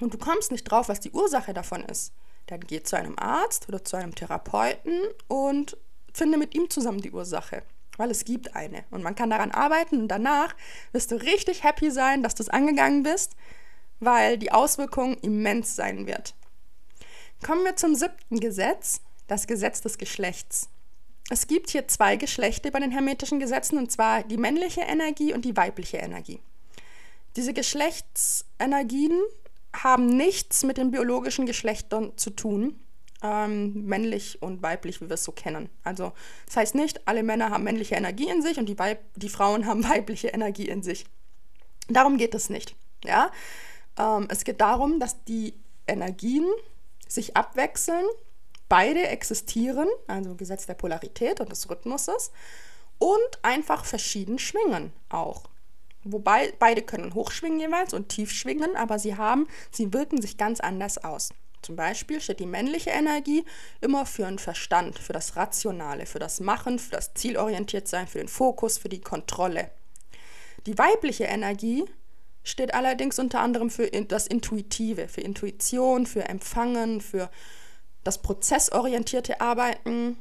Und 0.00 0.14
du 0.14 0.18
kommst 0.18 0.52
nicht 0.52 0.64
drauf, 0.64 0.88
was 0.88 1.00
die 1.00 1.10
Ursache 1.10 1.52
davon 1.52 1.84
ist. 1.84 2.12
Dann 2.46 2.60
geh 2.60 2.80
zu 2.82 2.96
einem 2.96 3.18
Arzt 3.18 3.68
oder 3.68 3.84
zu 3.84 3.96
einem 3.96 4.14
Therapeuten 4.14 5.00
und 5.26 5.76
finde 6.14 6.38
mit 6.38 6.54
ihm 6.54 6.70
zusammen 6.70 7.00
die 7.00 7.10
Ursache. 7.10 7.64
Weil 7.96 8.12
es 8.12 8.24
gibt 8.24 8.54
eine. 8.54 8.84
Und 8.90 9.02
man 9.02 9.16
kann 9.16 9.30
daran 9.30 9.50
arbeiten 9.50 10.00
und 10.00 10.08
danach 10.08 10.54
wirst 10.92 11.10
du 11.10 11.16
richtig 11.16 11.64
happy 11.64 11.90
sein, 11.90 12.22
dass 12.22 12.36
du 12.36 12.44
es 12.44 12.48
angegangen 12.48 13.02
bist, 13.02 13.34
weil 13.98 14.38
die 14.38 14.52
Auswirkung 14.52 15.18
immens 15.18 15.74
sein 15.74 16.06
wird. 16.06 16.34
Kommen 17.44 17.64
wir 17.64 17.74
zum 17.74 17.96
siebten 17.96 18.38
Gesetz 18.38 19.00
das 19.30 19.46
Gesetz 19.46 19.80
des 19.80 19.96
Geschlechts. 19.96 20.68
Es 21.30 21.46
gibt 21.46 21.70
hier 21.70 21.86
zwei 21.86 22.16
Geschlechter 22.16 22.72
bei 22.72 22.80
den 22.80 22.90
hermetischen 22.90 23.38
Gesetzen, 23.38 23.78
und 23.78 23.92
zwar 23.92 24.24
die 24.24 24.36
männliche 24.36 24.80
Energie 24.80 25.32
und 25.32 25.44
die 25.44 25.56
weibliche 25.56 25.98
Energie. 25.98 26.40
Diese 27.36 27.54
Geschlechtsenergien 27.54 29.20
haben 29.74 30.06
nichts 30.06 30.64
mit 30.64 30.78
den 30.78 30.90
biologischen 30.90 31.46
Geschlechtern 31.46 32.12
zu 32.16 32.30
tun, 32.30 32.80
ähm, 33.22 33.84
männlich 33.86 34.42
und 34.42 34.62
weiblich, 34.62 35.00
wie 35.00 35.08
wir 35.08 35.14
es 35.14 35.22
so 35.22 35.30
kennen. 35.30 35.68
Also 35.84 36.12
das 36.46 36.56
heißt 36.56 36.74
nicht, 36.74 37.06
alle 37.06 37.22
Männer 37.22 37.50
haben 37.50 37.62
männliche 37.62 37.94
Energie 37.94 38.28
in 38.28 38.42
sich 38.42 38.58
und 38.58 38.68
die, 38.68 38.78
Weib 38.78 38.98
die 39.14 39.28
Frauen 39.28 39.66
haben 39.66 39.84
weibliche 39.88 40.28
Energie 40.28 40.68
in 40.68 40.82
sich. 40.82 41.04
Darum 41.88 42.16
geht 42.16 42.34
es 42.34 42.50
nicht. 42.50 42.74
Ja? 43.04 43.30
Ähm, 43.96 44.26
es 44.28 44.42
geht 44.42 44.60
darum, 44.60 44.98
dass 44.98 45.22
die 45.24 45.54
Energien 45.86 46.48
sich 47.06 47.36
abwechseln 47.36 48.04
beide 48.70 49.08
existieren, 49.08 49.88
also 50.06 50.34
Gesetz 50.36 50.64
der 50.64 50.74
Polarität 50.74 51.40
und 51.40 51.50
des 51.50 51.68
Rhythmuses, 51.68 52.30
und 52.98 53.38
einfach 53.42 53.84
verschieden 53.84 54.38
schwingen 54.38 54.92
auch. 55.10 55.42
Wobei 56.04 56.54
beide 56.58 56.80
können 56.80 57.12
hochschwingen 57.12 57.60
jeweils 57.60 57.92
und 57.92 58.08
tief 58.08 58.30
schwingen, 58.30 58.76
aber 58.76 58.98
sie 58.98 59.16
haben, 59.16 59.48
sie 59.70 59.92
wirken 59.92 60.22
sich 60.22 60.38
ganz 60.38 60.60
anders 60.60 60.96
aus. 61.04 61.30
Zum 61.62 61.76
Beispiel 61.76 62.22
steht 62.22 62.40
die 62.40 62.46
männliche 62.46 62.90
Energie 62.90 63.44
immer 63.82 64.06
für 64.06 64.24
den 64.24 64.38
Verstand, 64.38 64.98
für 64.98 65.12
das 65.12 65.36
Rationale, 65.36 66.06
für 66.06 66.18
das 66.18 66.40
Machen, 66.40 66.78
für 66.78 66.92
das 66.92 67.12
Zielorientiertsein, 67.12 68.06
für 68.06 68.18
den 68.18 68.28
Fokus, 68.28 68.78
für 68.78 68.88
die 68.88 69.02
Kontrolle. 69.02 69.70
Die 70.66 70.78
weibliche 70.78 71.24
Energie 71.24 71.84
steht 72.44 72.72
allerdings 72.72 73.18
unter 73.18 73.40
anderem 73.40 73.68
für 73.68 73.88
das 73.88 74.26
Intuitive, 74.26 75.08
für 75.08 75.20
Intuition, 75.20 76.06
für 76.06 76.28
Empfangen, 76.28 77.02
für 77.02 77.30
das 78.04 78.18
prozessorientierte 78.18 79.40
Arbeiten 79.40 80.16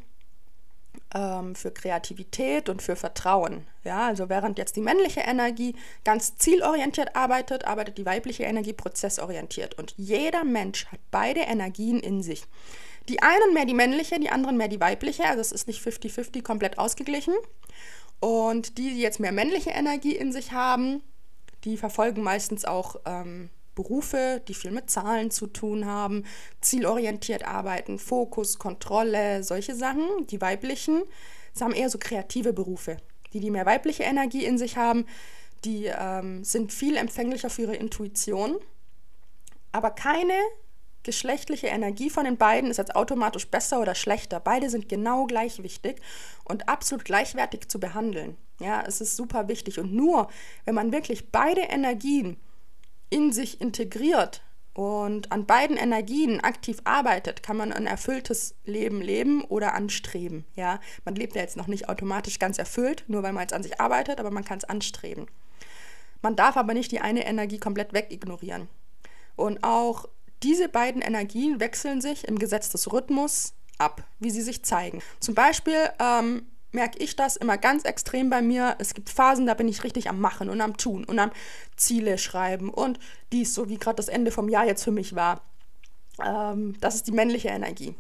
ähm, 1.14 1.56
für 1.56 1.72
Kreativität 1.72 2.70
und 2.70 2.82
für 2.82 2.96
Vertrauen. 2.96 3.66
Ja, 3.84 4.08
also 4.08 4.30
während 4.30 4.58
jetzt 4.58 4.76
die 4.76 4.82
männliche 4.82 5.22
Energie 5.22 5.76
ganz 6.04 6.38
zielorientiert 6.38 7.16
arbeitet, 7.16 7.66
arbeitet 7.66 7.98
die 7.98 8.06
weibliche 8.06 8.44
Energie 8.44 8.74
prozessorientiert. 8.74 9.78
Und 9.78 9.94
jeder 9.98 10.44
Mensch 10.44 10.88
hat 10.88 11.00
beide 11.12 11.42
Energien 11.42 12.00
in 12.00 12.22
sich. 12.22 12.44
Die 13.08 13.22
einen 13.22 13.54
mehr 13.54 13.66
die 13.66 13.74
männliche, 13.74 14.20
die 14.20 14.30
anderen 14.30 14.58
mehr 14.58 14.68
die 14.68 14.80
weibliche. 14.80 15.26
Also 15.26 15.42
es 15.42 15.52
ist 15.52 15.68
nicht 15.68 15.82
50-50 15.82 16.44
komplett 16.44 16.78
ausgeglichen. 16.78 17.34
Und 18.20 18.78
die, 18.78 18.92
die 18.92 19.02
jetzt 19.02 19.20
mehr 19.20 19.32
männliche 19.32 19.72
Energie 19.72 20.16
in 20.16 20.32
sich 20.32 20.52
haben, 20.52 21.02
die 21.64 21.78
verfolgen 21.78 22.22
meistens 22.22 22.66
auch 22.66 22.98
ähm, 23.06 23.50
Berufe, 23.80 24.42
die 24.46 24.54
viel 24.54 24.72
mit 24.72 24.90
Zahlen 24.90 25.32
zu 25.32 25.48
tun 25.48 25.86
haben, 25.86 26.26
zielorientiert 26.60 27.48
arbeiten, 27.48 27.98
Fokus, 27.98 28.60
Kontrolle, 28.60 29.42
solche 29.42 29.74
Sachen. 29.74 30.28
Die 30.28 30.42
weiblichen, 30.42 31.04
das 31.54 31.62
haben 31.62 31.74
eher 31.74 31.90
so 31.90 31.98
kreative 31.98 32.52
Berufe, 32.52 32.98
die 33.32 33.40
die 33.40 33.52
mehr 33.52 33.66
weibliche 33.66 34.04
Energie 34.04 34.44
in 34.44 34.58
sich 34.58 34.76
haben, 34.76 35.06
die 35.64 35.86
ähm, 35.86 36.44
sind 36.44 36.74
viel 36.74 36.98
empfänglicher 36.98 37.50
für 37.50 37.62
ihre 37.62 37.76
Intuition, 37.78 38.58
aber 39.72 39.92
keine 39.92 40.34
geschlechtliche 41.04 41.68
Energie 41.68 42.10
von 42.10 42.26
den 42.26 42.36
beiden 42.36 42.70
ist 42.70 42.78
jetzt 42.78 42.98
automatisch 42.98 43.48
besser 43.48 43.80
oder 43.80 43.96
schlechter. 43.96 44.42
Beide 44.42 44.70
sind 44.70 44.90
genau 44.90 45.26
gleich 45.26 45.64
wichtig 45.64 46.02
und 46.44 46.68
absolut 46.68 47.06
gleichwertig 47.06 47.70
zu 47.70 47.80
behandeln. 47.80 48.36
Ja, 48.60 48.84
es 48.86 49.00
ist 49.00 49.16
super 49.16 49.48
wichtig. 49.48 49.80
Und 49.80 49.94
nur, 49.94 50.28
wenn 50.66 50.76
man 50.76 50.92
wirklich 50.92 51.32
beide 51.32 51.62
Energien 51.62 52.36
in 53.10 53.32
sich 53.32 53.62
integriert 53.62 54.41
und 54.74 55.32
an 55.32 55.45
beiden 55.45 55.78
Energien 55.78 56.39
aktiv 56.39 56.80
arbeitet, 56.84 57.43
kann 57.43 57.57
man 57.57 57.74
ein 57.74 57.88
erfülltes 57.88 58.55
Leben 58.64 59.01
leben 59.01 59.43
oder 59.43 59.74
anstreben. 59.74 60.45
Ja, 60.55 60.80
man 61.05 61.16
lebt 61.16 61.36
ja 61.36 61.41
jetzt 61.41 61.57
noch 61.57 61.68
nicht 61.68 61.89
automatisch 61.89 62.39
ganz 62.39 62.57
erfüllt, 62.57 63.03
nur 63.07 63.24
weil 63.24 63.34
man 63.34 63.41
jetzt 63.41 63.53
an 63.53 63.64
sich 63.64 63.82
arbeitet, 63.82 64.20
aber 64.20 64.32
man 64.32 64.45
kann 64.45 64.60
es 64.60 64.64
anstreben. 64.64 65.28
Man 66.22 66.36
darf 66.36 66.55
aber 66.57 66.74
nicht 66.74 66.91
die 66.91 67.01
eine 67.01 67.26
Energie 67.26 67.57
komplett 67.60 67.93
wegignorieren. 67.93 68.68
Und 69.36 69.64
auch 69.64 70.05
diese 70.43 70.70
beiden 70.70 71.01
Energien 71.01 71.60
wechseln 71.60 72.01
sich 72.01 72.28
im 72.28 72.39
Gesetz 72.39 72.70
des 72.70 72.91
Rhythmus 72.91 73.53
ab, 73.78 74.03
wie 74.20 74.30
sie 74.30 74.41
sich 74.41 74.64
zeigen. 74.64 75.01
Zum 75.20 75.36
Beispiel 75.36 75.89
ähm, 75.99 76.45
merke 76.72 77.00
ich 77.00 77.16
das 77.16 77.36
immer 77.36 77.58
ganz 77.58 77.84
extrem 77.84 78.30
bei 78.30 78.42
mir. 78.42 78.76
Es 78.80 78.94
gibt 78.94 79.10
Phasen, 79.10 79.46
da 79.46 79.54
bin 79.54 79.68
ich 79.68 79.84
richtig 79.84 80.10
am 80.10 80.20
Machen 80.20 80.50
und 80.50 80.62
am 80.62 80.78
Tun 80.78 81.04
und 81.04 81.20
am 81.20 81.32
Ziele 81.76 82.18
schreiben 82.18 82.70
und 82.70 83.00
dies, 83.32 83.54
so 83.54 83.70
wie 83.70 83.78
gerade 83.78 83.96
das 83.96 84.08
Ende 84.08 84.32
vom 84.32 84.50
Jahr 84.50 84.66
jetzt 84.66 84.84
für 84.84 84.92
mich 84.92 85.16
war. 85.16 85.42
Ähm, 86.24 86.76
das 86.80 86.96
ist 86.96 87.08
die 87.08 87.12
männliche 87.12 87.50
Energie. 87.50 87.96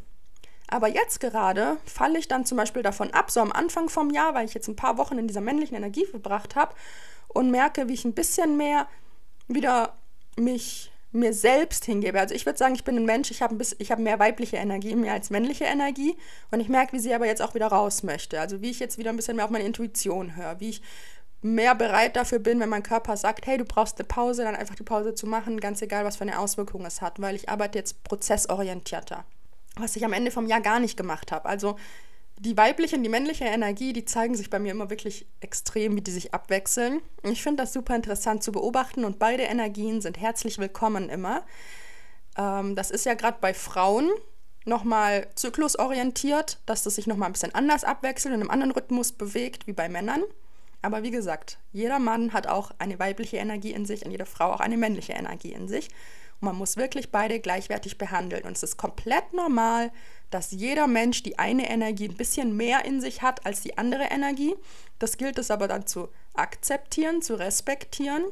Aber 0.67 0.87
jetzt 0.87 1.19
gerade 1.19 1.77
falle 1.85 2.19
ich 2.19 2.27
dann 2.27 2.45
zum 2.45 2.57
Beispiel 2.57 2.83
davon 2.83 3.11
ab, 3.11 3.31
so 3.31 3.39
am 3.39 3.51
Anfang 3.51 3.89
vom 3.89 4.11
Jahr, 4.11 4.35
weil 4.35 4.45
ich 4.45 4.53
jetzt 4.53 4.67
ein 4.67 4.75
paar 4.75 4.97
Wochen 4.97 5.17
in 5.17 5.27
dieser 5.27 5.41
männlichen 5.41 5.75
Energie 5.75 6.05
verbracht 6.05 6.55
habe 6.55 6.75
und 7.27 7.49
merke, 7.49 7.87
wie 7.87 7.93
ich 7.93 8.05
ein 8.05 8.13
bisschen 8.13 8.55
mehr 8.55 8.87
wieder 9.47 9.97
mich 10.37 10.91
mir 11.11 11.33
selbst 11.33 11.85
hingebe. 11.85 12.19
Also 12.19 12.35
ich 12.35 12.45
würde 12.45 12.59
sagen, 12.59 12.75
ich 12.75 12.83
bin 12.83 12.95
ein 12.95 13.05
Mensch, 13.05 13.31
ich 13.31 13.41
habe 13.41 13.57
hab 13.63 13.99
mehr 13.99 14.19
weibliche 14.19 14.57
Energie 14.57 14.95
mehr 14.95 15.13
als 15.13 15.29
männliche 15.29 15.65
Energie 15.65 16.15
und 16.51 16.59
ich 16.59 16.69
merke, 16.69 16.93
wie 16.93 16.99
sie 16.99 17.13
aber 17.13 17.25
jetzt 17.25 17.41
auch 17.41 17.55
wieder 17.55 17.67
raus 17.67 18.03
möchte. 18.03 18.39
Also 18.39 18.61
wie 18.61 18.69
ich 18.69 18.79
jetzt 18.79 18.97
wieder 18.97 19.09
ein 19.09 19.15
bisschen 19.15 19.35
mehr 19.35 19.45
auf 19.45 19.51
meine 19.51 19.65
Intuition 19.65 20.35
höre, 20.35 20.59
wie 20.59 20.69
ich 20.69 20.81
mehr 21.41 21.73
bereit 21.73 22.15
dafür 22.15 22.39
bin, 22.39 22.59
wenn 22.59 22.69
mein 22.69 22.83
Körper 22.83 23.15
sagt, 23.17 23.47
hey, 23.47 23.57
du 23.57 23.65
brauchst 23.65 23.97
eine 23.97 24.07
Pause, 24.07 24.43
dann 24.43 24.55
einfach 24.55 24.75
die 24.75 24.83
Pause 24.83 25.15
zu 25.15 25.25
machen, 25.25 25.59
ganz 25.59 25.81
egal, 25.81 26.05
was 26.05 26.17
für 26.17 26.23
eine 26.23 26.37
Auswirkung 26.37 26.85
es 26.85 27.01
hat, 27.01 27.21
weil 27.21 27.35
ich 27.35 27.49
arbeite 27.49 27.77
jetzt 27.77 28.03
prozessorientierter, 28.03 29.25
was 29.77 29.95
ich 29.95 30.03
am 30.05 30.13
Ende 30.13 30.31
vom 30.31 30.47
Jahr 30.47 30.61
gar 30.61 30.79
nicht 30.79 30.97
gemacht 30.97 31.31
habe. 31.31 31.47
Also 31.47 31.77
die 32.39 32.55
weibliche 32.55 32.95
und 32.95 33.03
die 33.03 33.09
männliche 33.09 33.43
Energie, 33.43 33.91
die 33.91 34.05
zeigen 34.05 34.33
sich 34.33 34.49
bei 34.49 34.59
mir 34.59 34.71
immer 34.71 34.89
wirklich 34.89 35.27
extrem, 35.41 35.97
wie 35.97 36.01
die 36.01 36.11
sich 36.11 36.33
abwechseln. 36.33 37.01
Ich 37.23 37.43
finde 37.43 37.63
das 37.63 37.73
super 37.73 37.95
interessant 37.95 38.43
zu 38.43 38.53
beobachten 38.53 39.03
und 39.03 39.19
beide 39.19 39.43
Energien 39.43 39.99
sind 39.99 40.17
herzlich 40.17 40.57
willkommen 40.57 41.09
immer. 41.09 41.45
Ähm, 42.37 42.75
das 42.77 42.91
ist 42.91 43.05
ja 43.05 43.13
gerade 43.15 43.39
bei 43.41 43.53
Frauen 43.53 44.09
nochmal 44.63 45.27
zyklusorientiert, 45.35 46.59
dass 46.65 46.83
das 46.83 46.95
sich 46.95 47.07
nochmal 47.07 47.27
ein 47.29 47.33
bisschen 47.33 47.53
anders 47.53 47.83
abwechselt 47.83 48.33
und 48.33 48.41
im 48.41 48.51
anderen 48.51 48.71
Rhythmus 48.71 49.11
bewegt 49.11 49.67
wie 49.67 49.73
bei 49.73 49.89
Männern. 49.89 50.23
Aber 50.81 51.03
wie 51.03 51.11
gesagt, 51.11 51.59
jeder 51.73 51.99
Mann 51.99 52.31
hat 52.31 52.47
auch 52.47 52.71
eine 52.79 52.99
weibliche 52.99 53.35
Energie 53.35 53.73
in 53.73 53.85
sich 53.85 54.05
und 54.05 54.11
jede 54.11 54.25
Frau 54.25 54.53
auch 54.53 54.61
eine 54.61 54.77
männliche 54.77 55.11
Energie 55.11 55.51
in 55.51 55.67
sich. 55.67 55.89
Und 56.39 56.45
man 56.45 56.55
muss 56.55 56.77
wirklich 56.77 57.11
beide 57.11 57.41
gleichwertig 57.41 57.97
behandeln. 57.97 58.43
Und 58.45 58.55
es 58.55 58.63
ist 58.63 58.77
komplett 58.77 59.33
normal, 59.33 59.91
dass 60.29 60.51
jeder 60.51 60.87
Mensch 60.87 61.23
die 61.23 61.39
eine 61.39 61.69
Energie 61.69 62.07
ein 62.07 62.17
bisschen 62.17 62.55
mehr 62.55 62.85
in 62.85 63.01
sich 63.01 63.21
hat 63.21 63.45
als 63.45 63.61
die 63.61 63.77
andere 63.77 64.03
Energie. 64.03 64.55
Das 64.99 65.17
gilt 65.17 65.37
es 65.39 65.51
aber 65.51 65.67
dann 65.67 65.87
zu 65.87 66.09
akzeptieren, 66.33 67.21
zu 67.21 67.35
respektieren 67.35 68.23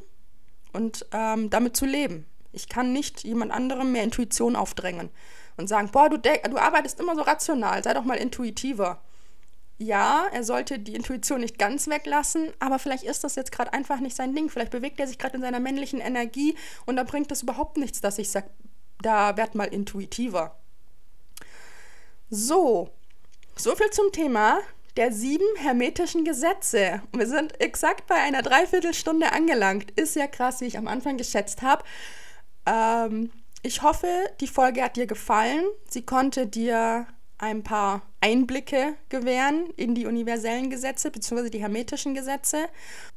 und 0.72 1.06
ähm, 1.12 1.50
damit 1.50 1.76
zu 1.76 1.86
leben. 1.86 2.26
Ich 2.52 2.68
kann 2.68 2.92
nicht 2.92 3.24
jemand 3.24 3.52
anderem 3.52 3.92
mehr 3.92 4.04
Intuition 4.04 4.56
aufdrängen 4.56 5.10
und 5.56 5.68
sagen, 5.68 5.90
boah, 5.90 6.08
du, 6.08 6.18
du 6.18 6.56
arbeitest 6.56 7.00
immer 7.00 7.14
so 7.14 7.22
rational, 7.22 7.82
sei 7.82 7.94
doch 7.94 8.04
mal 8.04 8.14
intuitiver 8.14 9.00
ja, 9.78 10.26
er 10.32 10.42
sollte 10.42 10.80
die 10.80 10.94
Intuition 10.94 11.40
nicht 11.40 11.58
ganz 11.58 11.86
weglassen, 11.86 12.52
aber 12.58 12.80
vielleicht 12.80 13.04
ist 13.04 13.22
das 13.22 13.36
jetzt 13.36 13.52
gerade 13.52 13.72
einfach 13.72 14.00
nicht 14.00 14.16
sein 14.16 14.34
Ding. 14.34 14.50
Vielleicht 14.50 14.72
bewegt 14.72 14.98
er 14.98 15.06
sich 15.06 15.18
gerade 15.18 15.36
in 15.36 15.42
seiner 15.42 15.60
männlichen 15.60 16.00
Energie 16.00 16.56
und 16.84 16.96
da 16.96 17.04
bringt 17.04 17.30
es 17.30 17.44
überhaupt 17.44 17.76
nichts, 17.76 18.00
dass 18.00 18.18
ich 18.18 18.30
sage, 18.30 18.50
da 19.00 19.36
werd 19.36 19.54
mal 19.54 19.68
intuitiver. 19.68 20.56
So, 22.30 22.90
so 23.56 23.74
viel 23.74 23.88
zum 23.90 24.12
Thema 24.12 24.60
der 24.98 25.12
sieben 25.12 25.46
hermetischen 25.56 26.24
Gesetze. 26.24 27.00
Wir 27.12 27.26
sind 27.26 27.58
exakt 27.58 28.06
bei 28.06 28.16
einer 28.16 28.42
Dreiviertelstunde 28.42 29.32
angelangt. 29.32 29.92
Ist 29.92 30.14
ja 30.14 30.26
krass, 30.26 30.60
wie 30.60 30.66
ich 30.66 30.76
am 30.76 30.88
Anfang 30.88 31.16
geschätzt 31.16 31.62
habe. 31.62 31.84
Ähm, 32.66 33.30
ich 33.62 33.80
hoffe, 33.82 34.08
die 34.40 34.46
Folge 34.46 34.82
hat 34.82 34.96
dir 34.96 35.06
gefallen. 35.06 35.64
Sie 35.88 36.02
konnte 36.02 36.46
dir 36.46 37.06
ein 37.38 37.62
paar 37.62 38.02
Einblicke 38.20 38.94
gewähren 39.08 39.70
in 39.76 39.94
die 39.94 40.04
universellen 40.04 40.68
Gesetze 40.68 41.10
bzw. 41.10 41.48
die 41.48 41.60
hermetischen 41.60 42.14
Gesetze. 42.14 42.66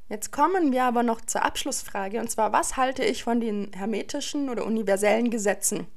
Jetzt 0.07 0.31
kommen 0.31 0.71
wir 0.71 0.83
aber 0.83 1.03
noch 1.03 1.19
zur 1.21 1.43
Abschlussfrage 1.43 2.19
und 2.19 2.29
zwar, 2.29 2.53
was 2.53 2.77
halte 2.77 3.03
ich 3.03 3.23
von 3.23 3.41
den 3.41 3.71
hermetischen 3.73 4.49
oder 4.49 4.65
universellen 4.65 5.31
Gesetzen? 5.31 5.87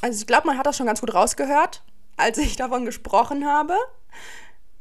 Also 0.00 0.20
ich 0.20 0.26
glaube, 0.26 0.46
man 0.46 0.58
hat 0.58 0.66
das 0.66 0.76
schon 0.76 0.86
ganz 0.86 1.00
gut 1.00 1.14
rausgehört, 1.14 1.82
als 2.16 2.38
ich 2.38 2.56
davon 2.56 2.84
gesprochen 2.84 3.46
habe. 3.46 3.74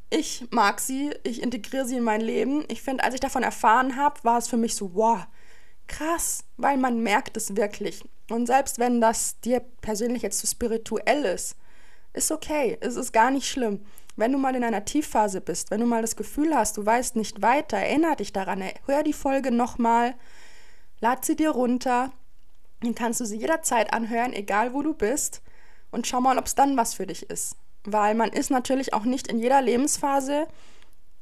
Ich 0.09 0.45
mag 0.51 0.79
sie, 0.79 1.13
ich 1.23 1.41
integriere 1.41 1.85
sie 1.85 1.97
in 1.97 2.03
mein 2.03 2.21
Leben. 2.21 2.63
Ich 2.69 2.81
finde, 2.81 3.03
als 3.03 3.13
ich 3.13 3.19
davon 3.19 3.43
erfahren 3.43 3.97
habe, 3.97 4.23
war 4.23 4.37
es 4.37 4.47
für 4.47 4.57
mich 4.57 4.75
so, 4.75 4.93
wow, 4.93 5.25
krass, 5.87 6.43
weil 6.57 6.77
man 6.77 7.01
merkt 7.01 7.35
es 7.35 7.55
wirklich. 7.55 8.03
Und 8.29 8.45
selbst 8.45 8.79
wenn 8.79 9.01
das 9.01 9.39
dir 9.41 9.61
persönlich 9.81 10.21
jetzt 10.21 10.39
zu 10.39 10.47
so 10.47 10.51
spirituell 10.51 11.25
ist, 11.25 11.55
ist 12.13 12.31
okay, 12.31 12.77
es 12.81 12.95
ist 12.95 13.11
gar 13.11 13.31
nicht 13.31 13.49
schlimm. 13.49 13.85
Wenn 14.15 14.31
du 14.31 14.37
mal 14.37 14.55
in 14.55 14.63
einer 14.63 14.85
Tiefphase 14.85 15.41
bist, 15.41 15.71
wenn 15.71 15.79
du 15.79 15.85
mal 15.85 16.01
das 16.01 16.15
Gefühl 16.15 16.55
hast, 16.55 16.77
du 16.77 16.85
weißt 16.85 17.15
nicht 17.15 17.41
weiter, 17.41 17.77
erinnere 17.77 18.15
dich 18.15 18.33
daran, 18.33 18.63
hör 18.85 19.03
die 19.03 19.13
Folge 19.13 19.51
nochmal, 19.51 20.15
lad 20.99 21.23
sie 21.23 21.35
dir 21.35 21.51
runter, 21.51 22.11
dann 22.81 22.95
kannst 22.95 23.19
du 23.19 23.25
sie 23.25 23.37
jederzeit 23.37 23.93
anhören, 23.93 24.33
egal 24.33 24.73
wo 24.73 24.81
du 24.81 24.93
bist, 24.93 25.41
und 25.91 26.05
schau 26.05 26.21
mal, 26.21 26.37
ob 26.37 26.45
es 26.45 26.55
dann 26.55 26.77
was 26.77 26.93
für 26.93 27.07
dich 27.07 27.29
ist. 27.29 27.55
Weil 27.83 28.13
man 28.13 28.31
ist 28.31 28.51
natürlich 28.51 28.93
auch 28.93 29.03
nicht 29.03 29.27
in 29.27 29.39
jeder 29.39 29.61
Lebensphase 29.61 30.47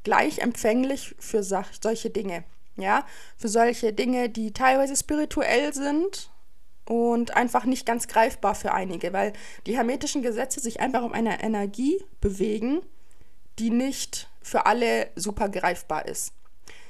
gleich 0.03 0.39
empfänglich 0.39 1.15
für 1.19 1.43
solche 1.43 2.09
Dinge. 2.09 2.43
Ja, 2.77 3.05
für 3.37 3.47
solche 3.47 3.93
Dinge, 3.93 4.27
die 4.27 4.51
teilweise 4.51 4.97
spirituell 4.97 5.73
sind 5.73 6.29
und 6.83 7.35
einfach 7.35 7.63
nicht 7.63 7.85
ganz 7.85 8.07
greifbar 8.07 8.53
für 8.53 8.73
einige, 8.73 9.13
weil 9.13 9.31
die 9.65 9.77
hermetischen 9.77 10.21
Gesetze 10.21 10.59
sich 10.59 10.81
einfach 10.81 11.03
um 11.03 11.13
eine 11.13 11.41
Energie 11.41 12.03
bewegen, 12.19 12.81
die 13.59 13.69
nicht 13.69 14.29
für 14.41 14.65
alle 14.65 15.07
super 15.15 15.47
greifbar 15.47 16.05
ist. 16.05 16.33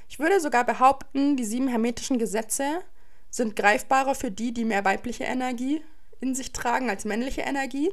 Ich 0.10 0.18
würde 0.18 0.40
sogar 0.40 0.64
behaupten, 0.64 1.38
die 1.38 1.46
sieben 1.46 1.68
hermetischen 1.68 2.18
Gesetze 2.18 2.82
sind 3.36 3.58
greifbarer 3.58 4.16
für 4.16 4.32
die, 4.32 4.54
die 4.54 4.64
mehr 4.64 4.86
weibliche 4.86 5.26
Energie 5.26 5.82
in 6.22 6.34
sich 6.36 6.54
tragen 6.54 6.90
als 6.90 7.04
männliche 7.04 7.42
Energie, 7.42 7.92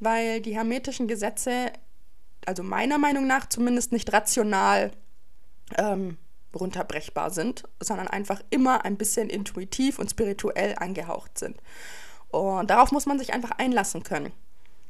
weil 0.00 0.42
die 0.42 0.54
hermetischen 0.54 1.08
Gesetze, 1.08 1.72
also 2.44 2.62
meiner 2.62 2.98
Meinung 2.98 3.26
nach 3.26 3.48
zumindest 3.48 3.92
nicht 3.92 4.12
rational 4.12 4.90
ähm, 5.78 6.18
runterbrechbar 6.54 7.30
sind, 7.30 7.64
sondern 7.80 8.08
einfach 8.08 8.42
immer 8.50 8.84
ein 8.84 8.98
bisschen 8.98 9.30
intuitiv 9.30 9.98
und 9.98 10.10
spirituell 10.10 10.74
angehaucht 10.76 11.38
sind. 11.38 11.56
Und 12.28 12.68
darauf 12.68 12.92
muss 12.92 13.06
man 13.06 13.18
sich 13.18 13.32
einfach 13.32 13.52
einlassen 13.52 14.02
können. 14.02 14.32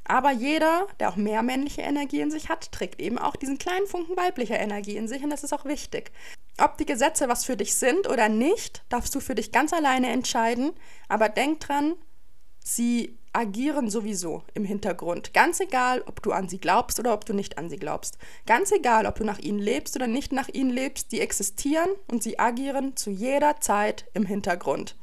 Aber 0.03 0.33
jeder, 0.33 0.89
der 0.99 1.11
auch 1.11 1.17
mehr 1.17 1.43
männliche 1.43 1.83
Energie 1.83 2.21
in 2.21 2.33
sich 2.33 2.49
hat, 2.49 2.73
trägt 2.73 3.01
eben 3.01 3.19
auch 3.19 3.37
diesen 3.37 3.59
kleinen 3.59 3.87
Funken 3.87 4.17
weiblicher 4.17 4.59
Energie 4.59 4.97
in 4.97 5.07
sich 5.07 5.23
und 5.23 5.31
das 5.31 5.45
ist 5.45 5.53
auch 5.53 5.65
wichtig. 5.65 6.11
Ob 6.59 6.79
die 6.79 6.87
Gesetze 6.87 7.29
was 7.29 7.45
für 7.45 7.57
dich 7.57 7.75
sind 7.75 8.09
oder 8.09 8.29
nicht, 8.29 8.83
darfst 8.89 9.15
du 9.15 9.21
für 9.21 9.35
dich 9.35 9.53
ganz 9.53 9.73
alleine 9.73 10.09
entscheiden, 10.09 10.73
aber 11.09 11.29
denk 11.29 11.61
dran, 11.61 11.95
sie 12.65 13.19
agieren 13.33 13.91
sowieso 13.91 14.43
im 14.55 14.65
Hintergrund. 14.65 15.35
Ganz 15.35 15.61
egal, 15.61 16.03
ob 16.07 16.23
du 16.23 16.33
an 16.33 16.49
sie 16.49 16.57
glaubst 16.57 16.99
oder 16.99 17.13
ob 17.13 17.27
du 17.27 17.35
nicht 17.35 17.59
an 17.59 17.69
sie 17.69 17.77
glaubst. 17.77 18.17
Ganz 18.47 18.73
egal, 18.73 19.05
ob 19.05 19.17
du 19.17 19.25
nach 19.25 19.39
ihnen 19.39 19.59
lebst 19.59 19.95
oder 19.95 20.07
nicht 20.07 20.33
nach 20.33 20.49
ihnen 20.49 20.71
lebst, 20.71 21.13
die 21.13 21.21
existieren 21.21 21.91
und 22.11 22.23
sie 22.23 22.39
agieren 22.39 22.97
zu 22.97 23.11
jeder 23.11 23.61
Zeit 23.61 24.07
im 24.15 24.25
Hintergrund. 24.25 24.97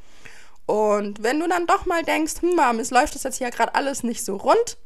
Und 0.65 1.21
wenn 1.21 1.39
du 1.39 1.47
dann 1.47 1.67
doch 1.67 1.85
mal 1.85 2.01
denkst, 2.01 2.41
hm, 2.41 2.79
es 2.79 2.89
läuft 2.89 3.13
das 3.13 3.23
jetzt 3.23 3.37
hier 3.37 3.51
gerade 3.51 3.75
alles 3.75 4.01
nicht 4.01 4.25
so 4.25 4.37
rund, 4.37 4.77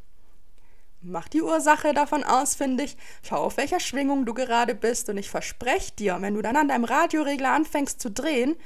mach 1.00 1.28
die 1.28 1.42
Ursache 1.42 1.94
davon 1.94 2.24
aus, 2.24 2.54
finde 2.54 2.84
ich. 2.84 2.96
Schau 3.22 3.36
auf 3.36 3.56
welcher 3.56 3.80
Schwingung 3.80 4.26
du 4.26 4.34
gerade 4.34 4.74
bist 4.74 5.08
und 5.08 5.16
ich 5.16 5.30
verspreche 5.30 5.92
dir, 5.92 6.18
wenn 6.20 6.34
du 6.34 6.42
dann 6.42 6.56
an 6.56 6.68
deinem 6.68 6.84
Radioregler 6.84 7.52
anfängst 7.52 8.00
zu 8.00 8.10
drehen, 8.10 8.56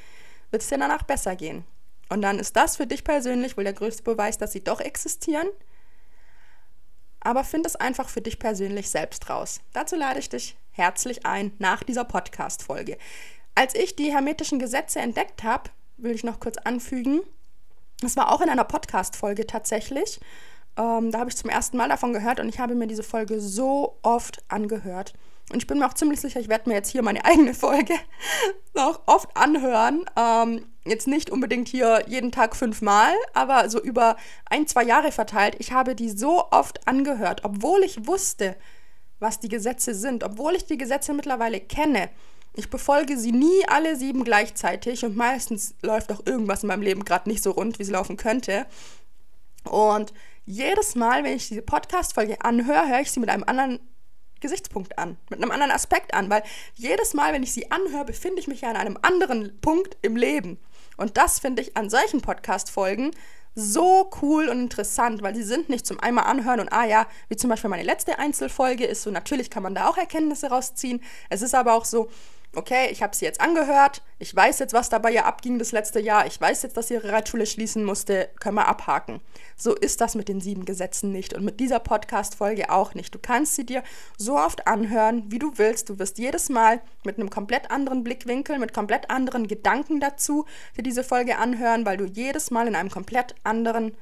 wird 0.51 0.63
es 0.63 0.69
dir 0.69 0.79
danach 0.79 1.03
besser 1.03 1.37
gehen. 1.37 1.65
Und 2.09 2.23
dann 2.23 2.39
ist 2.39 2.57
das 2.57 2.77
für 2.77 2.87
dich 2.87 3.05
persönlich 3.05 3.57
wohl 3.57 3.65
der 3.65 3.73
größte 3.73 4.03
Beweis, 4.03 4.39
dass 4.39 4.53
sie 4.53 4.63
doch 4.63 4.81
existieren. 4.81 5.49
Aber 7.21 7.45
find 7.45 7.65
es 7.65 7.77
einfach 7.77 8.09
für 8.09 8.21
dich 8.21 8.39
persönlich 8.39 8.91
selbst 8.91 9.31
raus. 9.31 9.61
Dazu 9.73 9.97
lade 9.97 10.19
ich 10.19 10.29
dich 10.29 10.57
herzlich 10.73 11.25
ein 11.25 11.53
nach 11.59 11.83
dieser 11.83 12.05
Podcast-Folge. 12.05 12.99
Als 13.55 13.75
ich 13.75 13.97
die 13.97 14.13
hermetischen 14.13 14.59
Gesetze 14.59 14.99
entdeckt 14.99 15.43
habe, 15.43 15.71
will 15.97 16.13
ich 16.13 16.25
noch 16.25 16.41
kurz 16.41 16.59
anfügen, 16.59 17.21
das 18.03 18.17
war 18.17 18.33
auch 18.33 18.41
in 18.41 18.51
einer 18.51 18.65
Podcast-Folge 18.65 19.47
tatsächlich. 19.47 20.21
Ähm, 20.77 21.11
da 21.11 21.19
habe 21.19 21.31
ich 21.31 21.37
zum 21.37 21.51
ersten 21.51 21.77
Mal 21.77 21.89
davon 21.89 22.13
gehört 22.13 22.41
und 22.41 22.49
ich 22.49 22.59
habe 22.59 22.75
mir 22.75 22.87
diese 22.87 23.03
Folge 23.03 23.41
so 23.41 23.99
oft 24.03 24.43
angehört. 24.49 25.13
Und 25.51 25.59
ich 25.59 25.67
bin 25.67 25.79
mir 25.79 25.87
auch 25.87 25.95
ziemlich 25.95 26.21
sicher, 26.21 26.41
ich 26.41 26.49
werde 26.49 26.69
mir 26.69 26.77
jetzt 26.77 26.91
hier 26.91 27.03
meine 27.03 27.25
eigene 27.25 27.55
Folge 27.55 27.95
noch 28.75 29.03
oft 29.07 29.37
anhören. 29.37 30.05
Ähm, 30.17 30.67
jetzt 30.85 31.07
nicht 31.07 31.31
unbedingt 31.31 31.69
hier 31.69 32.05
jeden 32.07 32.33
Tag 32.33 32.57
fünfmal, 32.57 33.13
aber 33.35 33.69
so 33.69 33.81
über 33.81 34.17
ein, 34.47 34.67
zwei 34.67 34.83
Jahre 34.85 35.13
verteilt. 35.13 35.57
Ich 35.59 35.73
habe 35.73 35.95
die 35.95 36.11
so 36.11 36.51
oft 36.51 36.87
angehört, 36.89 37.45
obwohl 37.45 37.83
ich 37.85 38.07
wusste, 38.07 38.57
was 39.21 39.41
die 39.41 39.49
Gesetze 39.49 39.95
sind, 39.95 40.25
obwohl 40.25 40.55
ich 40.55 40.65
die 40.65 40.79
Gesetze 40.79 41.13
mittlerweile 41.13 41.61
kenne. 41.61 42.09
Ich 42.55 42.69
befolge 42.69 43.17
sie 43.17 43.33
nie 43.33 43.67
alle 43.69 43.97
sieben 43.97 44.25
gleichzeitig 44.25 45.05
und 45.05 45.17
meistens 45.17 45.75
läuft 45.83 46.13
auch 46.13 46.27
irgendwas 46.27 46.63
in 46.63 46.69
meinem 46.69 46.83
Leben 46.83 47.05
gerade 47.05 47.29
nicht 47.29 47.43
so 47.43 47.53
rund, 47.53 47.79
wie 47.79 47.83
es 47.83 47.91
laufen 47.91 48.17
könnte. 48.17 48.67
Und 49.65 50.13
jedes 50.45 50.95
Mal, 50.95 51.25
wenn 51.25 51.37
ich 51.37 51.49
diese 51.49 51.63
Podcast-Folge 51.63 52.41
anhöre, 52.43 52.89
höre 52.89 53.01
ich 53.01 53.11
sie 53.11 53.21
mit 53.21 53.31
einem 53.31 53.45
anderen 53.45 53.81
Gesichtspunkt 54.41 54.99
an, 54.99 55.17
mit 55.31 55.41
einem 55.41 55.53
anderen 55.53 55.73
Aspekt 55.73 56.15
an, 56.15 56.29
weil 56.29 56.43
jedes 56.75 57.15
Mal, 57.15 57.33
wenn 57.33 57.45
ich 57.45 57.53
sie 57.53 57.71
anhöre, 57.71 58.05
befinde 58.05 58.41
ich 58.41 58.49
mich 58.49 58.63
ja 58.63 58.71
an 58.71 58.77
einem 58.77 58.99
anderen 59.03 59.59
Punkt 59.61 59.97
im 60.03 60.17
Leben. 60.17 60.59
Und 60.97 61.17
das 61.17 61.39
finde 61.39 61.63
ich 61.63 61.77
an 61.77 61.89
solchen 61.89 62.21
Podcast-Folgen 62.21 63.13
so 63.55 64.11
cool 64.23 64.49
und 64.49 64.61
interessant, 64.61 65.23
weil 65.23 65.35
sie 65.35 65.43
sind 65.43 65.69
nicht 65.69 65.87
zum 65.87 66.01
einmal 66.01 66.25
anhören 66.25 66.61
und 66.61 66.73
ah 66.73 66.87
ja, 66.87 67.07
wie 67.29 67.37
zum 67.37 67.51
Beispiel 67.51 67.71
meine 67.71 67.83
letzte 67.83 68.19
Einzelfolge 68.19 68.85
ist 68.85 69.03
so, 69.03 69.11
natürlich 69.11 69.51
kann 69.51 69.63
man 69.63 69.75
da 69.75 69.89
auch 69.89 69.99
Erkenntnisse 69.99 70.49
rausziehen. 70.49 71.03
Es 71.29 71.43
ist 71.43 71.55
aber 71.55 71.75
auch 71.75 71.85
so, 71.85 72.09
okay, 72.55 72.89
ich 72.91 73.03
habe 73.03 73.17
sie 73.17 73.25
jetzt 73.25 73.41
angehört, 73.41 74.03
ich 74.19 74.35
weiß 74.35 74.59
jetzt, 74.59 74.75
was 74.75 74.89
da 74.89 74.99
bei 74.99 75.11
ihr 75.11 75.25
abging 75.25 75.59
das 75.59 75.73
letzte 75.73 76.01
Jahr, 76.01 76.27
ich 76.27 76.41
weiß 76.41 76.63
jetzt, 76.63 76.77
dass 76.77 76.89
sie 76.89 76.95
ihre 76.95 77.11
Reitschule 77.11 77.47
schließen 77.47 77.85
musste, 77.85 78.29
können 78.41 78.57
wir 78.57 78.69
abhaken. 78.69 79.21
So 79.57 79.75
ist 79.75 80.01
das 80.01 80.15
mit 80.15 80.29
den 80.29 80.41
sieben 80.41 80.65
Gesetzen 80.65 81.13
nicht 81.13 81.35
und 81.35 81.45
mit 81.45 81.61
dieser 81.61 81.79
Podcast-Folge 81.79 82.71
auch 82.71 82.95
nicht. 82.95 83.15
Du 83.15 83.19
kannst 83.19 83.57
sie 83.57 83.65
dir 83.65 83.83
so 84.19 84.37
oft 84.37 84.67
anhören, 84.67 85.25
wie 85.29 85.39
du 85.39 85.53
willst. 85.57 85.89
Du 85.89 85.99
wirst 85.99 86.19
jedes 86.19 86.49
Mal 86.51 86.81
mit 87.05 87.19
einem 87.19 87.31
komplett 87.31 87.71
anderen 87.71 88.05
Blickwinkel, 88.05 88.59
mit 88.59 88.75
komplett 88.75 89.11
anderen 89.11 89.49
Gedanken 89.49 90.01
dazu 90.01 90.47
dir 90.77 90.83
diese 90.83 91.05
Folge 91.05 91.39
anhören, 91.39 91.87
weil 91.87 91.97
du 91.97 92.05
jedes 92.05 92.51
Mal 92.51 92.69
in 92.69 92.77
einem 92.77 92.91
komplett 92.91 93.35
anderen 93.45 93.97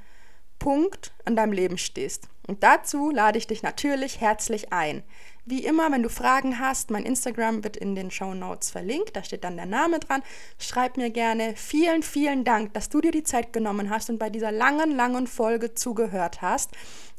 Punkt 0.59 1.13
in 1.27 1.37
deinem 1.37 1.53
Leben 1.53 1.79
stehst. 1.79 2.29
Und 2.47 2.63
dazu 2.63 3.11
lade 3.11 3.39
ich 3.39 3.47
dich 3.47 3.63
natürlich 3.63 4.21
herzlich 4.21 4.73
ein. 4.73 5.03
Wie 5.45 5.65
immer, 5.65 5.91
wenn 5.91 6.03
du 6.03 6.09
Fragen 6.09 6.59
hast, 6.59 6.91
mein 6.91 7.05
Instagram 7.05 7.65
wird 7.65 7.77
in 7.77 7.95
den 7.95 8.11
Show 8.11 8.35
Notes 8.35 8.71
verlinkt, 8.71 9.17
da 9.17 9.25
steht 9.25 9.45
dann 9.45 9.57
der 9.57 9.67
Name 9.67 9.99
dran. 9.99 10.23
Schreib 10.59 10.97
mir 10.97 11.11
gerne. 11.11 11.55
Vielen, 11.57 12.03
vielen 12.03 12.45
Dank, 12.45 12.75
dass 12.75 12.89
du 12.89 13.01
dir 13.01 13.11
die 13.11 13.23
Zeit 13.23 13.53
genommen 13.53 13.91
hast 13.91 14.11
und 14.11 14.19
bei 14.19 14.31
dieser 14.31 14.53
langen, 14.53 14.95
langen 14.95 15.27
Folge 15.27 15.75
zugehört 15.75 16.43
hast. 16.43 16.71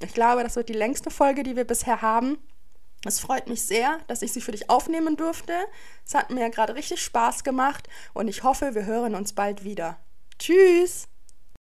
Ich 0.01 0.13
glaube, 0.13 0.43
das 0.43 0.55
wird 0.55 0.69
die 0.69 0.73
längste 0.73 1.09
Folge, 1.11 1.43
die 1.43 1.55
wir 1.55 1.65
bisher 1.65 2.01
haben. 2.01 2.37
Es 3.05 3.19
freut 3.19 3.47
mich 3.47 3.63
sehr, 3.63 3.99
dass 4.07 4.21
ich 4.21 4.31
sie 4.31 4.41
für 4.41 4.51
dich 4.51 4.69
aufnehmen 4.69 5.17
durfte. 5.17 5.53
Es 6.05 6.13
hat 6.13 6.29
mir 6.29 6.49
gerade 6.51 6.75
richtig 6.75 7.01
Spaß 7.01 7.43
gemacht 7.43 7.89
und 8.13 8.27
ich 8.27 8.43
hoffe, 8.43 8.75
wir 8.75 8.85
hören 8.85 9.15
uns 9.15 9.33
bald 9.33 9.63
wieder. 9.63 9.97
Tschüss! 10.37 11.10